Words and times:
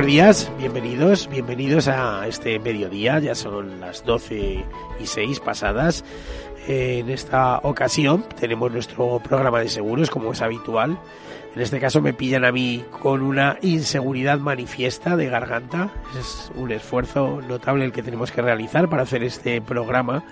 Buenos 0.00 0.14
días, 0.14 0.52
bienvenidos, 0.56 1.28
bienvenidos 1.28 1.86
a 1.86 2.26
este 2.26 2.58
mediodía, 2.58 3.18
ya 3.18 3.34
son 3.34 3.80
las 3.80 4.02
12 4.02 4.64
y 4.98 5.06
6 5.06 5.40
pasadas. 5.40 6.06
En 6.66 7.10
esta 7.10 7.58
ocasión 7.58 8.24
tenemos 8.40 8.72
nuestro 8.72 9.18
programa 9.18 9.60
de 9.60 9.68
seguros, 9.68 10.08
como 10.08 10.32
es 10.32 10.40
habitual. 10.40 10.98
En 11.54 11.60
este 11.60 11.78
caso 11.80 12.00
me 12.00 12.14
pillan 12.14 12.46
a 12.46 12.50
mí 12.50 12.82
con 13.02 13.20
una 13.20 13.58
inseguridad 13.60 14.38
manifiesta 14.38 15.18
de 15.18 15.28
garganta. 15.28 15.92
Es 16.18 16.50
un 16.54 16.72
esfuerzo 16.72 17.42
notable 17.46 17.84
el 17.84 17.92
que 17.92 18.02
tenemos 18.02 18.32
que 18.32 18.40
realizar 18.40 18.88
para 18.88 19.02
hacer 19.02 19.22
este 19.22 19.60
programa, 19.60 20.24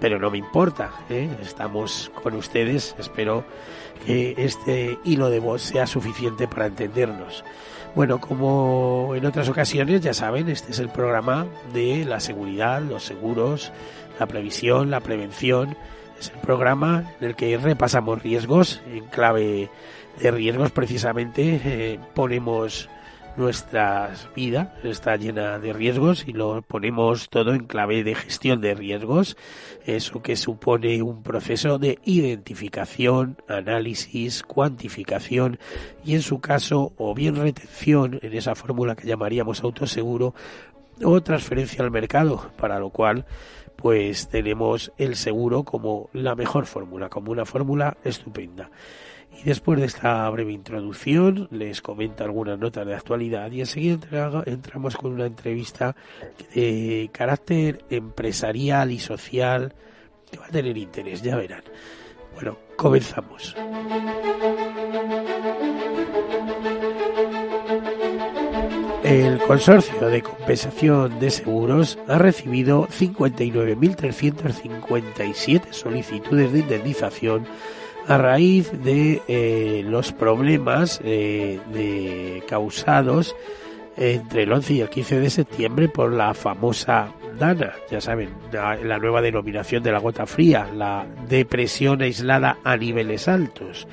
pero 0.00 0.18
no 0.18 0.32
me 0.32 0.38
importa. 0.38 0.90
¿eh? 1.10 1.28
Estamos 1.40 2.10
con 2.24 2.34
ustedes, 2.34 2.96
espero 2.98 3.44
que 4.04 4.34
este 4.36 4.98
hilo 5.04 5.30
de 5.30 5.38
voz 5.38 5.62
sea 5.62 5.86
suficiente 5.86 6.48
para 6.48 6.66
entendernos. 6.66 7.44
Bueno, 7.96 8.20
como 8.20 9.14
en 9.14 9.24
otras 9.24 9.48
ocasiones, 9.48 10.02
ya 10.02 10.12
saben, 10.12 10.50
este 10.50 10.70
es 10.70 10.80
el 10.80 10.90
programa 10.90 11.46
de 11.72 12.04
la 12.04 12.20
seguridad, 12.20 12.82
los 12.82 13.04
seguros, 13.04 13.72
la 14.20 14.26
previsión, 14.26 14.90
la 14.90 15.00
prevención. 15.00 15.74
Es 16.20 16.30
el 16.30 16.38
programa 16.40 17.10
en 17.18 17.28
el 17.28 17.36
que 17.36 17.56
repasamos 17.56 18.22
riesgos 18.22 18.82
en 18.86 19.06
clave 19.06 19.70
de 20.20 20.30
riesgos 20.30 20.72
precisamente. 20.72 21.58
Eh, 21.64 21.98
ponemos 22.12 22.90
nuestra 23.36 24.10
vida 24.34 24.74
está 24.82 25.16
llena 25.16 25.58
de 25.58 25.72
riesgos 25.72 26.24
y 26.26 26.32
lo 26.32 26.62
ponemos 26.62 27.28
todo 27.28 27.52
en 27.52 27.66
clave 27.66 28.02
de 28.02 28.14
gestión 28.14 28.60
de 28.60 28.74
riesgos, 28.74 29.36
eso 29.84 30.22
que 30.22 30.36
supone 30.36 31.02
un 31.02 31.22
proceso 31.22 31.78
de 31.78 31.98
identificación, 32.04 33.36
análisis, 33.48 34.42
cuantificación 34.42 35.58
y 36.04 36.14
en 36.14 36.22
su 36.22 36.40
caso 36.40 36.92
o 36.96 37.14
bien 37.14 37.36
retención 37.36 38.18
en 38.22 38.32
esa 38.34 38.54
fórmula 38.54 38.96
que 38.96 39.06
llamaríamos 39.06 39.62
autoseguro 39.62 40.34
o 41.02 41.22
transferencia 41.22 41.84
al 41.84 41.90
mercado, 41.90 42.50
para 42.56 42.78
lo 42.78 42.90
cual 42.90 43.26
pues 43.76 44.28
tenemos 44.28 44.92
el 44.96 45.16
seguro 45.16 45.62
como 45.62 46.08
la 46.12 46.34
mejor 46.34 46.66
fórmula, 46.66 47.10
como 47.10 47.32
una 47.32 47.44
fórmula 47.44 47.96
estupenda. 48.04 48.70
Y 49.38 49.44
después 49.44 49.78
de 49.78 49.86
esta 49.86 50.28
breve 50.30 50.52
introducción, 50.52 51.48
les 51.50 51.82
comento 51.82 52.24
algunas 52.24 52.58
notas 52.58 52.86
de 52.86 52.94
actualidad 52.94 53.52
y 53.52 53.60
enseguida 53.60 54.42
entramos 54.46 54.96
con 54.96 55.12
una 55.12 55.26
entrevista 55.26 55.94
de 56.54 57.10
carácter 57.12 57.84
empresarial 57.90 58.92
y 58.92 58.98
social 58.98 59.74
que 60.30 60.38
va 60.38 60.46
a 60.46 60.50
tener 60.50 60.76
interés, 60.76 61.22
ya 61.22 61.36
verán. 61.36 61.62
Bueno, 62.34 62.58
comenzamos. 62.76 63.54
El 69.04 69.38
Consorcio 69.38 70.08
de 70.08 70.22
Compensación 70.22 71.20
de 71.20 71.30
Seguros 71.30 71.96
ha 72.08 72.18
recibido 72.18 72.88
59.357 72.88 75.70
solicitudes 75.70 76.52
de 76.52 76.58
indemnización 76.58 77.46
a 78.06 78.18
raíz 78.18 78.70
de 78.84 79.22
eh, 79.28 79.82
los 79.84 80.12
problemas 80.12 81.00
eh, 81.04 81.60
de, 81.72 82.42
causados 82.48 83.34
entre 83.96 84.44
el 84.44 84.52
11 84.52 84.74
y 84.74 84.80
el 84.80 84.90
15 84.90 85.20
de 85.20 85.30
septiembre 85.30 85.88
por 85.88 86.12
la 86.12 86.34
famosa 86.34 87.12
DANA, 87.38 87.74
ya 87.90 88.00
saben, 88.00 88.30
la, 88.52 88.98
nueva 88.98 89.22
denominación 89.22 89.82
de 89.82 89.90
la 89.92 89.98
gota 89.98 90.26
fría, 90.26 90.70
la 90.74 91.06
depresión 91.28 92.00
aislada 92.02 92.58
a 92.62 92.76
niveles 92.76 93.26
altos. 93.28 93.88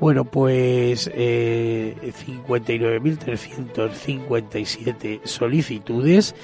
Bueno, 0.00 0.24
pues 0.24 1.10
eh, 1.12 1.94
59.357 2.26 5.20
solicitudes 5.24 6.34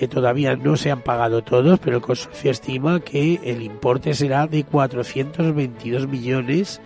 eh, 0.00 0.08
todavía 0.08 0.56
no 0.56 0.76
se 0.76 0.90
han 0.90 1.00
pagado 1.00 1.42
todos, 1.42 1.78
pero 1.78 1.96
el 1.96 2.02
consorcio 2.02 2.50
estima 2.50 3.00
que 3.00 3.40
el 3.44 3.62
importe 3.62 4.14
será 4.14 4.46
de 4.46 4.64
422 4.64 6.08
millones 6.08 6.80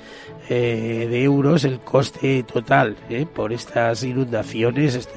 eh, 0.48 1.06
de 1.08 1.22
euros 1.22 1.64
el 1.64 1.80
coste 1.80 2.42
total 2.42 2.96
eh, 3.08 3.26
por 3.32 3.52
estas 3.52 4.02
inundaciones, 4.02 5.08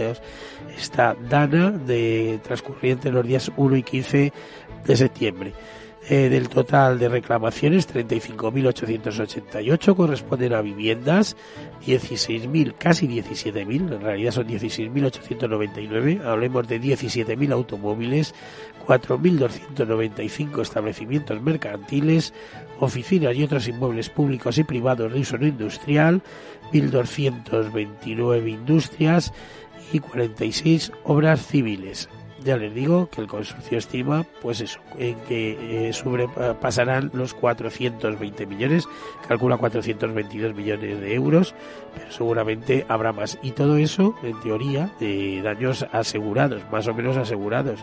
esta 0.78 1.16
dana 1.30 1.72
de 1.72 2.40
transcurriente 2.44 3.12
los 3.12 3.26
días 3.26 3.52
1 3.56 3.76
y 3.76 3.84
15 3.84 4.34
de 4.86 4.96
septiembre. 4.96 5.54
Eh, 6.10 6.28
del 6.28 6.50
total 6.50 7.00
de 7.00 7.08
reclamaciones, 7.08 7.88
35.888 7.88 9.96
corresponden 9.96 10.52
a 10.52 10.62
viviendas, 10.62 11.38
16.000, 11.86 12.76
casi 12.78 13.08
17.000, 13.08 13.94
en 13.94 14.02
realidad 14.02 14.34
son 14.34 14.50
16.899, 14.50 16.22
hablemos 16.26 16.68
de 16.68 16.82
17.000 16.82 17.54
automóviles, 17.54 18.36
4.295 18.86 20.62
establecimientos 20.62 21.42
mercantiles, 21.42 22.34
oficinas 22.82 23.34
y 23.38 23.44
otros 23.44 23.70
inmuebles 23.70 24.10
públicos 24.10 24.58
y 24.58 24.66
privados 24.66 25.14
de 25.14 25.22
uso 25.22 25.38
no 25.38 25.48
industrial, 25.48 26.22
1.229 26.74 28.50
industrias 28.50 29.32
y 29.94 30.00
46 30.00 30.92
obras 31.06 31.48
civiles 31.48 32.10
ya 32.44 32.58
les 32.58 32.74
digo 32.74 33.10
que 33.10 33.22
el 33.22 33.28
consorcio 33.28 33.78
estima, 33.78 34.26
pues 34.42 34.62
eso, 34.62 34.80
en 34.98 35.16
que 35.22 35.88
eh, 35.88 35.94
sobrepasarán 35.94 37.12
los 37.14 37.34
420 37.34 38.46
millones, 38.46 38.88
calcula 39.28 39.58
422 39.58 40.54
millones 40.56 41.02
de 41.02 41.14
euros, 41.14 41.56
pero 41.94 42.12
seguramente 42.12 42.86
habrá 42.88 43.14
más. 43.14 43.38
Y 43.42 43.52
todo 43.52 43.78
eso, 43.78 44.16
en 44.24 44.40
teoría, 44.42 44.92
de 45.00 45.42
daños 45.42 45.86
asegurados, 45.92 46.62
más 46.72 46.88
o 46.88 46.94
menos 46.94 47.18
asegurados, 47.18 47.80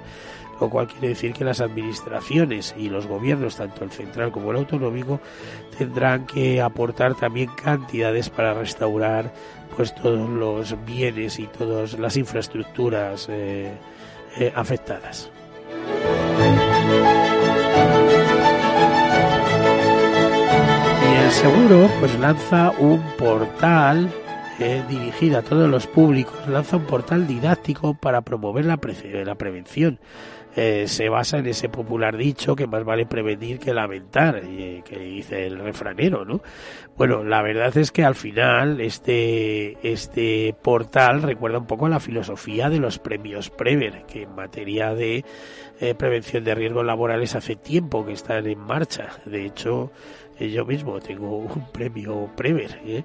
lo 0.61 0.69
cual 0.69 0.89
quiere 0.89 1.09
decir 1.09 1.33
que 1.33 1.45
las 1.45 1.61
administraciones 1.61 2.75
y 2.77 2.91
los 2.91 3.07
gobiernos, 3.07 3.57
tanto 3.57 3.85
el 3.85 3.91
central 3.91 4.31
como 4.31 4.51
el 4.51 4.59
autonómico, 4.59 5.21
tendrán 5.79 6.27
que 6.27 6.61
aportar 6.61 7.15
también 7.15 7.51
cantidades 7.63 8.29
para 8.29 8.55
restaurar 8.55 9.33
pues 9.77 9.95
todos 9.95 10.29
los 10.29 10.85
bienes 10.85 11.39
y 11.39 11.47
todas 11.47 11.99
las 11.99 12.17
infraestructuras 12.17 13.29
eh, 13.31 13.73
eh, 14.39 14.53
afectadas. 14.55 15.31
Y 21.03 21.25
el 21.25 21.31
seguro 21.31 21.91
pues 22.01 22.19
lanza 22.19 22.73
un 22.79 23.03
portal 23.19 24.11
eh, 24.59 24.83
dirigida 24.89 25.39
a 25.39 25.43
todos 25.43 25.71
los 25.71 25.87
públicos, 25.87 26.35
lanza 26.47 26.77
un 26.77 26.85
portal 26.85 27.27
didáctico 27.27 27.95
para 27.95 28.21
promover 28.21 28.67
la, 28.67 28.79
la 29.25 29.35
prevención. 29.35 29.99
Eh, 30.57 30.87
se 30.89 31.09
basa 31.09 31.39
en 31.39 31.47
ese 31.47 31.69
popular 31.69 32.17
dicho 32.17 32.57
que 32.57 32.67
más 32.67 32.85
vale 32.85 33.07
prevenir 33.07 33.59
que 33.59 33.73
lamentar, 33.73 34.41
eh, 34.45 34.83
que 34.85 34.99
dice 34.99 35.47
el 35.47 35.59
refranero, 35.59 36.25
¿no? 36.25 36.43
Bueno, 36.97 37.23
la 37.23 37.41
verdad 37.43 37.77
es 37.77 37.93
que 37.93 38.05
al 38.05 38.15
final 38.15 38.81
este, 38.81 39.79
este 39.89 40.55
portal 40.61 41.23
recuerda 41.23 41.59
un 41.59 41.67
poco 41.67 41.87
a 41.87 41.91
la 41.91 42.01
filosofía 42.01 42.69
de 42.69 42.79
los 42.79 42.99
premios 42.99 43.51
Prever, 43.51 44.05
que 44.07 44.23
en 44.23 44.35
materia 44.35 44.95
de 44.95 45.25
prevención 45.97 46.45
de 46.45 46.55
riesgos 46.55 46.85
laborales 46.85 47.35
hace 47.35 47.57
tiempo 47.57 48.05
que 48.05 48.13
están 48.13 48.47
en 48.47 48.59
marcha. 48.59 49.09
De 49.25 49.47
hecho, 49.47 49.93
yo 50.49 50.65
mismo 50.65 51.01
tengo 51.01 51.37
un 51.37 51.67
premio 51.73 52.31
Prever, 52.35 52.81
¿eh? 52.87 53.05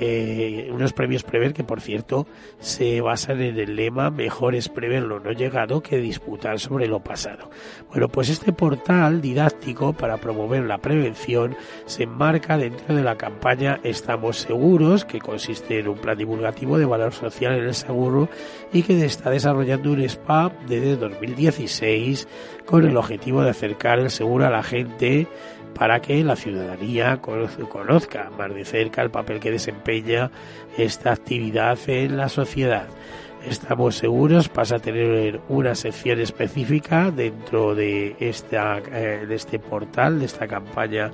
Eh, 0.00 0.70
unos 0.72 0.92
premios 0.92 1.22
Prever 1.22 1.52
que 1.52 1.64
por 1.64 1.80
cierto 1.80 2.26
se 2.58 3.00
basan 3.00 3.42
en 3.42 3.58
el 3.58 3.76
lema 3.76 4.10
mejor 4.10 4.54
es 4.54 4.68
prever 4.68 5.02
lo 5.02 5.20
no 5.20 5.32
llegado 5.32 5.82
que 5.82 5.98
disputar 5.98 6.58
sobre 6.58 6.86
lo 6.86 7.00
pasado. 7.00 7.50
Bueno, 7.90 8.08
pues 8.08 8.30
este 8.30 8.52
portal 8.52 9.20
didáctico 9.20 9.92
para 9.92 10.16
promover 10.18 10.64
la 10.64 10.78
prevención 10.78 11.56
se 11.86 12.04
enmarca 12.04 12.56
dentro 12.56 12.94
de 12.94 13.02
la 13.02 13.16
campaña 13.16 13.80
Estamos 13.82 14.38
Seguros, 14.38 15.04
que 15.04 15.18
consiste 15.18 15.80
en 15.80 15.88
un 15.88 15.98
plan 15.98 16.16
divulgativo 16.16 16.78
de 16.78 16.86
valor 16.86 17.12
social 17.12 17.54
en 17.54 17.64
el 17.64 17.74
seguro 17.74 18.28
y 18.72 18.82
que 18.82 19.04
está 19.04 19.30
desarrollando 19.30 19.92
un 19.92 20.08
SPA 20.08 20.52
desde 20.66 20.96
2016 20.96 22.28
con 22.64 22.86
el 22.86 22.96
objetivo 22.96 23.42
de 23.42 23.50
acercar 23.50 23.98
el 23.98 24.10
seguro 24.10 24.46
a 24.46 24.50
la 24.50 24.62
gente 24.62 25.26
para 25.74 26.00
que 26.00 26.22
la 26.24 26.36
ciudadanía 26.36 27.20
conozca 27.20 28.30
más 28.36 28.54
de 28.54 28.64
cerca 28.64 29.02
el 29.02 29.10
papel 29.10 29.40
que 29.40 29.50
desempeña 29.50 30.30
esta 30.76 31.12
actividad 31.12 31.78
en 31.86 32.16
la 32.16 32.28
sociedad. 32.28 32.88
Estamos 33.46 33.96
seguros 33.96 34.48
pasa 34.48 34.76
a 34.76 34.78
tener 34.80 35.40
una 35.48 35.74
sección 35.74 36.20
específica 36.20 37.10
dentro 37.10 37.74
de, 37.74 38.14
esta, 38.20 38.78
eh, 38.92 39.24
de 39.26 39.34
este 39.34 39.58
portal, 39.58 40.18
de 40.18 40.26
esta 40.26 40.46
campaña 40.46 41.10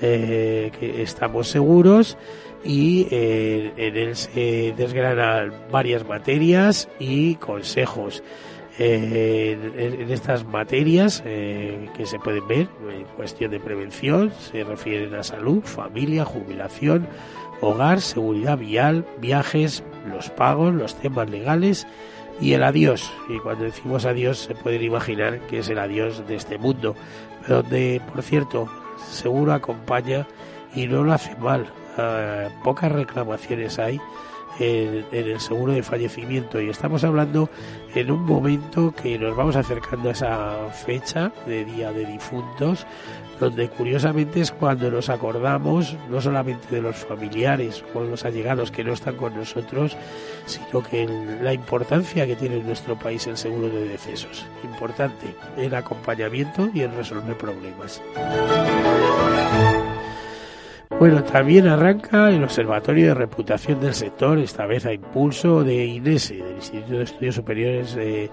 eh, 0.00 0.70
que 0.78 1.02
estamos 1.02 1.48
seguros 1.48 2.16
y 2.64 3.08
eh, 3.10 3.72
en 3.76 3.96
él 3.96 4.16
se 4.16 4.72
desgranan 4.76 5.52
varias 5.70 6.06
materias 6.06 6.88
y 7.00 7.34
consejos 7.36 8.22
en, 8.78 10.10
estas 10.10 10.44
materias 10.44 11.22
eh, 11.26 11.88
que 11.96 12.06
se 12.06 12.18
pueden 12.18 12.46
ver 12.46 12.68
en 12.90 13.04
cuestión 13.16 13.50
de 13.50 13.60
prevención 13.60 14.32
se 14.38 14.62
refieren 14.64 15.14
a 15.14 15.22
salud, 15.22 15.62
familia, 15.64 16.24
jubilación, 16.24 17.08
hogar, 17.60 18.00
seguridad 18.00 18.56
vial, 18.56 19.04
viajes, 19.20 19.82
los 20.08 20.30
pagos, 20.30 20.74
los 20.74 20.94
temas 20.94 21.28
legales 21.28 21.86
y 22.40 22.52
el 22.52 22.62
adiós. 22.62 23.12
Y 23.28 23.38
cuando 23.38 23.64
decimos 23.64 24.04
adiós 24.04 24.38
se 24.38 24.54
pueden 24.54 24.82
imaginar 24.82 25.40
que 25.48 25.58
es 25.58 25.68
el 25.68 25.78
adiós 25.78 26.26
de 26.28 26.36
este 26.36 26.56
mundo, 26.58 26.94
donde, 27.48 28.00
por 28.12 28.22
cierto, 28.22 28.68
seguro 29.10 29.54
acompaña 29.54 30.26
y 30.74 30.86
no 30.86 31.02
lo 31.02 31.12
hace 31.12 31.34
mal. 31.36 31.72
Ah, 31.96 32.48
pocas 32.62 32.92
reclamaciones 32.92 33.80
hay 33.80 34.00
en, 34.60 35.04
el 35.10 35.40
seguro 35.40 35.72
de 35.72 35.82
fallecimiento 35.82 36.60
y 36.60 36.68
estamos 36.68 37.04
hablando 37.04 37.48
en 38.00 38.12
un 38.12 38.24
momento 38.24 38.94
que 38.94 39.18
nos 39.18 39.34
vamos 39.36 39.56
acercando 39.56 40.08
a 40.08 40.12
esa 40.12 40.68
fecha 40.70 41.32
de 41.46 41.64
Día 41.64 41.92
de 41.92 42.04
Difuntos, 42.04 42.86
donde 43.40 43.68
curiosamente 43.68 44.40
es 44.40 44.52
cuando 44.52 44.88
nos 44.90 45.08
acordamos 45.08 45.96
no 46.08 46.20
solamente 46.20 46.74
de 46.74 46.80
los 46.80 46.96
familiares 46.96 47.84
o 47.94 48.00
los 48.02 48.24
allegados 48.24 48.70
que 48.70 48.84
no 48.84 48.92
están 48.92 49.16
con 49.16 49.36
nosotros, 49.36 49.96
sino 50.46 50.82
que 50.82 51.08
la 51.42 51.52
importancia 51.52 52.26
que 52.26 52.36
tiene 52.36 52.58
en 52.58 52.66
nuestro 52.66 52.96
país 52.96 53.26
el 53.26 53.36
seguro 53.36 53.68
de 53.68 53.88
decesos. 53.88 54.46
Importante 54.62 55.34
en 55.56 55.74
acompañamiento 55.74 56.70
y 56.72 56.82
en 56.82 56.94
resolver 56.94 57.36
problemas. 57.36 58.00
Bueno, 60.98 61.22
también 61.22 61.68
arranca 61.68 62.28
el 62.28 62.42
Observatorio 62.42 63.06
de 63.06 63.14
Reputación 63.14 63.80
del 63.80 63.94
Sector, 63.94 64.40
esta 64.40 64.66
vez 64.66 64.84
a 64.84 64.92
impulso 64.92 65.62
de 65.62 65.84
INESE, 65.84 66.34
del 66.34 66.56
Instituto 66.56 66.98
de 66.98 67.04
Estudios 67.04 67.34
Superiores 67.36 67.96
eh, 67.96 68.28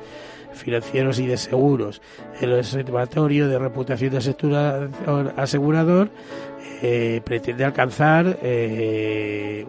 Financieros 0.51 1.19
y 1.19 1.27
de 1.27 1.38
Seguros. 1.38 2.01
El 2.41 2.53
Observatorio 2.53 3.47
de 3.47 3.59
Reputación 3.59 4.13
del 4.13 4.23
Sector 4.23 4.89
Asegurador 5.38 6.09
eh, 6.81 7.21
pretende 7.23 7.65
alcanzar 7.65 8.39
eh, 8.41 9.63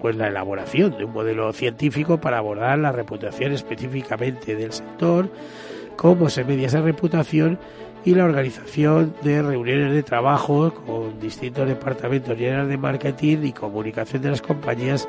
pues 0.00 0.16
la 0.16 0.28
elaboración 0.28 0.96
de 0.96 1.04
un 1.04 1.12
modelo 1.12 1.52
científico 1.52 2.18
para 2.18 2.38
abordar 2.38 2.78
la 2.78 2.90
reputación 2.90 3.52
específicamente 3.52 4.56
del 4.56 4.72
sector, 4.72 5.28
cómo 5.96 6.30
se 6.30 6.42
media 6.42 6.68
esa 6.68 6.80
reputación 6.80 7.58
y 8.04 8.14
la 8.14 8.24
organización 8.24 9.14
de 9.22 9.42
reuniones 9.42 9.92
de 9.92 10.02
trabajo 10.02 10.72
con 10.74 11.18
distintos 11.18 11.66
departamentos 11.66 12.38
y 12.38 12.44
de 12.44 12.76
marketing 12.76 13.38
y 13.44 13.52
comunicación 13.52 14.22
de 14.22 14.30
las 14.30 14.42
compañías 14.42 15.08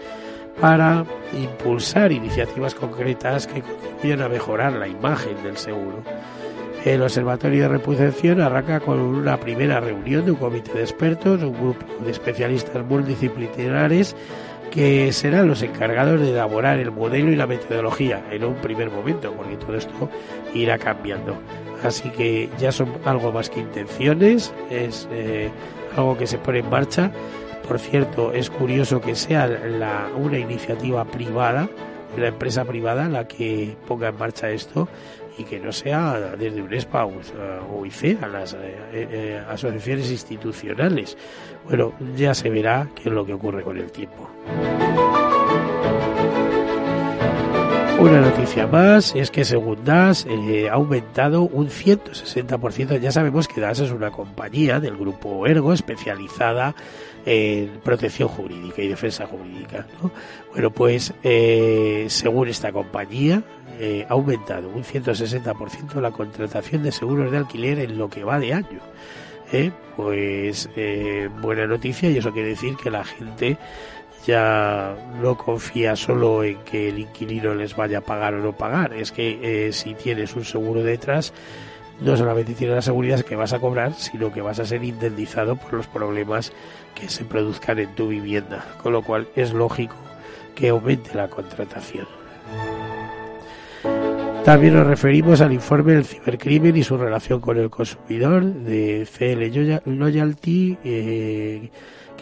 para 0.62 1.06
impulsar 1.38 2.12
iniciativas 2.12 2.74
concretas 2.74 3.48
que 3.48 3.62
contribuyan 3.62 4.22
a 4.22 4.30
mejorar 4.30 4.74
la 4.74 4.88
imagen 4.88 5.44
del 5.44 5.58
seguro. 5.58 6.04
El 6.86 7.02
Observatorio 7.02 7.64
de 7.64 7.70
Reputación 7.70 8.42
arranca 8.42 8.80
con 8.80 9.00
una 9.00 9.38
primera 9.38 9.80
reunión 9.80 10.24
de 10.24 10.32
un 10.32 10.38
comité 10.38 10.72
de 10.74 10.82
expertos, 10.82 11.42
un 11.42 11.54
grupo 11.54 11.86
de 12.04 12.12
especialistas 12.12 12.86
multidisciplinares 12.86 14.16
que 14.72 15.12
serán 15.12 15.48
los 15.48 15.64
encargados 15.64 16.22
de 16.22 16.30
elaborar 16.30 16.80
el 16.80 16.92
modelo 16.92 17.32
y 17.32 17.36
la 17.36 17.48
metodología 17.48 18.24
en 18.30 18.44
un 18.44 18.56
primer 18.56 18.92
momento, 18.92 19.34
porque 19.34 19.58
todo 19.58 19.76
esto 19.76 20.10
irá 20.54 20.78
cambiando. 20.78 21.38
Así 21.84 22.10
que 22.10 22.50
ya 22.58 22.72
son 22.72 22.94
algo 23.06 23.32
más 23.32 23.50
que 23.50 23.60
intenciones, 23.60 24.54
es 24.70 25.08
eh, 25.12 25.50
algo 25.96 26.18
que 26.18 26.28
se 26.28 26.38
pone 26.38 26.60
en 26.60 26.70
marcha. 26.70 27.12
Por 27.68 27.80
cierto, 27.80 28.32
es 28.32 28.50
curioso 28.50 29.02
que 29.02 29.16
sea 29.16 29.48
la, 29.48 30.10
una 30.16 30.38
iniciativa 30.38 31.04
privada, 31.06 31.70
una 32.16 32.28
empresa 32.28 32.64
privada 32.64 33.10
la 33.10 33.28
que 33.28 33.76
ponga 33.88 34.10
en 34.10 34.18
marcha 34.18 34.50
esto 34.50 34.88
y 35.38 35.44
que 35.44 35.60
no 35.60 35.72
sea 35.72 36.36
desde 36.38 36.62
UNESPA 36.62 37.06
o 37.06 37.86
ICE, 37.86 38.18
a 38.22 38.28
las 38.28 38.54
eh, 38.54 38.78
eh, 38.94 39.44
asociaciones 39.50 40.10
institucionales. 40.12 41.18
Bueno, 41.66 41.94
ya 42.16 42.34
se 42.34 42.50
verá 42.50 42.88
qué 42.96 43.10
es 43.10 43.16
lo 43.16 43.26
que 43.26 43.34
ocurre 43.34 43.64
con 43.64 43.78
el 43.78 43.92
tiempo. 43.92 44.30
Una 48.06 48.22
noticia 48.22 48.68
más 48.68 49.16
es 49.16 49.32
que 49.32 49.44
según 49.44 49.84
DAS 49.84 50.28
eh, 50.30 50.70
ha 50.70 50.74
aumentado 50.74 51.42
un 51.42 51.70
160%. 51.70 53.00
Ya 53.00 53.12
sabemos 53.12 53.48
que 53.48 53.60
DAS 53.60 53.80
es 53.80 53.90
una 53.90 54.12
compañía 54.12 54.80
del 54.80 54.96
grupo 54.96 55.48
Ergo 55.48 55.74
especializada 55.74 56.76
en 57.26 57.80
protección 57.84 58.30
jurídica 58.30 58.84
y 58.84 58.90
defensa 58.90 59.26
jurídica. 59.26 59.88
Bueno, 60.52 60.70
pues 60.70 61.16
eh, 61.24 62.06
según 62.10 62.48
esta 62.48 62.72
compañía 62.72 63.42
eh, 63.80 64.06
ha 64.08 64.14
aumentado 64.14 64.70
un 64.70 64.84
160% 64.84 66.00
la 66.00 66.12
contratación 66.12 66.84
de 66.84 66.92
seguros 66.92 67.32
de 67.32 67.38
alquiler 67.38 67.80
en 67.80 67.98
lo 67.98 68.08
que 68.08 68.24
va 68.24 68.38
de 68.38 68.54
año. 68.54 68.82
Pues 69.96 70.70
buena 71.42 71.66
noticia 71.66 72.10
y 72.10 72.18
eso 72.18 72.34
quiere 72.34 72.50
decir 72.50 72.76
que 72.76 72.92
la 72.92 73.06
gente 73.06 73.58
ya 74.26 74.96
no 75.22 75.38
confía 75.38 75.96
solo 75.96 76.44
en 76.44 76.58
que 76.60 76.90
el 76.90 77.00
inquilino 77.00 77.54
les 77.54 77.76
vaya 77.76 78.00
a 78.00 78.02
pagar 78.02 78.34
o 78.34 78.40
no 78.40 78.54
pagar, 78.54 78.94
es 78.94 79.12
que 79.12 79.68
eh, 79.68 79.74
si 79.74 79.94
tienes 79.94 80.36
un 80.36 80.46
seguro 80.46 80.84
detrás, 80.84 81.34
no 82.02 82.18
solamente 82.18 82.54
tienes 82.54 82.76
la 82.76 82.82
seguridad 82.82 83.22
que 83.22 83.36
vas 83.36 83.54
a 83.54 83.60
cobrar, 83.60 83.94
sino 83.94 84.34
que 84.34 84.42
vas 84.42 84.60
a 84.60 84.66
ser 84.66 84.84
indemnizado 84.84 85.56
por 85.56 85.74
los 85.74 85.88
problemas 85.88 86.52
que 86.94 87.10
se 87.10 87.24
produzcan 87.24 87.80
en 87.80 87.94
tu 87.96 88.08
vivienda, 88.08 88.66
con 88.82 88.94
lo 88.94 89.02
cual 89.02 89.28
es 89.36 89.54
lógico 89.54 89.96
que 90.56 90.70
aumente 90.70 91.14
la 91.14 91.28
contratación. 91.28 92.08
También 94.44 94.76
nos 94.76 94.86
referimos 94.86 95.42
al 95.42 95.54
informe 95.54 95.94
del 95.94 96.06
cibercrimen 96.06 96.76
y 96.76 96.84
su 96.84 96.98
relación 96.98 97.42
con 97.42 97.58
el 97.58 97.72
consumidor 97.72 98.44
de 98.44 99.08
CL 99.12 99.90
Loyalty. 99.92 100.78
Eh, 100.84 101.70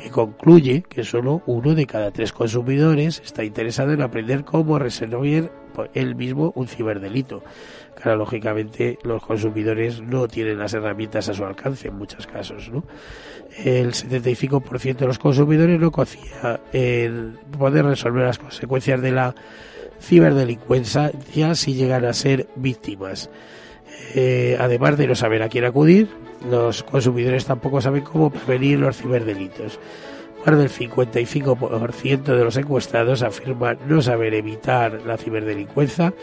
que 0.04 0.10
concluye 0.10 0.84
que 0.84 1.06
solo 1.06 1.42
uno 1.46 1.76
de 1.76 1.88
cada 1.88 2.12
tres 2.12 2.34
consumidores 2.34 3.22
está 3.24 3.46
interesado 3.46 3.94
en 3.94 4.02
aprender 4.02 4.44
cómo 4.44 4.78
resolver 4.78 5.50
él 5.94 6.16
mismo 6.16 6.52
un 6.56 6.68
ciberdelito. 6.68 7.42
Claro, 7.96 8.18
lógicamente 8.18 9.00
los 9.04 9.24
consumidores 9.24 10.02
no 10.02 10.28
tienen 10.28 10.60
las 10.60 10.74
herramientas 10.74 11.30
a 11.30 11.34
su 11.34 11.46
alcance 11.46 11.88
en 11.88 11.96
muchos 11.96 12.28
casos. 12.28 12.70
¿no? 12.70 12.84
El 13.64 13.94
75% 13.94 14.98
de 14.98 15.08
los 15.08 15.20
consumidores 15.20 15.80
no 15.80 15.90
confía 15.90 16.60
en 16.74 17.40
poder 17.58 17.86
resolver 17.86 18.26
las 18.26 18.40
consecuencias 18.40 19.02
de 19.02 19.12
la 19.12 19.34
ciberdelincuencia 20.02 21.14
si 21.56 21.76
llegan 21.76 22.04
a 22.04 22.12
ser 22.12 22.50
víctimas. 22.58 23.30
Eh, 24.16 24.58
además 24.60 24.98
de 24.98 25.08
no 25.08 25.16
saber 25.16 25.44
a 25.44 25.50
quién 25.50 25.64
acudir, 25.64 26.10
los 26.50 26.84
consumidores 26.84 27.46
tampoco 27.46 27.82
saben 27.82 28.04
cómo 28.04 28.30
prevenir 28.30 28.80
los 28.80 28.98
ciberdelitos. 28.98 29.80
más 30.46 30.58
del 30.58 30.70
55% 30.70 32.24
de 32.24 32.44
los 32.44 32.58
encuestados 32.58 33.22
afirman 33.24 33.78
no 33.88 34.02
saber 34.02 34.34
evitar 34.34 35.02
la 35.06 35.18
ciberdelincuencia 35.18 36.14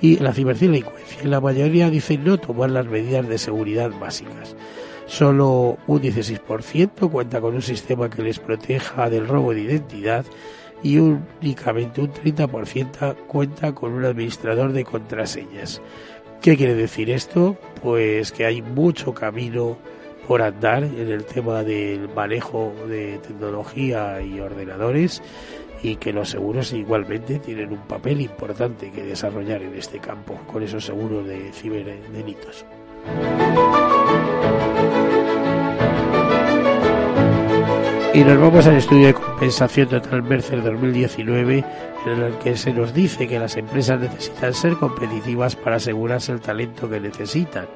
y 0.00 0.16
la 0.16 0.32
ciberdelincuencia. 0.32 1.22
Y 1.22 1.26
la 1.26 1.40
mayoría 1.40 1.90
dicen 1.90 2.24
no 2.24 2.38
tomar 2.38 2.70
las 2.70 2.86
medidas 2.86 3.28
de 3.28 3.38
seguridad 3.38 3.90
básicas. 3.98 4.56
Solo 5.06 5.78
un 5.86 6.02
16% 6.02 7.10
cuenta 7.10 7.40
con 7.40 7.54
un 7.54 7.62
sistema 7.62 8.10
que 8.10 8.22
les 8.22 8.38
proteja 8.38 9.08
del 9.08 9.26
robo 9.26 9.54
de 9.54 9.62
identidad 9.62 10.24
y 10.82 10.98
únicamente 10.98 12.00
un 12.00 12.12
30% 12.12 13.16
cuenta 13.26 13.74
con 13.74 13.92
un 13.94 14.04
administrador 14.04 14.72
de 14.72 14.84
contraseñas. 14.84 15.80
¿Qué 16.40 16.56
quiere 16.56 16.74
decir 16.74 17.10
esto? 17.10 17.56
Pues 17.82 18.30
que 18.30 18.46
hay 18.46 18.62
mucho 18.62 19.12
camino 19.12 19.76
por 20.28 20.40
andar 20.40 20.84
en 20.84 21.10
el 21.10 21.24
tema 21.24 21.64
del 21.64 22.08
manejo 22.14 22.72
de 22.86 23.18
tecnología 23.18 24.20
y 24.20 24.38
ordenadores 24.38 25.20
y 25.82 25.96
que 25.96 26.12
los 26.12 26.30
seguros 26.30 26.72
igualmente 26.72 27.38
tienen 27.38 27.72
un 27.72 27.86
papel 27.86 28.20
importante 28.20 28.90
que 28.92 29.02
desarrollar 29.02 29.62
en 29.62 29.74
este 29.74 29.98
campo 29.98 30.38
con 30.52 30.62
esos 30.62 30.84
seguros 30.84 31.26
de 31.26 31.52
ciberdelitos. 31.52 32.64
Y 38.18 38.24
nos 38.24 38.40
vamos 38.40 38.66
al 38.66 38.74
estudio 38.74 39.06
de 39.06 39.14
compensación 39.14 39.88
total 39.88 40.24
Mercer 40.24 40.60
2019, 40.60 41.64
en 42.04 42.20
el 42.20 42.36
que 42.38 42.56
se 42.56 42.72
nos 42.72 42.92
dice 42.92 43.28
que 43.28 43.38
las 43.38 43.56
empresas 43.56 44.00
necesitan 44.00 44.52
ser 44.54 44.74
competitivas 44.74 45.54
para 45.54 45.76
asegurarse 45.76 46.32
el 46.32 46.40
talento 46.40 46.90
que 46.90 46.98
necesitan. 46.98 47.68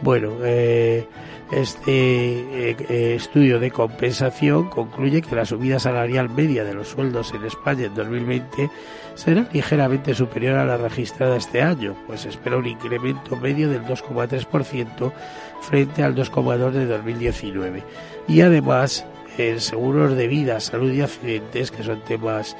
Bueno, 0.00 0.34
eh, 0.44 1.08
este 1.50 1.90
eh, 1.90 2.76
eh, 2.88 3.14
estudio 3.16 3.58
de 3.58 3.72
compensación 3.72 4.68
concluye 4.68 5.20
que 5.20 5.34
la 5.34 5.44
subida 5.44 5.80
salarial 5.80 6.30
media 6.30 6.62
de 6.62 6.74
los 6.74 6.86
sueldos 6.86 7.34
en 7.34 7.44
España 7.44 7.86
en 7.86 7.94
2020 7.96 8.70
será 9.16 9.48
ligeramente 9.52 10.14
superior 10.14 10.58
a 10.58 10.64
la 10.64 10.76
registrada 10.76 11.36
este 11.36 11.60
año, 11.60 11.96
pues 12.06 12.24
espera 12.24 12.56
un 12.56 12.66
incremento 12.66 13.34
medio 13.34 13.68
del 13.68 13.82
2,3% 13.82 15.12
frente 15.60 16.04
al 16.04 16.14
2,2% 16.14 16.70
de 16.70 16.86
2019. 16.86 17.82
Y 18.28 18.42
además 18.42 19.04
en 19.38 19.60
seguros 19.60 20.16
de 20.16 20.28
vida, 20.28 20.60
salud 20.60 20.92
y 20.92 21.00
accidentes, 21.00 21.70
que 21.70 21.82
son 21.82 22.00
temas 22.02 22.56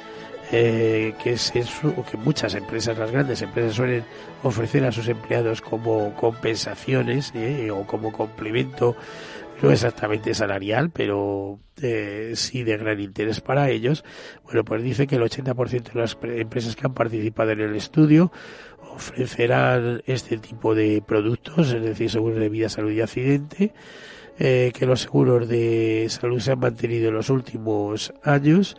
eh, 0.51 1.13
que, 1.23 1.35
que 1.35 2.17
muchas 2.17 2.55
empresas, 2.55 2.97
las 2.97 3.11
grandes 3.11 3.41
empresas, 3.41 3.73
suelen 3.73 4.03
ofrecer 4.43 4.85
a 4.85 4.91
sus 4.91 5.07
empleados 5.07 5.61
como 5.61 6.13
compensaciones 6.15 7.31
eh, 7.35 7.71
o 7.71 7.85
como 7.85 8.11
complemento, 8.11 8.95
no 9.61 9.71
exactamente 9.71 10.33
salarial, 10.33 10.89
pero 10.91 11.59
eh, 11.81 12.33
sí 12.35 12.63
de 12.63 12.77
gran 12.77 12.99
interés 12.99 13.39
para 13.41 13.69
ellos. 13.69 14.03
Bueno, 14.43 14.63
pues 14.63 14.83
dice 14.83 15.07
que 15.07 15.15
el 15.15 15.23
80% 15.23 15.93
de 15.93 15.99
las 15.99 16.17
empresas 16.21 16.75
que 16.75 16.85
han 16.85 16.93
participado 16.93 17.51
en 17.51 17.61
el 17.61 17.75
estudio 17.75 18.31
ofrecerán 18.93 20.03
este 20.05 20.37
tipo 20.37 20.75
de 20.75 21.01
productos, 21.01 21.73
es 21.73 21.81
decir, 21.81 22.11
seguros 22.11 22.39
de 22.39 22.49
vida, 22.49 22.69
salud 22.69 22.91
y 22.91 23.01
accidente 23.01 23.73
eh, 24.39 24.71
que 24.73 24.85
los 24.85 25.01
seguros 25.01 25.47
de 25.47 26.07
salud 26.09 26.39
se 26.39 26.51
han 26.51 26.59
mantenido 26.59 27.09
en 27.09 27.15
los 27.15 27.29
últimos 27.29 28.13
años 28.23 28.77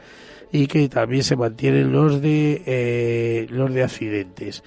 y 0.51 0.67
que 0.67 0.89
también 0.89 1.23
se 1.23 1.37
mantienen 1.37 1.93
los 1.93 2.21
de 2.21 2.63
eh, 2.67 3.47
los 3.51 3.73
de 3.73 3.83
accidentes. 3.83 4.63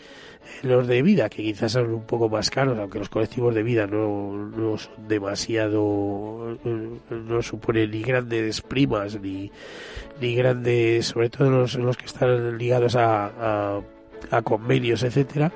Los 0.63 0.88
de 0.88 1.01
vida 1.01 1.29
que 1.29 1.44
quizás 1.44 1.74
son 1.74 1.94
un 1.94 2.06
poco 2.06 2.29
más 2.29 2.50
caros 2.50 2.79
aunque 2.79 3.00
los 3.00 3.10
colectivos 3.10 3.53
de 3.53 3.63
vida 3.63 3.86
no, 3.86 4.34
no 4.34 4.77
son 4.77 5.08
demasiado 5.08 6.58
no 7.10 7.41
suponen 7.41 7.91
ni 7.91 8.01
grandes 8.01 8.62
primas 8.62 9.20
ni 9.20 9.51
ni 10.22 10.36
grandes 10.36 11.08
sobre 11.08 11.29
todo 11.29 11.50
los, 11.51 11.75
los 11.75 11.98
que 11.98 12.06
están 12.06 12.58
ligados 12.58 12.96
a 12.96 13.82
convenios, 14.43 15.03
etcétera. 15.03 15.51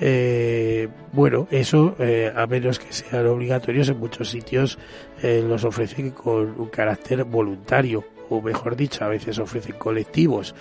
Eh, 0.00 0.88
bueno, 1.12 1.46
eso, 1.50 1.94
eh, 1.98 2.32
a 2.34 2.46
menos 2.46 2.78
que 2.78 2.92
sean 2.92 3.26
obligatorios, 3.26 3.88
en 3.90 3.98
muchos 3.98 4.30
sitios 4.30 4.78
eh, 5.22 5.44
los 5.46 5.64
ofrecen 5.64 6.10
con 6.10 6.58
un 6.58 6.68
carácter 6.68 7.24
voluntario, 7.24 8.04
o 8.30 8.40
mejor 8.40 8.76
dicho, 8.76 9.04
a 9.04 9.08
veces 9.08 9.38
ofrecen 9.38 9.76
colectivos 9.76 10.54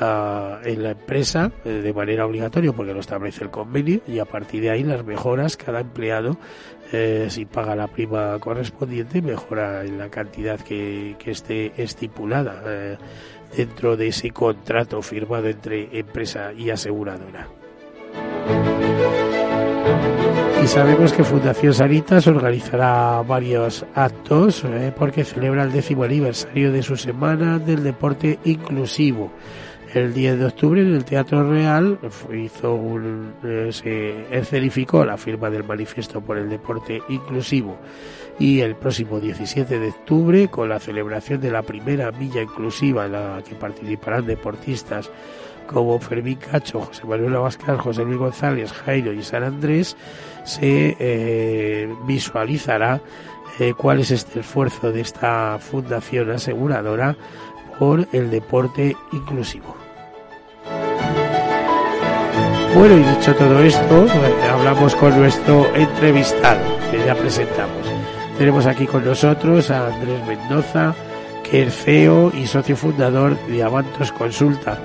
ah, 0.00 0.60
en 0.64 0.82
la 0.82 0.92
empresa 0.92 1.52
de 1.64 1.92
manera 1.92 2.24
obligatoria 2.24 2.72
porque 2.72 2.94
lo 2.94 3.00
establece 3.00 3.44
el 3.44 3.50
convenio 3.50 4.00
y 4.06 4.20
a 4.20 4.24
partir 4.24 4.62
de 4.62 4.70
ahí 4.70 4.84
las 4.84 5.04
mejoras 5.04 5.56
cada 5.56 5.80
empleado 5.80 6.38
si 7.28 7.44
paga 7.44 7.76
la 7.76 7.88
prima 7.88 8.38
correspondiente 8.38 9.20
mejora 9.20 9.84
en 9.84 9.98
la 9.98 10.08
cantidad 10.08 10.58
que, 10.58 11.16
que 11.18 11.32
esté 11.32 11.72
estipulada 11.76 12.96
dentro 13.56 13.96
de 13.96 14.08
ese 14.08 14.30
contrato 14.30 15.00
firmado 15.02 15.48
entre 15.48 15.98
empresa 15.98 16.52
y 16.52 16.70
aseguradora. 16.70 17.48
Y 20.62 20.66
sabemos 20.66 21.12
que 21.12 21.24
Fundación 21.24 21.72
Sanitas 21.72 22.26
organizará 22.26 23.22
varios 23.22 23.86
actos 23.94 24.64
eh, 24.64 24.92
porque 24.96 25.24
celebra 25.24 25.62
el 25.62 25.72
décimo 25.72 26.02
aniversario 26.02 26.72
de 26.72 26.82
su 26.82 26.96
semana 26.96 27.58
del 27.58 27.84
deporte 27.84 28.38
inclusivo. 28.44 29.32
El 29.94 30.12
10 30.12 30.38
de 30.38 30.44
octubre 30.44 30.82
en 30.82 30.94
el 30.94 31.04
Teatro 31.04 31.48
Real 31.48 31.98
hizo 32.34 32.74
un, 32.74 33.32
eh, 33.42 33.68
se 33.70 34.36
escenificó 34.36 35.04
la 35.04 35.16
firma 35.16 35.48
del 35.48 35.64
manifiesto 35.64 36.20
por 36.20 36.36
el 36.36 36.50
deporte 36.50 37.00
inclusivo 37.08 37.78
y 38.38 38.60
el 38.60 38.76
próximo 38.76 39.20
17 39.20 39.78
de 39.78 39.88
octubre 39.88 40.48
con 40.48 40.68
la 40.68 40.78
celebración 40.78 41.40
de 41.40 41.50
la 41.50 41.62
primera 41.62 42.12
milla 42.12 42.42
inclusiva 42.42 43.06
en 43.06 43.12
la 43.12 43.42
que 43.46 43.54
participarán 43.54 44.26
deportistas 44.26 45.10
como 45.66 45.98
Fermín 46.00 46.38
Cacho, 46.38 46.80
José 46.80 47.04
Manuel 47.06 47.36
Abascal, 47.36 47.78
José 47.78 48.04
Luis 48.04 48.18
González, 48.18 48.72
Jairo 48.72 49.12
y 49.12 49.22
San 49.22 49.44
Andrés, 49.44 49.96
se 50.44 50.96
eh, 50.98 51.94
visualizará 52.06 53.00
eh, 53.58 53.74
cuál 53.76 54.00
es 54.00 54.10
este 54.10 54.40
esfuerzo 54.40 54.90
de 54.92 55.02
esta 55.02 55.58
fundación 55.58 56.30
aseguradora 56.30 57.16
por 57.78 58.08
el 58.12 58.30
deporte 58.30 58.96
inclusivo. 59.12 59.76
Bueno, 62.74 62.98
y 62.98 63.02
dicho 63.02 63.34
todo 63.34 63.60
esto, 63.60 64.06
eh, 64.06 64.48
hablamos 64.50 64.94
con 64.94 65.18
nuestro 65.18 65.74
entrevistado, 65.74 66.60
que 66.90 66.98
ya 67.04 67.14
presentamos. 67.14 67.87
Tenemos 68.38 68.66
aquí 68.66 68.86
con 68.86 69.04
nosotros 69.04 69.68
a 69.72 69.88
Andrés 69.88 70.24
Mendoza, 70.24 70.94
que 71.42 71.64
es 71.64 71.74
CEO 71.74 72.30
y 72.32 72.46
socio 72.46 72.76
fundador 72.76 73.36
de 73.48 73.64
Avantos 73.64 74.12
Consulta. 74.12 74.78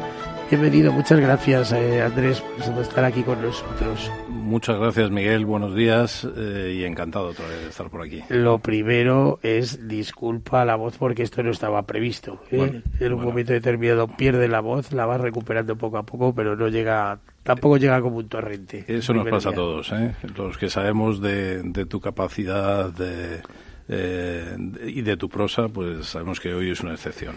Bienvenido, 0.50 0.92
muchas 0.92 1.20
gracias 1.20 1.72
eh, 1.72 2.02
Andrés 2.02 2.42
por 2.42 2.82
estar 2.82 3.04
aquí 3.04 3.24
con 3.24 3.42
nosotros. 3.42 4.12
Muchas 4.28 4.78
gracias 4.78 5.10
Miguel, 5.10 5.46
buenos 5.46 5.74
días 5.74 6.28
eh, 6.36 6.76
y 6.78 6.84
encantado 6.84 7.30
otra 7.30 7.48
vez 7.48 7.62
de 7.62 7.70
estar 7.70 7.90
por 7.90 8.02
aquí. 8.04 8.22
Lo 8.30 8.60
primero 8.60 9.40
es 9.42 9.88
disculpa 9.88 10.64
la 10.66 10.76
voz 10.76 10.98
porque 10.98 11.24
esto 11.24 11.42
no 11.42 11.52
estaba 11.52 11.84
previsto. 11.84 12.42
¿eh? 12.52 12.82
en 13.00 13.14
un 13.14 13.24
momento 13.24 13.54
determinado 13.54 14.08
pierde 14.08 14.48
la 14.48 14.60
voz, 14.60 14.92
la 14.92 15.06
vas 15.06 15.22
recuperando 15.22 15.76
poco 15.78 15.98
a 15.98 16.04
poco, 16.04 16.36
pero 16.36 16.56
no 16.56 16.68
llega 16.68 17.20
tampoco 17.42 17.78
llega 17.78 18.02
como 18.02 18.18
un 18.18 18.28
torrente. 18.28 18.86
Eso 18.88 19.14
nos 19.14 19.28
pasa 19.28 19.50
a 19.50 19.54
todos, 19.54 19.92
¿eh? 19.94 20.14
los 20.36 20.58
que 20.58 20.70
sabemos 20.70 21.22
de, 21.22 21.64
de 21.64 21.86
tu 21.86 22.00
capacidad 22.00 22.92
de, 22.92 23.42
eh, 23.90 24.56
y 24.86 25.02
de 25.02 25.18
tu 25.18 25.28
prosa, 25.28 25.68
pues 25.68 26.08
sabemos 26.08 26.40
que 26.40 26.54
hoy 26.54 26.72
es 26.72 26.82
una 26.82 26.94
excepción. 26.94 27.36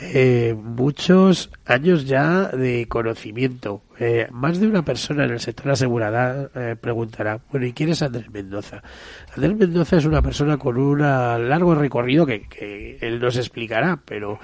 Eh, 0.00 0.54
muchos 0.56 1.50
años 1.66 2.06
ya 2.06 2.48
de 2.48 2.86
conocimiento. 2.88 3.82
Eh, 3.98 4.26
más 4.32 4.58
de 4.58 4.66
una 4.66 4.84
persona 4.84 5.24
en 5.24 5.32
el 5.32 5.40
sector 5.40 5.70
asegurada 5.70 6.50
preguntará, 6.80 7.40
bueno, 7.50 7.66
¿y 7.66 7.72
quién 7.72 7.90
es 7.90 8.02
Andrés 8.02 8.30
Mendoza? 8.30 8.82
Andrés 9.36 9.56
Mendoza 9.56 9.96
es 9.98 10.06
una 10.06 10.22
persona 10.22 10.56
con 10.56 10.76
un 10.76 11.00
largo 11.00 11.74
recorrido 11.74 12.26
que, 12.26 12.98
él 13.00 13.20
nos 13.20 13.36
explicará, 13.36 14.00
pero 14.04 14.40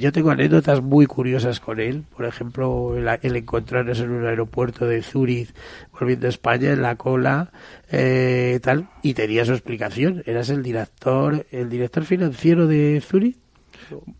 yo 0.00 0.12
tengo 0.12 0.30
anécdotas 0.30 0.82
muy 0.82 1.06
curiosas 1.06 1.60
con 1.60 1.80
él. 1.80 2.04
Por 2.14 2.26
ejemplo, 2.26 2.96
el, 2.96 3.08
el 3.22 3.36
encontrarnos 3.36 4.00
en 4.00 4.10
un 4.10 4.26
aeropuerto 4.26 4.86
de 4.86 5.02
Zúrich 5.02 5.52
volviendo 5.98 6.26
a 6.26 6.30
España 6.30 6.72
en 6.72 6.82
la 6.82 6.96
cola 6.96 7.50
eh, 7.90 8.60
tal 8.62 8.88
y 9.02 9.14
tenía 9.14 9.44
su 9.44 9.52
explicación. 9.52 10.22
Eras 10.26 10.50
el 10.50 10.62
director, 10.62 11.46
el 11.50 11.68
director 11.68 12.04
financiero 12.04 12.66
de 12.66 13.00
Zurich. 13.00 13.36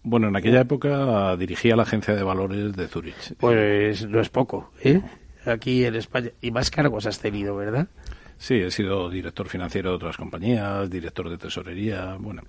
Bueno, 0.03 0.29
en 0.29 0.37
aquella 0.37 0.61
época 0.61 1.37
dirigía 1.37 1.77
la 1.77 1.85
agencia 1.85 2.15
de 2.15 2.23
valores 2.23 2.75
de 2.75 2.89
Zurich. 2.89 3.35
Pues 3.39 4.07
no 4.07 4.21
es 4.21 4.29
poco, 4.29 4.71
¿eh? 4.83 5.01
Aquí 5.47 5.85
en 5.85 5.95
España. 5.95 6.31
Y 6.41 6.51
más 6.51 6.71
cargos 6.71 7.07
has 7.07 7.19
tenido, 7.19 7.57
¿verdad? 7.57 7.89
Sí, 8.39 8.55
he 8.55 8.71
sido 8.71 9.09
director 9.09 9.49
financiero 9.49 9.91
de 9.91 9.97
otras 9.97 10.17
compañías, 10.17 10.91
director 10.91 11.31
de 11.31 11.39
tesorería. 11.39 12.17
Bueno, 12.19 12.43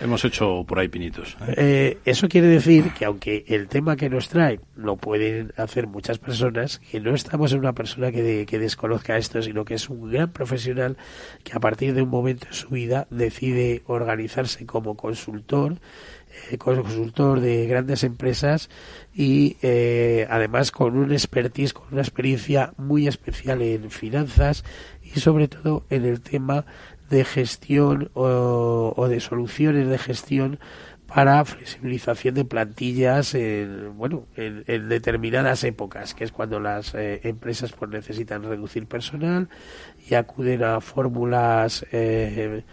hemos 0.00 0.24
hecho 0.24 0.64
por 0.66 0.78
ahí 0.78 0.88
pinitos. 0.88 1.36
¿eh? 1.48 1.54
Eh, 1.56 1.98
eso 2.04 2.28
quiere 2.28 2.46
decir 2.46 2.92
que 2.92 3.04
aunque 3.04 3.44
el 3.48 3.68
tema 3.68 3.96
que 3.96 4.08
nos 4.08 4.28
trae 4.28 4.60
lo 4.76 4.96
pueden 4.96 5.52
hacer 5.56 5.86
muchas 5.86 6.18
personas, 6.18 6.78
que 6.78 7.00
no 7.00 7.14
estamos 7.14 7.52
en 7.52 7.60
una 7.60 7.72
persona 7.72 8.12
que, 8.12 8.46
que 8.46 8.58
desconozca 8.58 9.16
esto, 9.16 9.42
sino 9.42 9.64
que 9.64 9.74
es 9.74 9.88
un 9.88 10.10
gran 10.10 10.30
profesional 10.32 10.96
que 11.42 11.52
a 11.54 11.60
partir 11.60 11.94
de 11.94 12.02
un 12.02 12.10
momento 12.10 12.46
en 12.46 12.54
su 12.54 12.68
vida 12.68 13.06
decide 13.10 13.82
organizarse 13.86 14.64
como 14.66 14.96
consultor 14.96 15.78
eh, 16.50 16.56
consultor 16.56 17.40
de 17.40 17.66
grandes 17.66 18.04
empresas 18.04 18.70
y 19.14 19.58
eh, 19.60 20.26
además 20.30 20.70
con 20.70 20.96
un 20.96 21.12
expertise, 21.12 21.74
con 21.74 21.88
una 21.92 22.00
experiencia 22.00 22.72
muy 22.78 23.06
especial 23.06 23.60
en 23.60 23.90
finanzas 23.90 24.64
y 25.14 25.20
sobre 25.20 25.48
todo 25.48 25.84
en 25.90 26.04
el 26.04 26.20
tema 26.20 26.64
de 27.10 27.24
gestión 27.24 28.10
o, 28.14 29.06
de 29.08 29.20
soluciones 29.20 29.88
de 29.88 29.98
gestión 29.98 30.58
para 31.06 31.44
flexibilización 31.44 32.34
de 32.34 32.46
plantillas 32.46 33.34
en, 33.34 33.98
bueno, 33.98 34.24
en, 34.34 34.88
determinadas 34.88 35.62
épocas, 35.64 36.14
que 36.14 36.24
es 36.24 36.32
cuando 36.32 36.58
las 36.58 36.94
eh, 36.94 37.20
empresas 37.24 37.72
pues 37.72 37.90
necesitan 37.90 38.42
reducir 38.44 38.86
personal 38.86 39.50
y 40.08 40.14
acuden 40.14 40.64
a 40.64 40.80
fórmulas, 40.80 41.84
eh, 41.92 42.64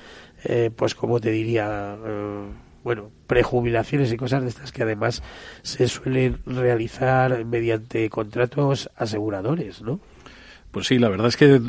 eh, 0.45 0.71
pues 0.73 0.95
como 0.95 1.19
te 1.19 1.31
diría, 1.31 1.97
bueno, 2.81 3.11
prejubilaciones 3.27 4.09
y 4.13 4.15
cosas 4.17 4.43
de 4.43 4.47
estas 4.47 4.71
que 4.71 4.83
además 4.83 5.21
se 5.63 5.89
suelen 5.89 6.39
realizar 6.45 7.43
mediante 7.43 8.09
contratos 8.09 8.89
aseguradores, 8.95 9.81
¿no? 9.81 9.99
Pues 10.71 10.85
sí, 10.85 10.99
la 10.99 11.09
verdad 11.09 11.27
es 11.27 11.37
que 11.37 11.59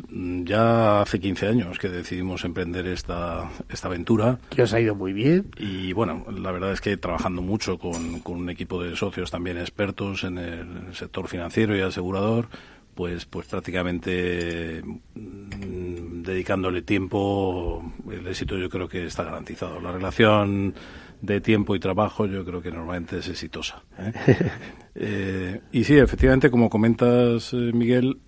ya 0.44 1.00
hace 1.00 1.20
15 1.20 1.46
años 1.46 1.78
que 1.78 1.88
decidimos 1.88 2.44
emprender 2.44 2.86
esta, 2.86 3.50
esta 3.70 3.88
aventura. 3.88 4.38
Que 4.50 4.62
os 4.62 4.74
ha 4.74 4.80
ido 4.80 4.94
muy 4.94 5.14
bien. 5.14 5.46
Y 5.56 5.94
bueno, 5.94 6.26
la 6.30 6.52
verdad 6.52 6.72
es 6.72 6.82
que 6.82 6.96
trabajando 6.98 7.40
mucho 7.40 7.78
con, 7.78 8.20
con 8.20 8.36
un 8.36 8.50
equipo 8.50 8.82
de 8.82 8.94
socios 8.96 9.30
también 9.30 9.56
expertos 9.56 10.24
en 10.24 10.36
el 10.36 10.94
sector 10.94 11.28
financiero 11.28 11.74
y 11.74 11.80
asegurador, 11.80 12.48
pues, 12.94 13.24
pues 13.24 13.46
prácticamente 13.46 14.82
mm, 14.84 16.22
dedicándole 16.22 16.82
tiempo, 16.82 17.82
el 18.10 18.26
éxito 18.26 18.58
yo 18.58 18.68
creo 18.68 18.88
que 18.88 19.06
está 19.06 19.24
garantizado. 19.24 19.80
La 19.80 19.92
relación 19.92 20.74
de 21.22 21.40
tiempo 21.40 21.74
y 21.74 21.80
trabajo 21.80 22.26
yo 22.26 22.44
creo 22.44 22.62
que 22.62 22.70
normalmente 22.70 23.18
es 23.18 23.28
exitosa. 23.28 23.82
¿eh? 23.98 24.12
Eh, 25.02 25.60
y 25.70 25.84
sí, 25.84 25.96
efectivamente, 25.96 26.50
como 26.50 26.68
comentas, 26.68 27.52
eh, 27.52 27.70
Miguel, 27.72 28.18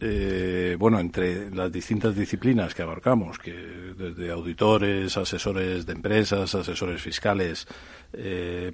bueno, 0.79 1.01
entre 1.01 1.51
las 1.51 1.73
distintas 1.73 2.15
disciplinas 2.15 2.73
que 2.73 2.83
abarcamos, 2.83 3.41
que 3.41 3.53
desde 3.53 4.31
auditores, 4.31 5.17
asesores 5.17 5.85
de 5.85 5.93
empresas, 5.93 6.55
asesores 6.55 7.03
fiscales, 7.03 7.67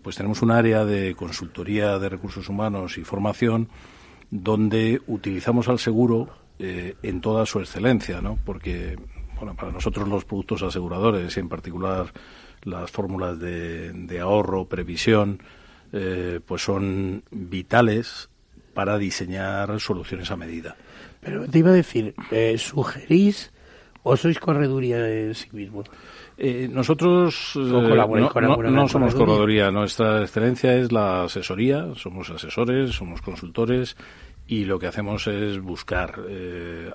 pues 0.03 0.17
tenemos 0.17 0.43
un 0.43 0.51
área 0.51 0.85
de 0.85 1.15
consultoría 1.15 1.99
de 1.99 2.11
recursos 2.11 2.51
humanos 2.51 2.99
y 2.99 3.05
formación 3.05 3.71
donde 4.31 5.01
utilizamos 5.07 5.67
al 5.69 5.79
seguro 5.79 6.29
en 6.59 7.21
toda 7.23 7.47
su 7.47 7.59
excelencia, 7.59 8.21
¿no? 8.21 8.39
Porque, 8.45 8.97
bueno, 9.39 9.57
para 9.57 9.73
nosotros 9.73 10.07
los 10.07 10.27
productos 10.27 10.63
aseguradores 10.63 11.35
y 11.37 11.41
en 11.41 11.49
particular 11.49 12.13
las 12.65 12.91
fórmulas 12.91 13.39
de, 13.39 14.19
ahorro, 14.21 14.67
previsión, 14.67 15.41
eh, 15.93 16.41
pues 16.45 16.63
son 16.63 17.23
vitales 17.31 18.29
para 18.75 18.99
diseñar 18.99 19.81
soluciones 19.81 20.31
a 20.31 20.37
medida. 20.37 20.77
Pero 21.21 21.49
te 21.49 21.59
iba 21.59 21.71
a 21.71 21.75
decir, 21.75 22.15
eh, 22.31 22.57
¿sugerís 22.59 23.53
o 24.03 24.17
sois 24.17 24.39
correduría 24.39 25.03
en 25.09 25.35
sí 25.35 25.49
mismo? 25.53 25.83
Eh, 26.37 26.69
nosotros 26.71 27.57
no, 27.57 28.89
somos 28.89 29.15
correduría, 29.15 29.73
nuestra 29.73 30.23
excelencia 30.23 30.75
es 30.77 30.93
la 30.93 31.25
asesoría, 31.25 31.89
somos 31.97 32.31
asesores, 32.31 32.93
somos 32.93 33.21
consultores 33.21 33.97
y 34.47 34.65
lo 34.65 34.79
que 34.79 34.87
hacemos 34.87 35.27
es 35.27 35.61
buscar 35.61 36.15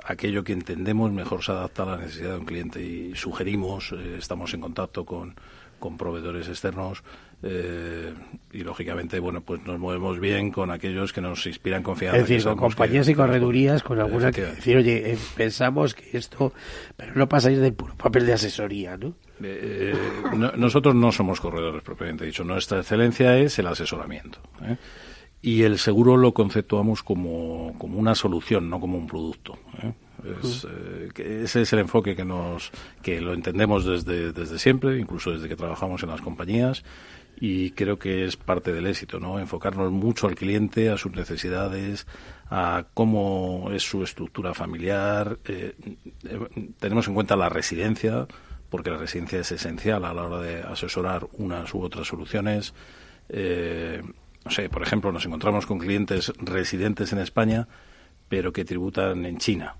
aquello 0.05 0.43
que 0.43 0.53
entendemos 0.53 1.11
mejor 1.11 1.43
se 1.43 1.51
adapta 1.51 1.83
a 1.83 1.87
la 1.87 1.97
necesidad 1.97 2.31
de 2.31 2.37
un 2.37 2.45
cliente 2.45 2.81
y 2.81 3.13
sugerimos, 3.15 3.91
estamos 4.17 4.53
en 4.53 4.61
contacto 4.61 5.05
con, 5.05 5.35
con 5.83 5.97
proveedores 5.97 6.47
externos 6.47 7.03
eh, 7.43 8.13
y 8.53 8.59
lógicamente 8.63 9.19
bueno 9.19 9.41
pues 9.41 9.65
nos 9.65 9.77
movemos 9.77 10.17
bien 10.17 10.49
con 10.49 10.71
aquellos 10.71 11.11
que 11.11 11.19
nos 11.19 11.45
inspiran 11.45 11.83
confianza 11.83 12.19
es 12.19 12.29
decir 12.29 12.41
con 12.45 12.55
compañías 12.55 13.09
y 13.09 13.13
corredurías 13.13 13.83
con 13.83 13.99
alguna 13.99 14.31
que 14.31 14.43
decir 14.43 14.77
oye 14.77 15.11
eh, 15.11 15.17
pensamos 15.35 15.93
que 15.93 16.17
esto 16.17 16.53
pero 16.95 17.11
no 17.15 17.27
pasáis 17.27 17.59
del 17.59 17.73
puro 17.73 17.95
papel 17.97 18.25
de 18.25 18.31
asesoría 18.31 18.97
eh, 19.43 19.93
¿no? 20.37 20.53
nosotros 20.53 20.95
no 20.95 21.11
somos 21.11 21.41
corredores 21.41 21.81
propiamente 21.81 22.23
dicho. 22.23 22.45
Nuestra 22.45 22.79
excelencia 22.79 23.37
es 23.37 23.59
el 23.59 23.67
asesoramiento 23.67 24.39
y 25.41 25.63
el 25.63 25.79
seguro 25.79 26.15
lo 26.15 26.33
conceptuamos 26.33 27.03
como, 27.03 27.75
como 27.77 27.99
una 27.99 28.15
solución 28.15 28.69
no 28.69 28.79
como 28.79 28.97
un 28.97 29.07
producto 29.07 29.57
es, 30.23 30.65
eh, 30.69 31.41
ese 31.43 31.61
es 31.61 31.73
el 31.73 31.79
enfoque 31.79 32.15
que 32.15 32.25
nos 32.25 32.71
que 33.01 33.19
lo 33.21 33.33
entendemos 33.33 33.85
desde, 33.85 34.31
desde 34.31 34.59
siempre, 34.59 34.97
incluso 34.99 35.31
desde 35.31 35.49
que 35.49 35.55
trabajamos 35.55 36.03
en 36.03 36.09
las 36.09 36.21
compañías 36.21 36.83
y 37.35 37.71
creo 37.71 37.97
que 37.97 38.25
es 38.25 38.37
parte 38.37 38.71
del 38.71 38.87
éxito, 38.87 39.19
¿no? 39.19 39.39
Enfocarnos 39.39 39.91
mucho 39.91 40.27
al 40.27 40.35
cliente, 40.35 40.89
a 40.89 40.97
sus 40.97 41.13
necesidades, 41.13 42.07
a 42.49 42.85
cómo 42.93 43.69
es 43.73 43.83
su 43.83 44.03
estructura 44.03 44.53
familiar. 44.53 45.39
Eh, 45.45 45.75
eh, 46.23 46.39
tenemos 46.79 47.07
en 47.07 47.15
cuenta 47.15 47.35
la 47.35 47.49
residencia, 47.49 48.27
porque 48.69 48.91
la 48.91 48.97
residencia 48.97 49.39
es 49.39 49.51
esencial 49.51 50.05
a 50.05 50.13
la 50.13 50.23
hora 50.23 50.39
de 50.39 50.61
asesorar 50.61 51.27
unas 51.33 51.73
u 51.73 51.81
otras 51.81 52.07
soluciones. 52.07 52.73
no 53.29 54.51
sé, 54.51 54.69
por 54.69 54.83
ejemplo, 54.83 55.11
nos 55.11 55.25
encontramos 55.25 55.65
con 55.65 55.79
clientes 55.79 56.31
residentes 56.37 57.13
en 57.13 57.19
España, 57.19 57.67
pero 58.29 58.53
que 58.53 58.63
tributan 58.63 59.25
en 59.25 59.37
China 59.37 59.75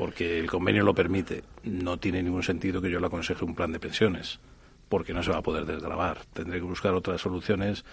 porque 0.00 0.38
el 0.38 0.46
convenio 0.46 0.82
lo 0.82 0.94
permite. 0.94 1.44
No 1.62 1.98
tiene 1.98 2.22
ningún 2.22 2.42
sentido 2.42 2.80
que 2.80 2.90
yo 2.90 3.00
le 3.00 3.06
aconseje 3.06 3.44
un 3.44 3.54
plan 3.54 3.70
de 3.70 3.78
pensiones, 3.78 4.40
porque 4.88 5.12
no 5.12 5.22
se 5.22 5.30
va 5.30 5.36
a 5.36 5.42
poder 5.42 5.66
desgravar. 5.66 6.24
Tendré 6.32 6.58
que 6.58 6.64
buscar 6.64 6.94
otras 6.94 7.20
soluciones 7.20 7.84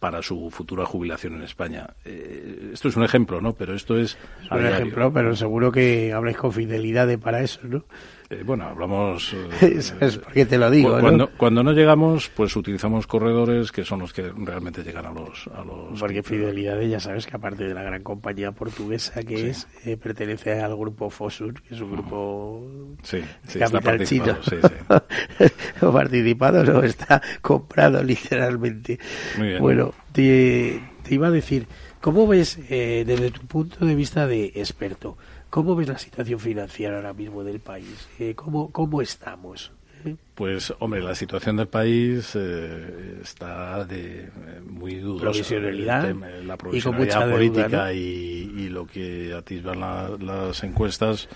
para 0.00 0.22
su 0.22 0.50
futura 0.50 0.84
jubilación 0.84 1.34
en 1.34 1.42
España. 1.42 1.90
Eh, 2.04 2.70
esto 2.72 2.88
es 2.88 2.96
un 2.96 3.04
ejemplo, 3.04 3.40
¿no? 3.40 3.52
Pero 3.52 3.76
esto 3.76 3.96
es... 3.96 4.18
es 4.42 4.50
un 4.50 4.66
ejemplo, 4.66 5.12
pero 5.12 5.36
seguro 5.36 5.70
que 5.70 6.12
habláis 6.12 6.36
con 6.36 6.52
fidelidad 6.52 7.06
de 7.06 7.16
para 7.16 7.44
eso, 7.44 7.60
¿no? 7.62 7.84
Eh, 8.32 8.42
bueno, 8.44 8.64
hablamos... 8.64 9.34
Eh, 9.60 9.78
es 10.00 10.16
porque 10.18 10.46
te 10.46 10.56
lo 10.56 10.70
digo, 10.70 10.98
cuando, 11.00 11.26
¿no? 11.26 11.30
cuando 11.36 11.62
no 11.62 11.72
llegamos, 11.72 12.30
pues 12.34 12.56
utilizamos 12.56 13.06
corredores 13.06 13.70
que 13.70 13.84
son 13.84 14.00
los 14.00 14.12
que 14.12 14.32
realmente 14.34 14.82
llegan 14.82 15.04
a 15.04 15.12
los... 15.12 15.48
A 15.54 15.62
los 15.62 16.00
porque 16.00 16.22
Fidelidad, 16.22 16.80
ya 16.80 16.98
sabes 16.98 17.26
que 17.26 17.36
aparte 17.36 17.64
de 17.64 17.74
la 17.74 17.82
gran 17.82 18.02
compañía 18.02 18.52
portuguesa 18.52 19.22
que 19.22 19.50
es, 19.50 19.68
eh, 19.84 19.96
pertenece 19.96 20.60
al 20.60 20.76
grupo 20.76 21.10
Fosur, 21.10 21.60
que 21.60 21.74
es 21.74 21.80
un 21.80 21.92
grupo 21.92 22.96
sí, 23.02 23.20
sí, 23.46 23.58
capital 23.58 24.04
chino. 24.06 24.36
Sí, 24.42 24.56
sí. 24.62 25.84
o 25.84 25.92
participado, 25.92 26.64
no, 26.64 26.82
está 26.82 27.20
comprado 27.42 28.02
literalmente. 28.02 28.98
Muy 29.36 29.48
bien. 29.48 29.60
Bueno, 29.60 29.92
te, 30.12 30.80
te 31.02 31.14
iba 31.14 31.26
a 31.26 31.30
decir, 31.30 31.66
¿cómo 32.00 32.26
ves 32.26 32.58
desde 32.68 33.30
tu 33.30 33.42
punto 33.42 33.84
de 33.84 33.94
vista 33.94 34.26
de 34.26 34.52
experto? 34.54 35.18
¿Cómo 35.52 35.76
ves 35.76 35.86
la 35.86 35.98
situación 35.98 36.40
financiera 36.40 36.96
ahora 36.96 37.12
mismo 37.12 37.44
del 37.44 37.60
país? 37.60 38.08
Eh, 38.18 38.32
¿cómo, 38.34 38.72
¿Cómo 38.72 39.02
estamos? 39.02 39.70
¿Eh? 40.02 40.16
Pues, 40.34 40.72
hombre, 40.78 41.02
la 41.02 41.14
situación 41.14 41.58
del 41.58 41.68
país 41.68 42.32
eh, 42.36 43.18
está 43.20 43.84
de 43.84 44.30
muy 44.64 44.94
dudosa. 44.94 45.24
Provisionalidad. 45.24 46.14
la 46.46 46.56
provisionalidad 46.56 47.30
política 47.30 47.92
y, 47.92 48.70
lo 48.70 48.86
que 48.86 49.34
atisban 49.34 49.78
las 50.24 50.64
encuestas, 50.64 51.28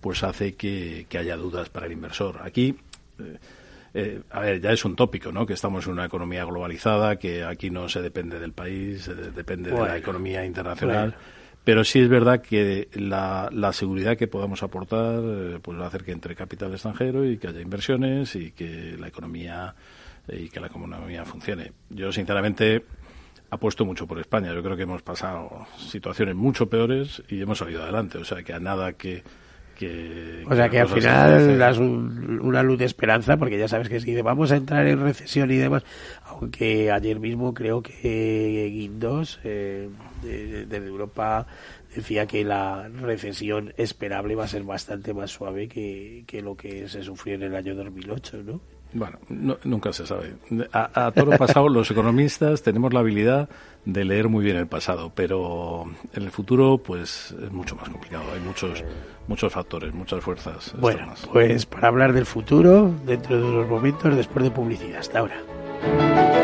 pues 0.00 0.22
hace 0.22 0.54
que, 0.54 1.08
haya 1.18 1.36
dudas 1.36 1.68
para 1.68 1.86
el 1.86 1.92
inversor. 1.94 2.42
Aquí. 2.44 2.76
a 4.30 4.40
ver, 4.40 4.60
ya 4.60 4.70
es 4.70 4.84
un 4.84 4.94
tópico, 4.94 5.32
¿no? 5.32 5.46
Que 5.46 5.54
estamos 5.54 5.84
en 5.88 5.94
una 5.94 6.04
economía 6.04 6.44
globalizada, 6.44 7.16
que 7.16 7.42
aquí 7.42 7.70
no 7.70 7.88
se 7.88 8.02
depende 8.02 8.38
del 8.38 8.52
país, 8.52 9.10
depende 9.34 9.72
de 9.72 9.80
la 9.80 9.96
economía 9.96 10.46
internacional. 10.46 11.16
Pero 11.64 11.82
sí 11.82 12.00
es 12.00 12.08
verdad 12.08 12.42
que 12.42 12.88
la, 12.94 13.48
la 13.50 13.72
seguridad 13.72 14.18
que 14.18 14.28
podamos 14.28 14.62
aportar 14.62 15.20
eh, 15.24 15.58
pues 15.62 15.78
va 15.78 15.84
a 15.84 15.88
hacer 15.88 16.04
que 16.04 16.12
entre 16.12 16.36
capital 16.36 16.72
extranjero 16.72 17.24
y 17.24 17.38
que 17.38 17.48
haya 17.48 17.60
inversiones 17.60 18.36
y 18.36 18.52
que 18.52 18.96
la 18.98 19.08
economía 19.08 19.74
eh, 20.28 20.42
y 20.44 20.48
que 20.50 20.60
la 20.60 20.66
economía 20.66 21.24
funcione. 21.24 21.72
Yo 21.88 22.12
sinceramente 22.12 22.84
apuesto 23.50 23.84
mucho 23.86 24.06
por 24.06 24.18
España. 24.18 24.52
Yo 24.52 24.62
creo 24.62 24.76
que 24.76 24.82
hemos 24.82 25.02
pasado 25.02 25.66
situaciones 25.78 26.34
mucho 26.34 26.68
peores 26.68 27.22
y 27.28 27.40
hemos 27.40 27.58
salido 27.58 27.82
adelante. 27.82 28.18
O 28.18 28.24
sea 28.24 28.42
que 28.42 28.52
a 28.52 28.60
nada 28.60 28.92
que 28.92 29.22
o 30.46 30.54
sea 30.54 30.68
que 30.68 30.80
al 30.80 30.88
final 30.88 31.58
das 31.58 31.78
una 31.78 32.62
luz 32.62 32.78
de 32.78 32.84
esperanza 32.84 33.36
porque 33.36 33.58
ya 33.58 33.68
sabes 33.68 33.88
que 33.88 34.00
si 34.00 34.20
vamos 34.22 34.52
a 34.52 34.56
entrar 34.56 34.86
en 34.86 35.00
recesión 35.00 35.50
y 35.50 35.56
demás 35.56 35.84
aunque 36.26 36.90
ayer 36.90 37.18
mismo 37.18 37.54
creo 37.54 37.82
que 37.82 38.70
Guindos 38.72 39.40
eh, 39.44 39.88
de, 40.22 40.76
Europa 40.76 41.46
decía 41.94 42.26
que 42.26 42.44
la 42.44 42.88
recesión 42.88 43.72
esperable 43.76 44.34
va 44.34 44.44
a 44.44 44.48
ser 44.48 44.62
bastante 44.62 45.14
más 45.14 45.30
suave 45.30 45.68
que, 45.68 46.24
que 46.26 46.42
lo 46.42 46.56
que 46.56 46.88
se 46.88 47.02
sufrió 47.02 47.34
en 47.34 47.42
el 47.44 47.54
año 47.54 47.74
2008 47.74 48.42
¿no? 48.44 48.60
Bueno, 48.94 49.18
nunca 49.64 49.92
se 49.92 50.06
sabe. 50.06 50.34
A, 50.72 51.10
todo 51.12 51.32
lo 51.32 51.36
pasado, 51.36 51.68
los 51.68 51.90
economistas 51.90 52.62
tenemos 52.62 52.94
la 52.94 53.00
habilidad 53.00 53.48
de 53.84 54.04
leer 54.04 54.28
muy 54.28 54.44
bien 54.44 54.56
el 54.56 54.66
pasado, 54.66 55.12
pero 55.14 55.84
en 56.12 56.22
el 56.22 56.30
futuro, 56.30 56.78
pues 56.78 57.34
es 57.42 57.52
mucho 57.52 57.76
más 57.76 57.88
complicado. 57.88 58.24
Hay 58.34 58.40
muchos, 58.40 58.84
muchos 59.28 59.52
factores, 59.52 59.92
muchas 59.94 60.22
fuerzas. 60.22 60.74
Bueno, 60.78 61.12
pues 61.32 61.66
para 61.66 61.88
hablar 61.88 62.12
del 62.12 62.26
futuro, 62.26 62.90
dentro 63.04 63.36
de 63.36 63.42
unos 63.42 63.68
momentos, 63.68 64.16
después 64.16 64.44
de 64.44 64.50
publicidad. 64.50 65.00
Hasta 65.00 65.18
ahora. 65.18 66.43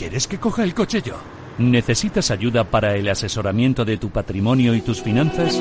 ¿Quieres 0.00 0.26
que 0.26 0.38
coja 0.38 0.64
el 0.64 0.72
coche 0.72 1.02
yo? 1.02 1.16
¿Necesitas 1.58 2.30
ayuda 2.30 2.64
para 2.64 2.96
el 2.96 3.06
asesoramiento 3.10 3.84
de 3.84 3.98
tu 3.98 4.08
patrimonio 4.08 4.74
y 4.74 4.80
tus 4.80 5.02
finanzas? 5.02 5.60